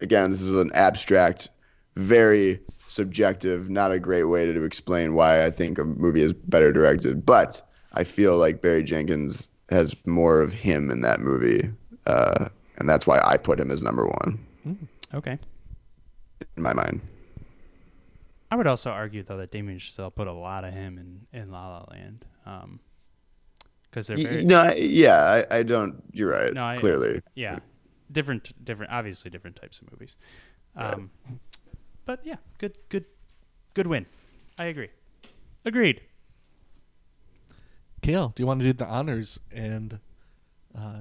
[0.00, 1.50] again this is an abstract,
[1.96, 6.72] very subjective, not a great way to explain why I think a movie is better
[6.72, 7.26] directed.
[7.26, 7.60] But
[7.92, 11.70] I feel like Barry Jenkins has more of him in that movie,
[12.06, 14.38] uh, and that's why I put him as number one
[15.14, 15.38] Okay.
[16.56, 17.00] in my mind.
[18.50, 21.50] I would also argue though that Damien Chazelle put a lot of him in in
[21.50, 22.80] La La Land, Um,
[23.84, 26.02] because they're very no, I- yeah, I, I don't.
[26.12, 26.52] You're right.
[26.54, 27.20] No, I- clearly.
[27.34, 27.58] yeah
[28.12, 30.16] different different obviously different types of movies.
[30.76, 31.10] Um,
[32.04, 33.04] but yeah, good good
[33.74, 34.06] good win.
[34.58, 34.90] I agree.
[35.64, 36.02] Agreed.
[38.02, 39.98] Kale, do you want to do the honors and
[40.78, 41.00] uh,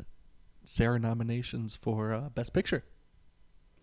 [0.66, 2.84] Sarah nominations for uh, Best Picture?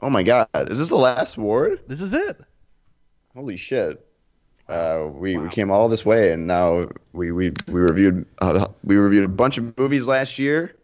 [0.01, 1.81] Oh my God, is this the last award?
[1.87, 2.41] This is it.
[3.35, 4.05] Holy shit!
[4.69, 8.97] Uh, we, we came all this way, and now we we we reviewed uh, we
[8.97, 10.75] reviewed a bunch of movies last year,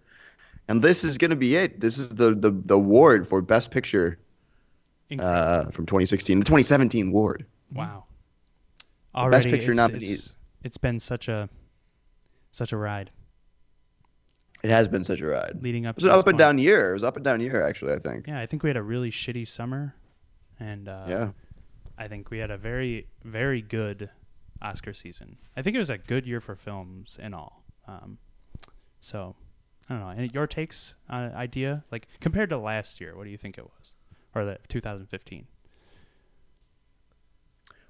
[0.69, 1.81] and this is gonna be it.
[1.81, 4.19] This is the the, the award for Best Picture
[5.19, 7.45] uh, from 2016, the 2017 award.
[7.73, 8.05] Wow.
[9.15, 10.11] Already, Best Picture it's- nominees.
[10.13, 11.49] It's, it's been such a
[12.53, 13.11] such a ride
[14.63, 15.59] It has been such a ride.
[15.63, 16.91] leading up, It was to an up and down year.
[16.91, 17.93] It was up and down year, actually.
[17.93, 18.27] I think.
[18.27, 19.95] Yeah, I think we had a really shitty summer,
[20.59, 21.31] and uh, Yeah.
[21.97, 24.11] I think we had a very very good
[24.63, 25.37] Oscar season.
[25.57, 27.65] I think it was a good year for films in all.
[27.87, 28.19] Um,
[29.01, 29.37] so
[29.89, 30.09] I don't know.
[30.09, 33.65] And your takes on idea, like compared to last year, what do you think it
[33.65, 33.95] was,
[34.35, 35.47] or the 2015?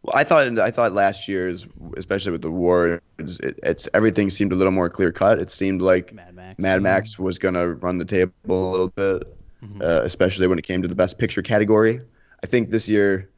[0.09, 1.67] Well, I thought I thought last year's,
[1.99, 5.39] especially with the awards, it, it's everything seemed a little more clear cut.
[5.39, 6.59] It seemed like Mad Max.
[6.59, 9.83] Mad Max was gonna run the table a little bit, Mm-hmm.
[9.83, 12.01] uh, especially when it came to the Best Picture category.
[12.45, 13.29] I think this year,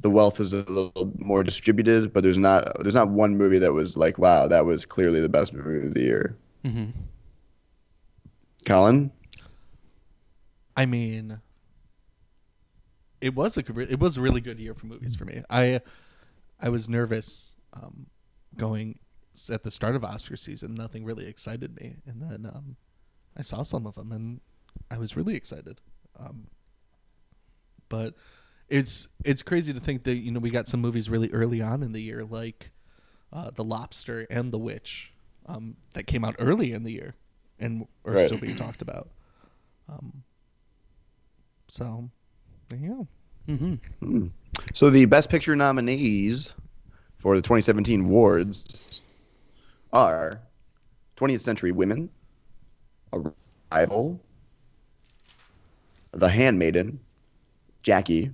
[0.00, 3.72] the wealth is a little more distributed, but there's not there's not one movie that
[3.74, 6.36] was like, wow, that was clearly the best movie of the year.
[6.64, 6.90] Mm-hmm.
[8.64, 9.10] Colin,
[10.76, 11.40] I mean,
[13.20, 15.42] it was a it was a really good year for movies for me.
[15.50, 15.80] I
[16.64, 18.06] I was nervous um,
[18.56, 18.98] going
[19.34, 20.74] s- at the start of Oscar season.
[20.74, 22.76] Nothing really excited me, and then um,
[23.36, 24.40] I saw some of them, and
[24.90, 25.82] I was really excited.
[26.18, 26.46] Um,
[27.90, 28.14] but
[28.70, 31.82] it's it's crazy to think that you know we got some movies really early on
[31.82, 32.70] in the year, like
[33.30, 35.12] uh, The Lobster and The Witch,
[35.44, 37.14] um, that came out early in the year
[37.60, 38.24] and are Right.
[38.26, 39.10] still being talked about.
[39.88, 40.22] Um,
[41.68, 42.08] so,
[42.68, 43.52] there you go.
[43.52, 44.26] Mm-hmm.
[44.72, 46.54] So the Best Picture nominees
[47.18, 49.02] for the 2017 awards
[49.92, 50.40] are
[51.16, 52.10] 20th Century Women,
[53.72, 54.20] Arrival,
[56.12, 56.98] The Handmaiden,
[57.82, 58.30] Jackie,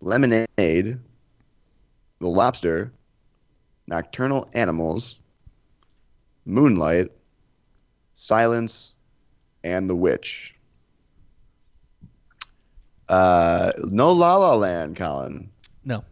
[0.00, 0.98] Lemonade, The
[2.20, 2.92] Lobster,
[3.86, 5.16] Nocturnal Animals,
[6.44, 7.10] Moonlight,
[8.14, 8.94] Silence,
[9.64, 10.55] and The Witch.
[13.08, 15.50] Uh, no La La Land, Colin.
[15.84, 16.04] No,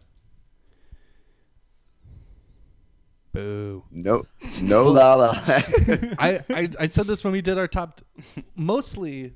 [3.35, 3.83] Boo.
[3.91, 4.25] No,
[4.61, 7.97] no La La I, I I said this when we did our top.
[7.97, 9.33] T- mostly,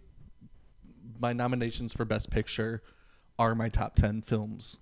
[1.19, 2.81] my nominations for Best Picture
[3.38, 4.80] are my top ten films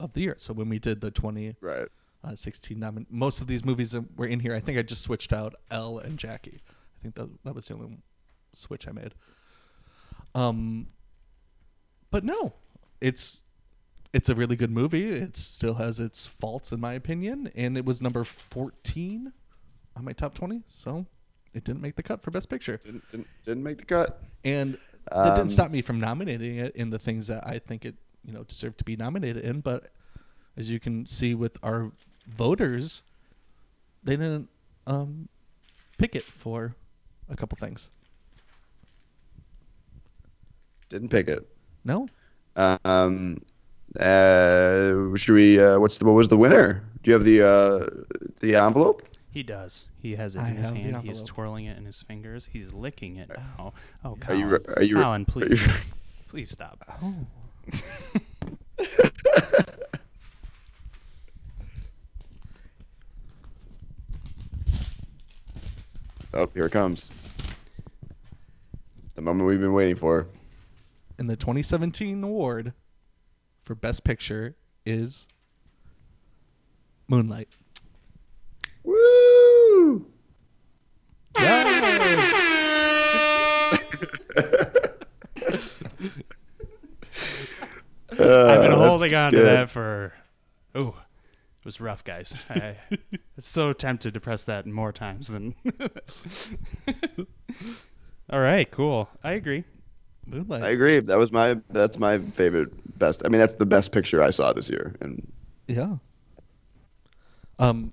[0.00, 0.34] of the year.
[0.38, 1.86] So when we did the twenty right.
[2.24, 4.54] uh, sixteen nomin, most of these movies were in here.
[4.54, 6.62] I think I just switched out Elle and Jackie.
[6.68, 7.98] I think that that was the only
[8.52, 9.14] switch I made.
[10.34, 10.88] Um,
[12.12, 12.52] but no,
[13.00, 13.42] it's
[14.12, 15.08] it's a really good movie.
[15.08, 19.32] It still has its faults, in my opinion, and it was number fourteen
[19.96, 20.62] on my top twenty.
[20.68, 21.06] So
[21.54, 24.22] it didn't make the cut for Best Picture, Didn't, didn't, didn't make the cut.
[24.44, 24.78] and
[25.10, 27.96] that Um, didn't stop me from nominating it in the things that I think it
[28.24, 29.60] you know deserved to be nominated in.
[29.60, 29.90] But
[30.56, 31.90] as you can see with our
[32.26, 33.02] voters,
[34.04, 34.48] they didn't
[34.86, 35.28] um,
[35.98, 36.76] pick it for
[37.28, 37.88] a couple things.
[40.88, 41.48] Didn't pick it.
[41.84, 42.08] No,
[42.56, 43.42] Um,
[43.98, 45.60] uh, should we?
[45.60, 46.04] Uh, what's the?
[46.04, 46.82] What was the winner?
[47.02, 47.86] Do you have the uh,
[48.40, 49.02] the envelope?
[49.32, 49.86] He does.
[50.00, 50.96] He has it I in his hand.
[51.02, 52.48] He's twirling it in his fingers.
[52.52, 53.72] He's licking it now.
[54.04, 54.40] Oh, Are Colin.
[54.40, 54.46] you?
[54.46, 54.96] re- Are you?
[54.98, 55.66] re- Colin, are please.
[55.66, 55.72] you-
[56.28, 56.84] please stop.
[57.02, 57.14] Oh.
[66.34, 67.10] Oh, here it comes.
[69.14, 70.26] The moment we've been waiting for.
[71.18, 72.72] And the 2017 award
[73.62, 75.28] for Best Picture is
[77.08, 77.48] Moonlight.
[78.84, 80.06] Woo!
[88.12, 90.12] I've been Uh, holding on to that for.
[90.76, 92.42] Ooh, it was rough, guys.
[92.50, 92.76] I,
[93.36, 95.54] was so tempted to press that more times than.
[98.30, 99.08] All right, cool.
[99.22, 99.64] I agree.
[100.26, 100.62] Moonlight.
[100.62, 101.00] I agree.
[101.00, 101.58] That was my.
[101.70, 102.70] That's my favorite.
[102.98, 103.22] Best.
[103.24, 104.94] I mean, that's the best picture I saw this year.
[105.00, 105.26] And
[105.66, 105.96] Yeah.
[107.58, 107.92] Um,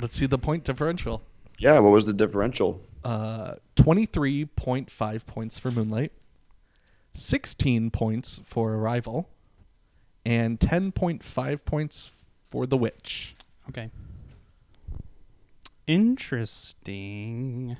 [0.00, 1.22] let's see the point differential.
[1.58, 2.80] yeah, what was the differential?
[3.04, 6.12] Uh, 23.5 points for Moonlight,
[7.14, 9.28] 16 points for Arrival,
[10.26, 12.10] and 10.5 points
[12.48, 13.34] for The Witch.
[13.68, 13.90] Okay.
[15.86, 17.76] Interesting.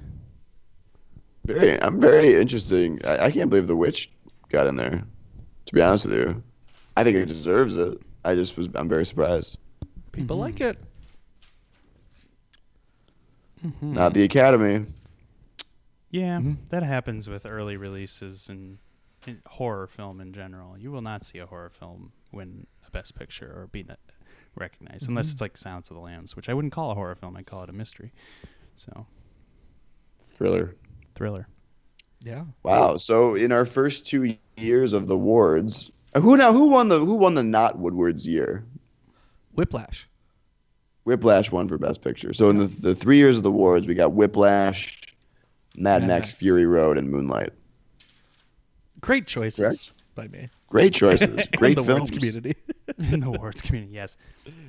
[1.49, 1.83] Very.
[1.83, 3.01] I'm very interesting.
[3.07, 4.11] I, I can't believe the witch
[4.51, 5.03] got in there.
[5.67, 6.43] To be honest with you,
[6.97, 7.99] I think it deserves it.
[8.25, 8.69] I just was.
[8.75, 9.59] I'm very surprised.
[10.13, 10.43] People Mm-hmm.
[10.43, 10.79] like it.
[13.65, 13.93] Mm-hmm.
[13.95, 14.87] not the Academy.
[16.11, 18.79] Yeah, that happens with early releases and
[19.27, 20.79] in horror film in general.
[20.79, 23.97] You will not see a horror film win a Best Picture or be n-
[24.55, 27.37] recognized unless it's like Sounds of the Lambs, which I wouldn't call a horror film.
[27.37, 28.13] I'd call it a mystery.
[28.77, 29.07] So
[30.35, 30.75] Thriller.
[31.19, 31.49] Thriller.
[32.25, 32.45] Yeah.
[32.63, 32.97] Wow.
[32.97, 37.17] So in our first two years of the awards, who now who won the who
[37.17, 38.65] won the not Woodward's year?
[39.55, 40.09] Whiplash.
[41.05, 42.33] Whiplash won for Best Picture.
[42.33, 45.03] So in the the three years of the awards, we got Whiplash,
[45.77, 46.33] Mad, Mad Max, Max.
[46.33, 47.53] Fury Road, and Moonlight.
[49.01, 49.93] Great choices Correct.
[50.15, 50.49] by me.
[50.69, 51.29] Great choices.
[51.37, 52.01] And Great the films.
[52.01, 52.55] Words community.
[53.13, 53.95] in the awards community.
[53.95, 54.17] Yes.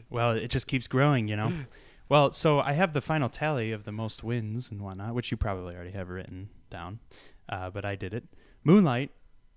[0.09, 1.51] Well, it just keeps growing, you know.
[2.09, 5.37] Well, so I have the final tally of the most wins and whatnot, which you
[5.37, 6.99] probably already have written down,
[7.47, 8.23] uh, but I did it.
[8.63, 9.11] Moonlight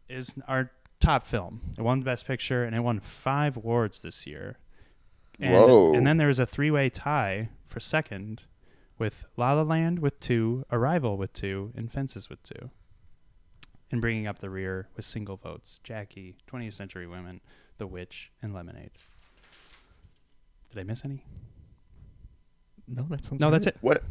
[0.09, 0.71] is our
[1.01, 1.63] top film.
[1.79, 4.59] It won Best Picture and it won five awards this year.
[5.41, 5.95] And, Whoa.
[5.95, 8.43] And then there was a three-way tie for second,
[8.99, 12.71] with La La Land with two, Arrival with two, and Fences with two.
[13.91, 17.41] And bringing up the rear with single votes: Jackie, 20th Century Women,
[17.79, 18.93] The Witch, and Lemonade.
[20.71, 21.25] Did I miss any?
[22.89, 23.77] No, that sounds No, that's it.
[23.81, 24.03] What?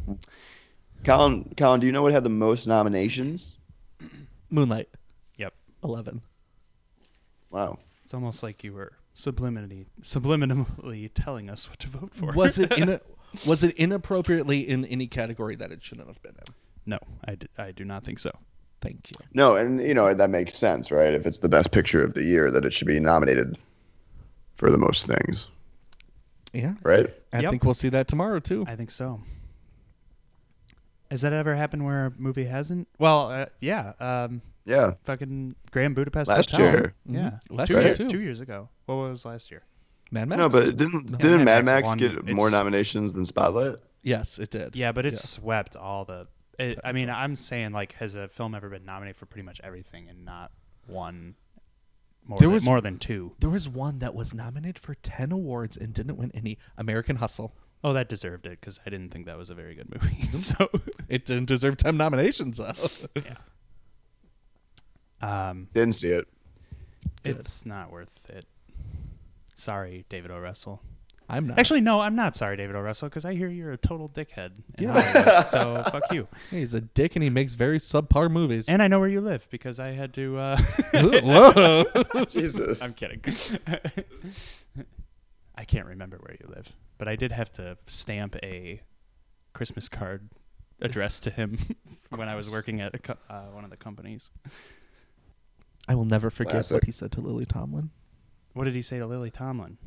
[1.04, 3.56] Colin, Colin, do you know what had the most nominations?
[4.50, 4.88] Moonlight.
[5.36, 5.54] Yep.
[5.84, 6.22] 11.
[7.50, 7.78] Wow.
[8.04, 12.32] It's almost like you were subliminally subliminally telling us what to vote for.
[12.32, 13.00] Was it in a,
[13.46, 16.54] was it inappropriately in any category that it shouldn't have been in?
[16.84, 18.32] no, I, d- I do not think so.
[18.80, 19.24] Thank you.
[19.32, 21.14] No, and you know that makes sense, right?
[21.14, 23.56] If it's the best picture of the year, that it should be nominated
[24.56, 25.46] for the most things,
[26.52, 26.74] Yeah.
[26.82, 27.12] right?
[27.32, 27.50] I Yep.
[27.50, 28.64] think we'll see that tomorrow too.
[28.66, 29.20] I think so.
[31.10, 32.88] Has that ever happened where a movie hasn't?
[32.98, 33.92] Well, uh, yeah.
[34.00, 34.94] Um, Yeah.
[35.04, 36.72] fucking Grand Budapest Last Hotel.
[36.72, 36.94] year.
[37.06, 38.08] Yeah, Last two, year, year- too.
[38.08, 38.68] two years ago.
[38.86, 39.62] What was last year?
[40.10, 40.38] Mad Max.
[40.38, 41.18] No, but didn't No.
[41.18, 43.76] didn't Mad Mad Max Max get more nominations than Spotlight?
[44.02, 44.76] yes, it did.
[44.76, 46.28] Yeah, but it swept all the.
[46.58, 49.60] It, I mean, I'm saying like, has a film ever been nominated for pretty much
[49.64, 50.52] everything and not
[50.86, 51.34] won
[52.26, 53.32] more, There than, was- more than two?
[53.40, 56.58] There was one that was nominated for 10 awards and didn't win any.
[56.78, 57.54] American Hustle.
[57.84, 60.22] Oh, that deserved it because I didn't think that was a very good movie.
[60.32, 60.68] so,
[61.08, 62.74] It didn't deserve 10 nominations though.
[65.26, 66.28] um, Didn't see it.
[67.24, 68.46] it's not worth it.
[69.54, 70.38] Sorry, David O.
[70.38, 70.80] Russell.
[71.32, 71.58] I'm not.
[71.58, 72.80] Actually, no, I'm not sorry, David O.
[72.80, 74.50] Russell, because I hear you're a total dickhead.
[74.78, 75.00] In Yeah.
[75.00, 76.28] Hollywood, so fuck you.
[76.50, 78.68] he's a dick and he makes very subpar movies.
[78.68, 80.38] And I know where you live because I had to.
[80.38, 80.56] Uh,
[80.94, 82.24] Whoa.
[82.28, 82.82] Jesus.
[82.82, 83.22] I'm kidding.
[85.54, 88.80] I can't remember where you live, but I did have to stamp a
[89.52, 90.28] Christmas card
[90.80, 91.58] addressed to him
[92.10, 94.30] when I was working at a co- uh, one of the companies.
[95.88, 97.90] I will never forget what he said to Lily Tomlin.
[98.54, 99.78] What did he say to Lily Tomlin?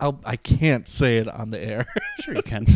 [0.00, 1.86] I'll, I can't say it on the air.
[2.20, 2.66] Sure, you can.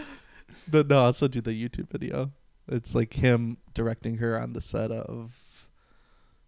[0.70, 2.30] but no, I'll send you the YouTube video.
[2.68, 5.68] It's like him directing her on the set of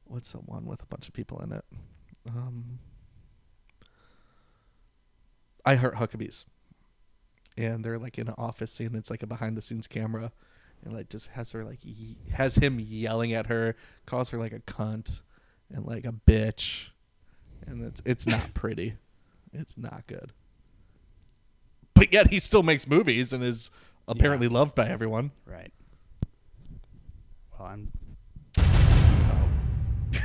[0.05, 1.65] what's the one with a bunch of people in it?
[2.29, 2.79] Um,
[5.65, 6.45] I Heart Huckabees,
[7.57, 8.95] and they're like in an office scene.
[8.95, 10.31] It's like a behind the scenes camera,
[10.85, 13.75] and like just has her like ye- has him yelling at her,
[14.07, 15.23] calls her like a cunt
[15.73, 16.91] and like a bitch,
[17.67, 18.95] and it's it's not pretty.
[19.59, 20.33] It's not good.
[21.95, 23.71] But yet he still makes movies and is
[24.07, 25.33] apparently loved by everyone.
[25.45, 25.73] right.
[27.59, 27.91] Well, I'm.
[28.57, 28.63] Oh.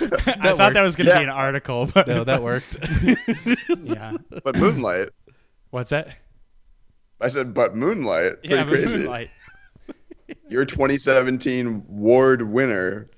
[0.00, 1.18] I thought that was going to Yeah.
[1.18, 2.76] be an article, but No, that worked.
[3.82, 4.16] yeah.
[4.42, 5.10] But Moonlight.
[5.70, 6.18] What's that?
[7.20, 8.40] I said, but Moonlight.
[8.40, 8.96] Pretty Yeah, but crazy.
[8.98, 9.30] Moonlight.
[10.48, 13.08] Your 2017 Ward winner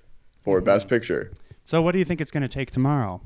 [0.42, 0.64] for mm-hmm.
[0.66, 1.32] Best Picture.
[1.64, 3.22] So, what do you think it's going to take tomorrow?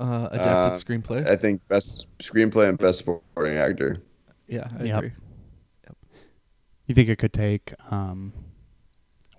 [0.00, 1.28] Uh, adapted Uh, screenplay.
[1.28, 4.00] I think Best Screenplay and Best Supporting Actor.
[4.46, 4.96] yeah, I Yep.
[4.98, 5.12] agree.
[6.86, 8.32] You think it could take um,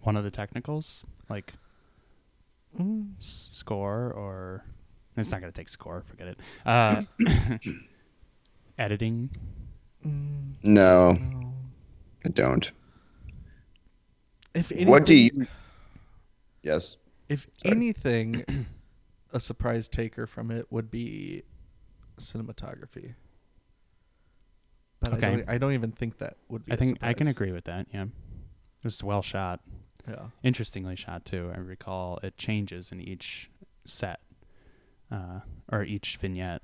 [0.01, 1.53] one of the technicals, like
[2.79, 3.17] Mm.
[3.17, 4.63] s- score, or
[5.17, 6.03] it's not going to take score.
[6.03, 6.39] Forget it.
[6.65, 7.01] Uh,
[8.77, 9.31] editing.
[10.03, 11.17] No,
[12.25, 12.71] I don't.
[14.53, 15.47] If anything, What do you?
[16.63, 16.97] Yes.
[17.29, 18.43] If anything,
[19.31, 21.43] a surprise taker from it would be
[22.17, 23.15] cinematography.
[24.99, 25.27] But Okay.
[25.27, 26.71] I, don't, I don't even think that would be.
[26.71, 27.87] I a think I can agree with that.
[27.93, 28.09] Yeah, it
[28.83, 29.61] was well shot.
[30.07, 30.27] Yeah.
[30.43, 31.51] Interestingly shot too.
[31.53, 33.49] I recall it changes in each
[33.85, 34.19] set,
[35.11, 35.41] uh,
[35.71, 36.61] or each vignette.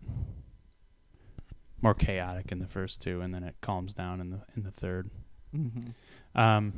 [1.82, 4.72] More chaotic in the first two, and then it calms down in the in the
[4.72, 5.10] third.
[5.56, 5.94] Mhm.
[6.34, 6.74] Um,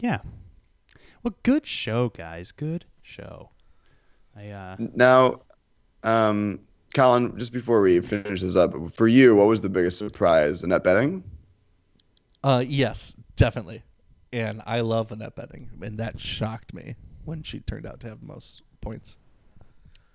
[0.00, 0.18] yeah.
[1.22, 2.52] Well, good show, guys.
[2.52, 3.50] Good show.
[4.36, 5.40] I uh, Now,
[6.02, 6.60] um,
[6.94, 10.62] Colin, just before we finish this up, for you, what was the biggest surprise?
[10.62, 11.22] Annette Bening?
[12.42, 13.82] Uh, yes, definitely.
[14.32, 18.20] And I love Annette Bening, and that shocked me when she turned out to have
[18.20, 19.16] the most points.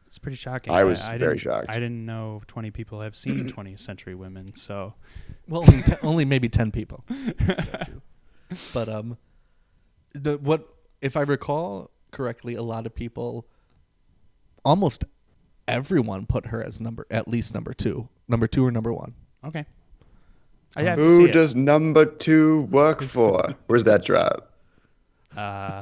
[0.08, 0.74] It's pretty shocking.
[0.74, 1.68] I was I very shocked.
[1.70, 4.94] I didn't know 20 people have seen 20th Century Women, so
[5.48, 7.04] Well, only, te- only maybe ten people.
[8.74, 9.18] But um,
[10.14, 10.68] the what
[11.02, 13.46] if I recall correctly, a lot of people,
[14.68, 15.06] almost
[15.68, 19.14] everyone, put her as number at least number two, number two or number one.
[19.46, 19.66] okay.
[20.76, 21.32] I have to see Who it.
[21.32, 23.56] does number two work for?
[23.68, 24.52] Where's that drop?
[25.36, 25.82] Uh,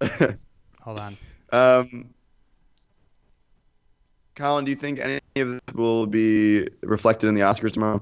[0.80, 1.16] hold on.
[1.52, 2.10] Um,
[4.36, 8.00] Colin, do you think any of this will be reflected in the Oscars tomorrow?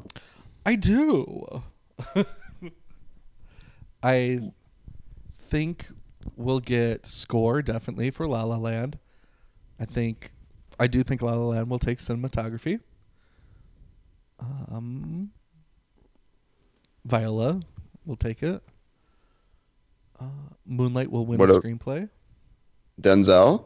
[0.67, 1.63] I do.
[4.03, 4.41] I
[5.35, 5.87] think
[6.37, 8.99] we'll get score definitely for La La Land.
[9.81, 10.31] I think
[10.79, 12.81] I do think La La Land will take cinematography.
[14.41, 15.31] Um,
[17.05, 17.61] Viola
[18.05, 18.63] will take it.
[20.21, 20.25] Uh,
[20.65, 22.09] Moonlight will win What a a- screenplay.
[23.01, 23.65] Denzel?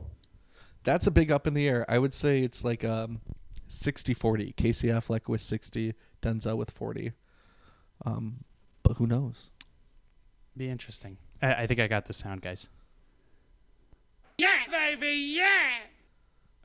[0.83, 1.85] That's a big up in the air.
[1.89, 3.21] I would say it's like um
[3.69, 4.57] 60-40.
[4.57, 7.13] Casey Affleck with 60, Denzel with 40.
[8.05, 8.45] Um,
[8.83, 9.51] but who knows?
[10.57, 11.19] Be interesting.
[11.43, 12.69] I, I think I got the sound, guys.
[14.39, 15.71] Yeah, baby, yeah.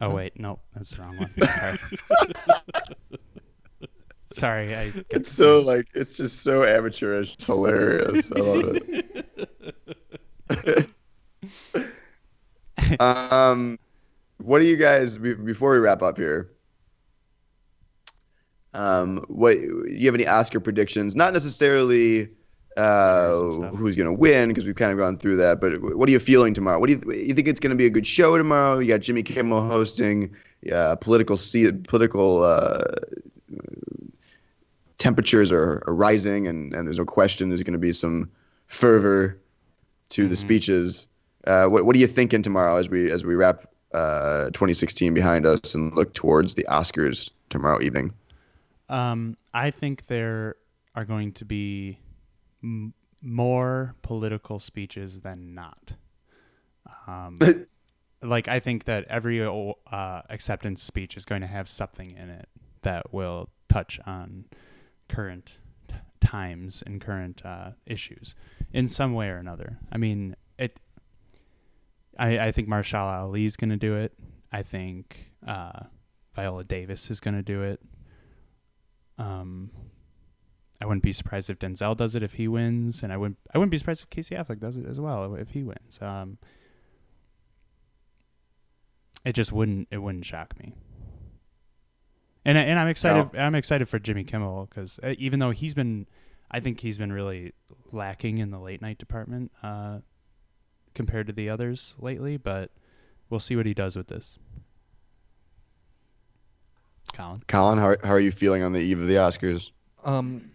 [0.01, 1.31] Oh wait, no, that's the wrong one.
[1.47, 1.77] Sorry.
[4.31, 5.65] Sorry, I got It's so confused.
[5.67, 7.33] like it's just so amateurish.
[7.35, 8.31] It's hilarious.
[8.31, 8.77] I love
[10.49, 10.89] it.
[12.99, 13.79] um,
[14.37, 16.51] what do you guys before we wrap up here?
[18.73, 21.15] Um, what you have any Oscar predictions?
[21.15, 22.29] Not necessarily
[22.77, 23.75] uh, Winners and stuff.
[23.75, 25.61] who's going to win because we've kind of gone through that.
[25.61, 26.79] But what are you feeling tomorrow?
[26.79, 28.79] What do you you think it's going to be a good show tomorrow?
[28.79, 30.35] You got Jimmy Kimmel hosting.
[30.61, 32.81] Yeah, political se- political uh,
[34.97, 38.29] temperatures are, are rising, and, and there's no question there's going to be some
[38.67, 39.39] fervor
[40.09, 41.07] to the speeches.
[41.45, 45.45] Uh, what, what are you thinking tomorrow as we as we wrap uh, 2016 behind
[45.45, 48.13] us and look towards the Oscars tomorrow evening?
[48.89, 50.55] Um, I think there
[50.95, 51.99] are going to be
[52.63, 55.95] m- more political speeches than not.
[57.07, 57.39] Um,
[58.21, 62.49] like I think that every uh, acceptance speech is going to have something in it
[62.81, 64.45] that will touch on
[65.09, 68.35] current t- times and current uh, issues
[68.71, 69.79] in some way or another.
[69.91, 70.79] I mean, it.
[72.17, 74.13] I, I think Mahershala Ali is going to do it.
[74.51, 75.83] I think uh,
[76.35, 77.81] Viola Davis is going to do it.
[79.17, 79.71] Um,
[80.81, 83.37] I wouldn't be surprised if Denzel does it if he wins, and I wouldn't.
[83.53, 85.99] I wouldn't be surprised if Casey Affleck does it as well if he wins.
[86.01, 86.37] Um,
[89.23, 89.87] it just wouldn't.
[89.91, 90.73] It wouldn't shock me.
[92.43, 93.35] And I, and I'm excited.
[93.37, 96.07] I'm excited for Jimmy Kimmel because even though he's been,
[96.51, 97.53] I think he's been really
[97.91, 99.99] lacking in the late night department uh,
[100.93, 102.37] compared to the others lately.
[102.37, 102.71] But
[103.29, 104.37] we'll see what he does with this.
[107.13, 107.43] Colin.
[107.47, 109.71] Colin, how, how are you feeling on the eve of the Oscars?
[110.03, 110.51] Um,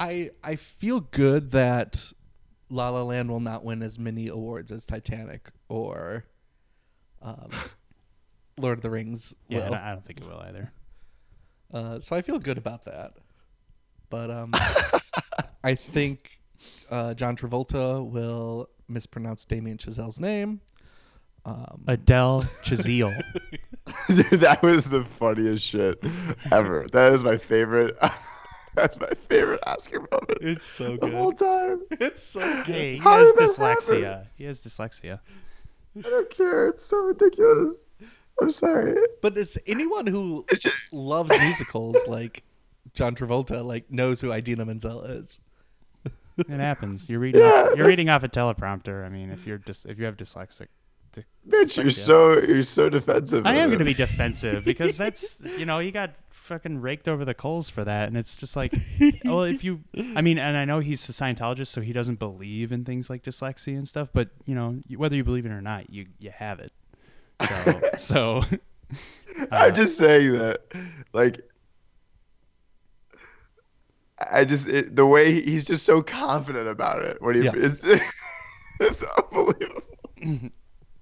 [0.00, 2.12] I I feel good that
[2.70, 6.24] La La Land will not win as many awards as Titanic or
[7.22, 7.48] um,
[8.58, 9.34] Lord of the Rings.
[9.48, 9.64] Yeah, will.
[9.66, 10.72] I don't- I don't think it will either.
[11.72, 13.12] Uh, so I feel good about that.
[14.08, 14.50] But um,
[15.64, 16.40] I think
[16.90, 20.60] uh, John Travolta will mispronounce Damien Chazelle's name.
[21.44, 23.22] Um, Adele Chazelle.
[24.08, 26.02] Dude, that was the funniest shit
[26.50, 26.86] ever.
[26.92, 27.96] That is my favorite.
[28.74, 30.38] That's my favorite Oscar moment.
[30.40, 31.10] It's so good.
[31.12, 31.80] the whole time.
[32.00, 32.74] It's so good.
[32.74, 33.76] Hey, he How has did that happen?
[33.76, 34.26] dyslexia.
[34.36, 35.20] He has dyslexia.
[35.98, 36.68] I don't care.
[36.68, 37.76] It's so ridiculous.
[38.40, 38.96] I'm sorry.
[39.20, 40.46] But it's anyone who
[40.92, 42.42] loves musicals like
[42.94, 45.40] John Travolta like knows who Idina Menzel is.
[46.38, 47.10] It happens.
[47.10, 47.42] You're reading.
[47.42, 49.04] off, you're reading off a teleprompter.
[49.04, 50.68] I mean, if you're just if you have dyslexic.
[51.12, 51.90] dy- Bitch, you're dyslexia.
[51.92, 53.44] so you're so defensive.
[53.46, 56.12] I of am going to be defensive because that's you know you got
[56.50, 59.80] fucking raked over the coals for that, and it's just like, well, oh, if you,
[60.16, 63.22] I mean, and I know he's a Scientologist, so he doesn't believe in things like
[63.22, 66.58] dyslexia and stuff, but you know whether you believe it or not, you you have
[66.58, 66.72] it.
[67.48, 68.36] So, so
[69.40, 70.62] uh, I'm just saying that,
[71.12, 71.40] like,
[74.30, 77.22] I just it, the way he- he's just so confident about it.
[77.22, 77.52] When he, Yeah.
[77.54, 77.86] it's,
[78.80, 79.82] it's unbelievable.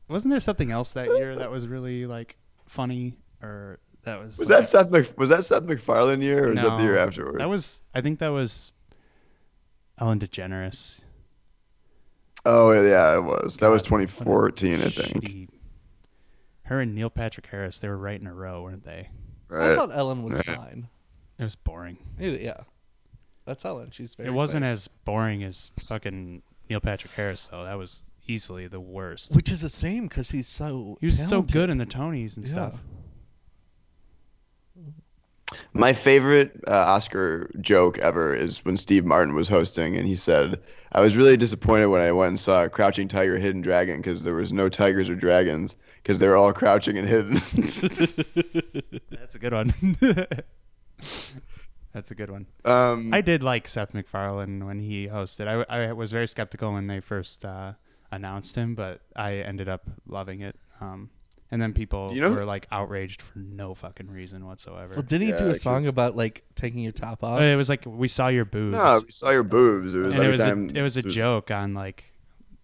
[0.08, 4.50] wasn't there something else that year that was really like funny or that was Was
[4.50, 7.00] like- that Seth Mc, was that Seth MacFarlane year or was that the year No,
[7.06, 7.38] afterwards?
[7.38, 8.72] That was I think that was
[9.98, 11.00] Ellen DeGeneres.
[12.44, 13.56] oh yeah, it was.
[13.58, 15.24] That was God, what a 2014, I think.
[15.24, 15.48] shitty-
[16.64, 19.08] Her and Neil Patrick Harris, they were right in a row, weren't they?
[19.50, 19.76] I Right.
[19.76, 20.56] thought Ellen was Yeah.
[20.56, 20.88] fine.
[21.38, 21.96] It was boring.
[22.18, 22.60] It- yeah,
[23.44, 23.90] that's Ellen.
[23.90, 24.28] She's very.
[24.28, 24.72] it wasn't safe.
[24.72, 27.64] as boring as fucking Neil Patrick Harris though.
[27.64, 29.34] That was easily the worst.
[29.34, 30.98] which is a shame because he's so.
[31.00, 32.52] He was so good in the Tonys and Yeah.
[32.52, 32.84] stuff.
[35.72, 40.60] My favorite uh, Oscar joke ever is when Steve Martin was hosting and he said,
[40.92, 44.34] I was really disappointed when I went and saw Crouching Tiger, Hidden Dragon because there
[44.34, 47.34] was no tigers or dragons because they were all crouching and hidden.
[49.10, 49.74] That's a good one.
[51.92, 52.46] That's a good one.
[52.64, 55.48] um, I did like Seth MacFarlane when he hosted.
[55.48, 57.72] I, I was very skeptical when they first uh,
[58.10, 60.56] announced him, but I ended up loving it.
[60.80, 61.10] Um,
[61.50, 64.94] and then people You know- were like outraged for no fucking reason whatsoever.
[64.96, 67.40] Well, didn't he do a song about like taking your top off?
[67.40, 68.76] it was like we saw your boobs.
[68.76, 69.94] no, we saw your boobs.
[69.94, 70.70] It was and it was time.
[70.74, 72.12] a, it was a joke on like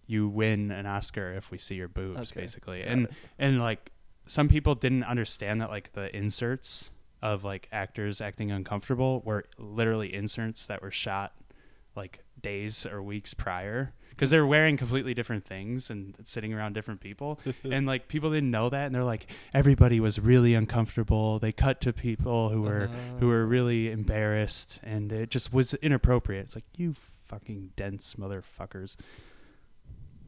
[0.07, 2.79] you win an Oscar if we see your boobs, Okay, basically.
[2.83, 3.13] got And it.
[3.39, 3.91] and like
[4.27, 6.91] some people didn't understand that like the inserts
[7.21, 11.33] of like actors acting uncomfortable were literally inserts that were shot
[11.95, 17.01] like days or weeks prior because they're wearing completely different things and sitting around different
[17.01, 17.39] people
[17.69, 21.81] and like people didn't know that and they're like everybody was really uncomfortable they cut
[21.81, 22.89] to people who were
[23.19, 26.93] who were really embarrassed and it just was inappropriate it's like you
[27.25, 28.95] fucking dense motherfuckers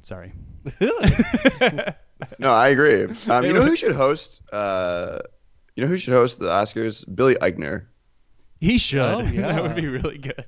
[0.02, 0.34] sorry
[2.40, 3.04] No, I agree.
[3.30, 4.42] Um, you know who should host?
[4.52, 5.20] Uh,
[5.76, 7.06] you know who should host the Oscars?
[7.16, 7.86] Billy Eichner.
[8.60, 9.42] he should Oh, yeah.
[9.54, 10.46] that would be really good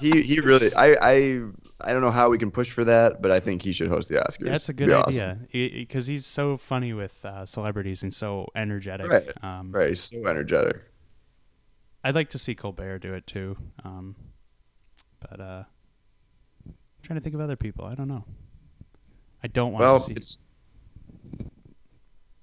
[0.00, 0.72] He he really.
[0.74, 1.40] I I
[1.80, 4.08] I don't know how we can push for that, but I think he should host
[4.08, 4.44] the Oscars.
[4.50, 9.08] that's a good be idea because he's so funny with uh, celebrities and so energetic
[9.10, 9.28] Right.
[9.44, 9.88] um, Right.
[9.90, 10.80] He's so energetic.
[12.04, 13.56] I'd like to see Colbert do it too.
[13.84, 14.14] Um,
[15.20, 15.64] but uh,
[16.66, 17.84] I'm trying to think of other people.
[17.86, 18.24] I don't know.
[19.42, 20.12] I don't want Well, to see.
[20.12, 20.38] it's.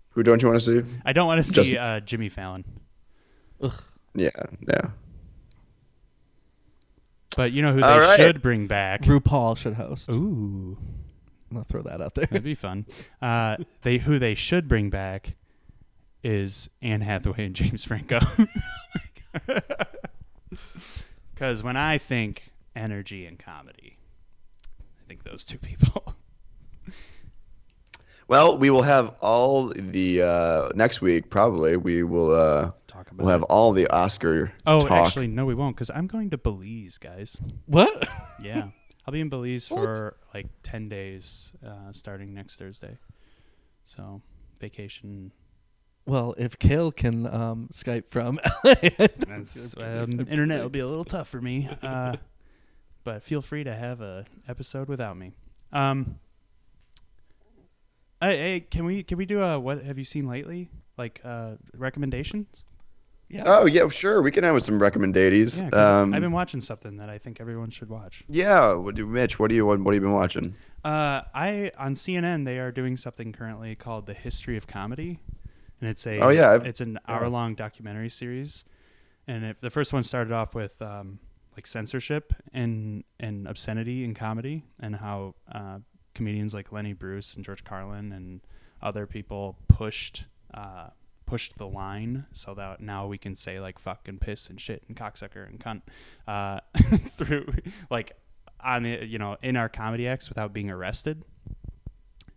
[0.10, 0.96] Who don't you want to see?
[1.06, 2.66] I don't want to see Justin- uh, Jimmy Fallon.
[3.62, 3.72] Ugh.
[4.14, 4.30] Yeah,
[4.68, 4.90] yeah.
[7.36, 8.18] But you know who they All right.
[8.20, 9.04] should bring back?
[9.04, 10.10] RuPaul should host.
[10.12, 10.78] Ooh,
[11.50, 12.26] I'm gonna throw that out there.
[12.26, 12.86] that'd be fun.
[13.22, 15.36] Uh, they who they should bring back
[16.24, 18.20] is Anne Hathaway and James Franco.
[21.34, 23.98] Because when I think energy and comedy,
[24.80, 26.16] I think those two people.
[28.28, 31.30] Well, we will have all the uh, next week.
[31.30, 32.34] Probably we will.
[32.34, 32.72] Uh,
[33.02, 33.50] Talk about we'll have it.
[33.50, 34.52] all the Oscar.
[34.68, 34.92] Oh, talk.
[34.92, 37.38] actually, no, we won't, because I'm going to Belize, guys.
[37.66, 38.08] What?
[38.44, 38.70] Yeah,
[39.06, 42.98] I'll be in Belize for like ten days, uh, starting next Thursday.
[43.84, 44.24] So,
[44.60, 45.32] vacation.
[46.08, 48.74] Well, if Kale can um, Skype from LA,
[49.28, 52.16] That's, um, internet will be a little tough for me, uh,
[53.04, 55.34] but feel free to have a episode without me.
[55.72, 56.20] Um,
[58.22, 60.72] hey, hey, can we can we do a what have you seen lately?
[60.98, 62.66] Like uh, recommendations?
[63.32, 63.44] Yeah.
[63.46, 64.22] Oh yeah, sure.
[64.22, 65.60] We can have some recommendations.
[65.60, 68.24] Yeah, um, I've been watching something that I think everyone should watch.
[68.30, 69.40] Yeah, what do Mitch?
[69.40, 70.56] What do you what, what have you been watching?
[70.84, 75.20] Uh, I on CNN they are doing something currently called the History of Comedy,
[75.80, 78.66] and it's a Oh, yeah, I've- it's an hour long documentary series,
[79.28, 81.20] and it, the first one started off with um,
[81.56, 85.80] like censorship and and obscenity in comedy, and how uh,
[86.16, 88.42] comedians like Lenny Bruce and George Carlin and
[88.82, 90.88] other people pushed uh,
[91.32, 94.84] pushed the line so that now we can say like fuck and piss and shit
[94.90, 95.82] and cocksucker and cunt
[96.28, 96.60] uh,
[97.08, 97.48] through
[97.90, 98.12] like
[98.62, 101.24] on the you know in our comedy acts without being arrested.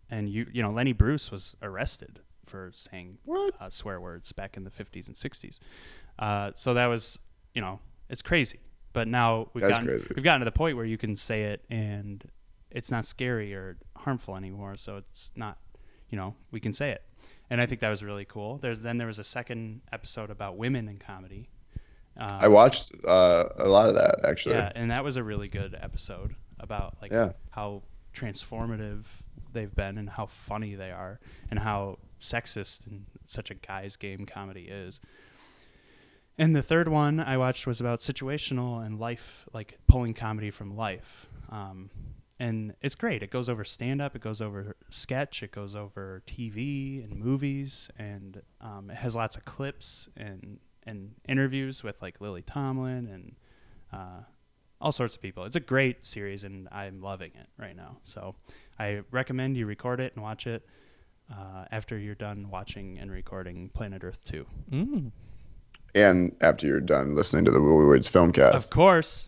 [0.09, 3.19] And you you know Lenny Bruce was arrested for saying
[3.61, 5.59] uh, swear words back in the 50s and 60s.
[6.17, 7.19] Uh, so that was
[7.53, 8.61] you know it's crazy.
[8.93, 10.13] But now we've That's gotten crazy.
[10.15, 12.25] we've gotten to the point where you can say it and
[12.71, 14.77] it's not scary or harmful anymore.
[14.77, 15.59] So it's not
[16.11, 17.03] you know we can say it.
[17.51, 18.59] And I think that was really cool.
[18.59, 21.49] There's then there was a second episode about women in comedy.
[22.17, 24.55] Um, I watched uh, a lot of that actually.
[24.55, 27.33] yeah, and that was a really good episode about like Yeah.
[27.51, 27.83] how
[28.15, 29.05] transformative
[29.53, 34.25] they've been and how funny they are and how sexist and such a guy's game
[34.27, 35.01] comedy is.
[36.39, 40.77] And the third one I watched was about situational and life, like pulling comedy from
[40.77, 41.29] life.
[41.51, 41.91] Um,
[42.39, 43.23] and it's great.
[43.23, 47.91] It goes over stand up, it goes over sketch, it goes over TV and movies,
[47.99, 53.37] and um, it has lots of clips and and interviews with like Lily Tomlin and
[53.93, 54.23] uh,
[54.81, 55.45] all sorts of people.
[55.45, 57.99] It's a great series, and I'm loving it right now.
[58.03, 58.35] So
[58.79, 60.67] I recommend you record it and watch it
[61.33, 64.47] uh, after you're done watching and recording Planet Earth 2.
[64.71, 65.13] Mm.
[65.95, 69.27] And after you're done listening to the Willie Woods Filmcast, Of course.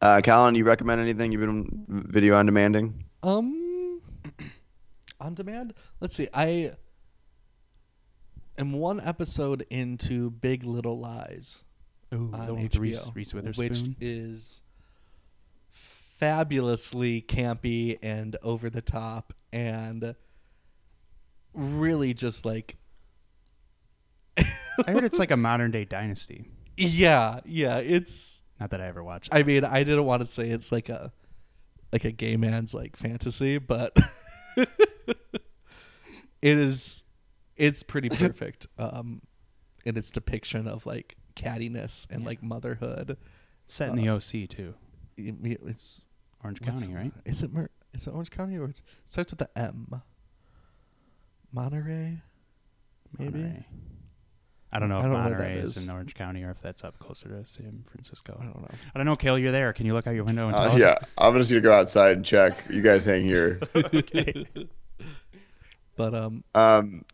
[0.00, 3.04] Uh, Colin, you recommend anything you've been video on demanding?
[3.22, 4.00] Um,
[5.20, 5.74] on demand.
[6.00, 6.28] Let's see.
[6.32, 6.72] I
[8.58, 11.64] am one episode into Big Little Lies
[12.14, 14.62] Ooh, on the one with HBO, Reese- Reese which is
[15.70, 20.14] fabulously campy and over the top and
[21.54, 22.76] really just like
[24.36, 26.50] I heard it's like a modern day dynasty.
[26.76, 29.30] yeah, yeah, it's Not that I ever watched.
[29.32, 31.12] I mean, I didn't want to say it's like a
[31.92, 33.96] like a gay man's like fantasy, but
[34.56, 34.68] it
[36.42, 37.02] is
[37.56, 39.22] it's pretty perfect um
[39.84, 43.16] in its depiction of like cattiness and like motherhood.
[43.66, 44.74] Set in the OC too.
[45.18, 46.02] I mean, It's
[46.42, 47.12] Orange County, right?
[47.24, 50.02] Is it Mer- is it Orange County or it's, it starts with the M?
[51.52, 52.22] Monterey,
[53.18, 53.38] maybe.
[53.38, 53.66] Monterey.
[54.72, 55.76] I don't know I if don't know where Monterey that is.
[55.76, 55.84] is.
[55.88, 58.36] in Orange County or if that's up closer to San Francisco.
[58.40, 58.68] I don't know.
[58.94, 59.36] I don't know, Kale.
[59.38, 59.72] You're there.
[59.72, 60.78] Can you look out your window and tell Uh, us?
[60.78, 62.54] yeah, I'm just gonna go outside and check.
[62.70, 63.60] You guys hang here.
[63.74, 64.46] okay.
[65.96, 67.04] But um, Um,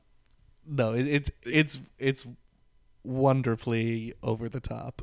[0.67, 2.27] no, it, it's it's it's
[3.05, 5.01] wonderfully over the top.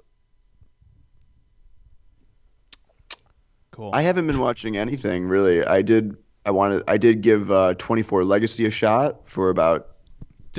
[3.71, 3.89] Cool.
[3.93, 5.65] I haven't been watching anything really.
[5.65, 6.15] I did.
[6.45, 6.83] I wanted.
[6.87, 9.92] I did give uh, 24 Legacy a shot for about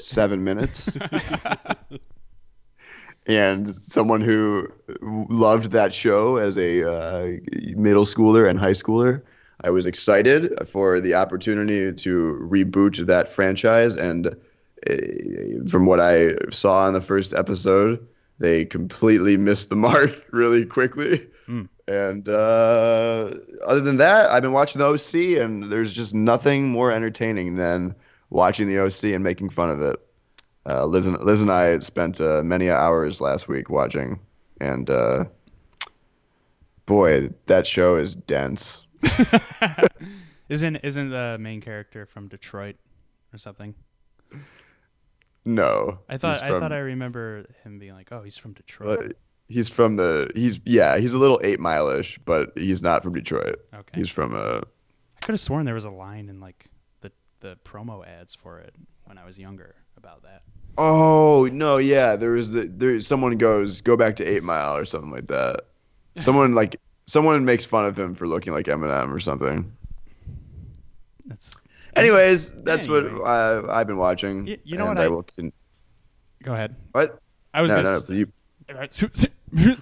[0.01, 0.97] seven minutes.
[3.27, 4.69] and someone who
[5.01, 7.37] loved that show as a uh,
[7.77, 9.23] middle schooler and high schooler,
[9.63, 13.97] I was excited for the opportunity to reboot that franchise.
[13.97, 18.07] And uh, from what I saw in the first episode,
[18.39, 21.27] they completely missed the mark really quickly.
[21.87, 23.31] And uh,
[23.67, 27.95] other than that, I've been watching the OC, and there's just nothing more entertaining than
[28.35, 29.97] watching the OC and making fun of it.
[30.67, 34.19] Uh, Liz, and, Liz and I spent uh, many hours last week watching,
[34.61, 35.25] and uh,
[36.85, 38.87] boy, that show is dense.
[40.51, 42.77] Isn't isn't the main character from Detroit
[43.33, 43.75] or something?
[45.47, 48.99] No, I thought he's I thought I remember him being like, "Oh, he's from Detroit."
[48.99, 49.09] uh,
[49.49, 53.59] he's from the he's yeah he's a little eight mile-ish, but he's not from Detroit.
[53.73, 53.99] Okay.
[53.99, 56.67] He's from uh I could have sworn there was a line in like
[57.45, 60.43] the promo ads for it when I was younger about that.
[60.79, 62.17] Oh no, yeah.
[62.17, 62.99] There is the there.
[63.01, 65.61] Someone goes go back to Eight Mile or something like that.
[66.21, 69.71] Someone like someone makes fun of him for looking like Eminem or something.
[71.27, 71.61] That's
[71.97, 73.13] Anyways, that's Anyway.
[73.13, 74.47] what I, I've been watching.
[74.47, 75.23] Y- you know what I- will.
[75.25, 75.53] Con-
[76.43, 76.75] Go ahead.
[76.93, 77.19] what?
[77.53, 78.33] I was no, no, s- you,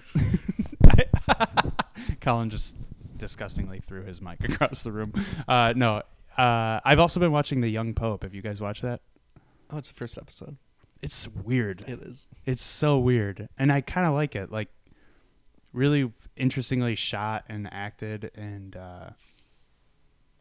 [2.21, 2.75] Colin just
[3.17, 5.13] disgustingly threw his mic across the room.
[5.47, 6.01] Uh, no,
[6.37, 8.23] uh, I've also been watching The Young Pope.
[8.23, 9.01] Have you guys watched that?
[9.69, 10.57] Oh, it's the first episode.
[11.01, 11.83] It's weird.
[11.87, 12.29] It is.
[12.45, 14.51] It's so weird, and I kind of like it.
[14.51, 14.69] Like,
[15.73, 19.09] really interestingly shot and acted, and uh,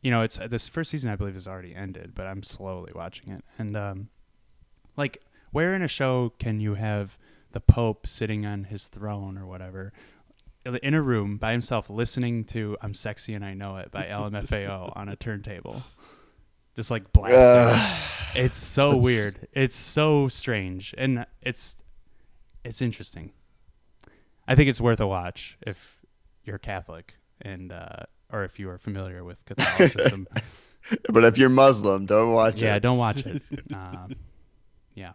[0.03, 3.33] you know, it's this first season I believe has already ended, but I'm slowly watching
[3.33, 4.09] it, and um,
[4.97, 7.19] like, where in a show can you have
[7.51, 9.93] the Pope sitting on his throne or whatever?
[10.65, 14.93] In a room by himself, listening to "I'm Sexy and I Know It" by LMFAO
[14.97, 15.83] on a turntable,
[16.77, 17.81] just like blasting.
[17.81, 17.99] Ugh.
[18.35, 19.49] It's so weird.
[19.53, 21.77] It's so strange, and it's
[22.65, 23.33] it's interesting.
[24.47, 26.01] I think it's worth a watch if
[26.45, 30.29] you're Catholic and uh, or if you are familiar with Catholicism.
[31.11, 32.73] but if you're Muslim, don't watch yeah, it.
[32.75, 33.43] Yeah, don't watch it.
[33.75, 34.15] Um,
[34.95, 35.13] yeah,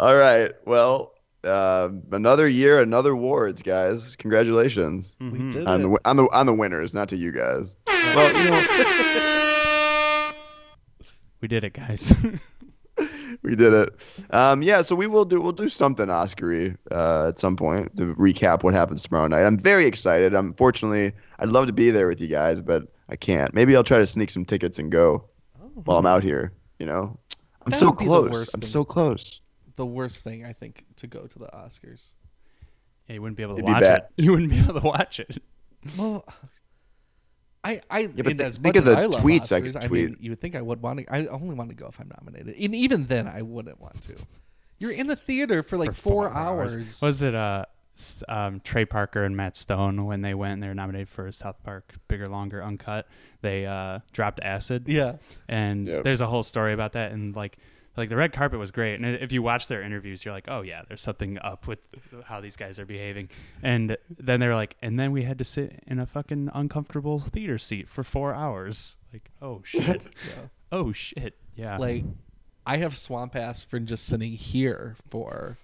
[0.00, 0.52] All right.
[0.64, 1.12] Well,
[1.46, 4.16] uh, another year, another awards, guys.
[4.16, 5.44] Congratulations Mm-hmm.
[5.46, 5.84] We did on it.
[5.84, 7.76] the on the on the winners, not to you guys.
[7.86, 10.32] Well, you know.
[11.40, 12.12] we did it, guys.
[13.42, 13.90] we did it.
[14.30, 18.14] Um, yeah, so we will do we'll do something Oscary uh, at some point to
[18.14, 19.44] recap what happens tomorrow night.
[19.44, 20.34] I'm very excited.
[20.34, 23.54] Unfortunately, I'd love to be there with you guys, but I can't.
[23.54, 25.24] Maybe I'll try to sneak some tickets and go
[25.84, 26.52] while I'm out here.
[26.78, 27.18] You know,
[27.64, 28.30] I'm That so would be the close.
[28.30, 28.68] worst I'm thing.
[28.70, 29.40] so close.
[29.76, 32.14] The worst thing I think to go to the Oscars.
[33.08, 33.98] Yeah, you wouldn't be able to It'd be watch bad.
[34.00, 34.08] it.
[34.24, 35.38] You wouldn't be able to watch it.
[35.98, 36.24] Well,
[37.64, 39.60] I I but in th- as think much of the as I love tweets I
[39.60, 40.20] Oscars, could I mean, tweet.
[40.20, 41.12] you would think I would want to.
[41.14, 44.14] I only want to go if I'm nominated, and even then, I wouldn't want to.
[44.78, 47.00] You're in a theater for like for four, hours.
[47.02, 47.64] Was it uh,
[47.96, 51.30] s- um, Trey Parker and Matt Stone when they went and they were nominated for
[51.32, 53.08] South Park Bigger, Longer, Uncut?
[53.40, 54.88] They uh, dropped acid.
[54.88, 55.16] Yeah.
[55.48, 56.04] and Yep.
[56.04, 57.12] there's a whole story about that.
[57.12, 57.56] And like,
[57.96, 59.00] like the red carpet was great.
[59.00, 61.78] And if you watch their interviews, you're like, oh yeah, there's something up with
[62.24, 63.30] how these guys are behaving.
[63.62, 67.58] And then they're like, and then we had to sit in a fucking uncomfortable theater
[67.58, 68.96] seat for four hours.
[69.12, 70.06] Like, oh shit.
[70.70, 71.34] Oh shit.
[71.54, 71.78] Yeah.
[71.78, 72.04] Like,
[72.66, 75.56] I have swamp ass for just sitting here for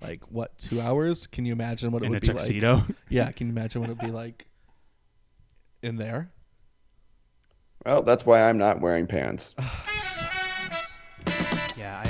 [0.00, 1.26] like what two hours?
[1.26, 2.74] Can you imagine what it In would a be tuxedo?
[2.76, 2.84] like?
[3.08, 4.46] Yeah, can you imagine what it'd be like
[5.82, 6.30] in there?
[7.84, 9.54] Well, that's why I'm not wearing pants.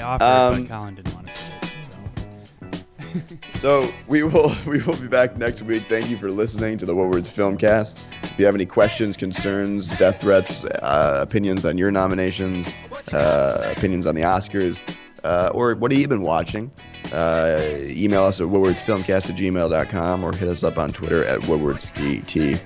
[0.07, 1.85] Offered, Um, but Colin didn't want to see it.
[1.85, 5.83] So So we will we will be back next week.
[5.85, 8.01] Thank you for listening to the What Words Filmcast.
[8.23, 12.69] If you have any questions, concerns, death threats, uh, opinions on your nominations,
[13.13, 14.81] uh, opinions on the Oscars,
[15.25, 16.71] uh, or what have you been watching,
[17.13, 22.61] uh, email us at whatwordsfilmcast at gmail.com or hit us up on Twitter at woodwardsdt.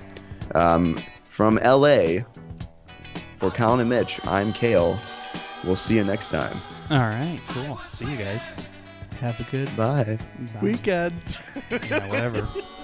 [0.53, 2.19] Um, from LA,
[3.39, 4.99] for Colin and Mitch, I'm Kale.
[5.63, 6.59] We'll see you next time.
[6.91, 7.79] All right, cool.
[7.89, 8.49] See you guys.
[9.19, 10.17] Have a good Bye.
[10.53, 10.59] Bye.
[10.61, 11.39] weekend.
[11.69, 12.47] Yeah, whatever.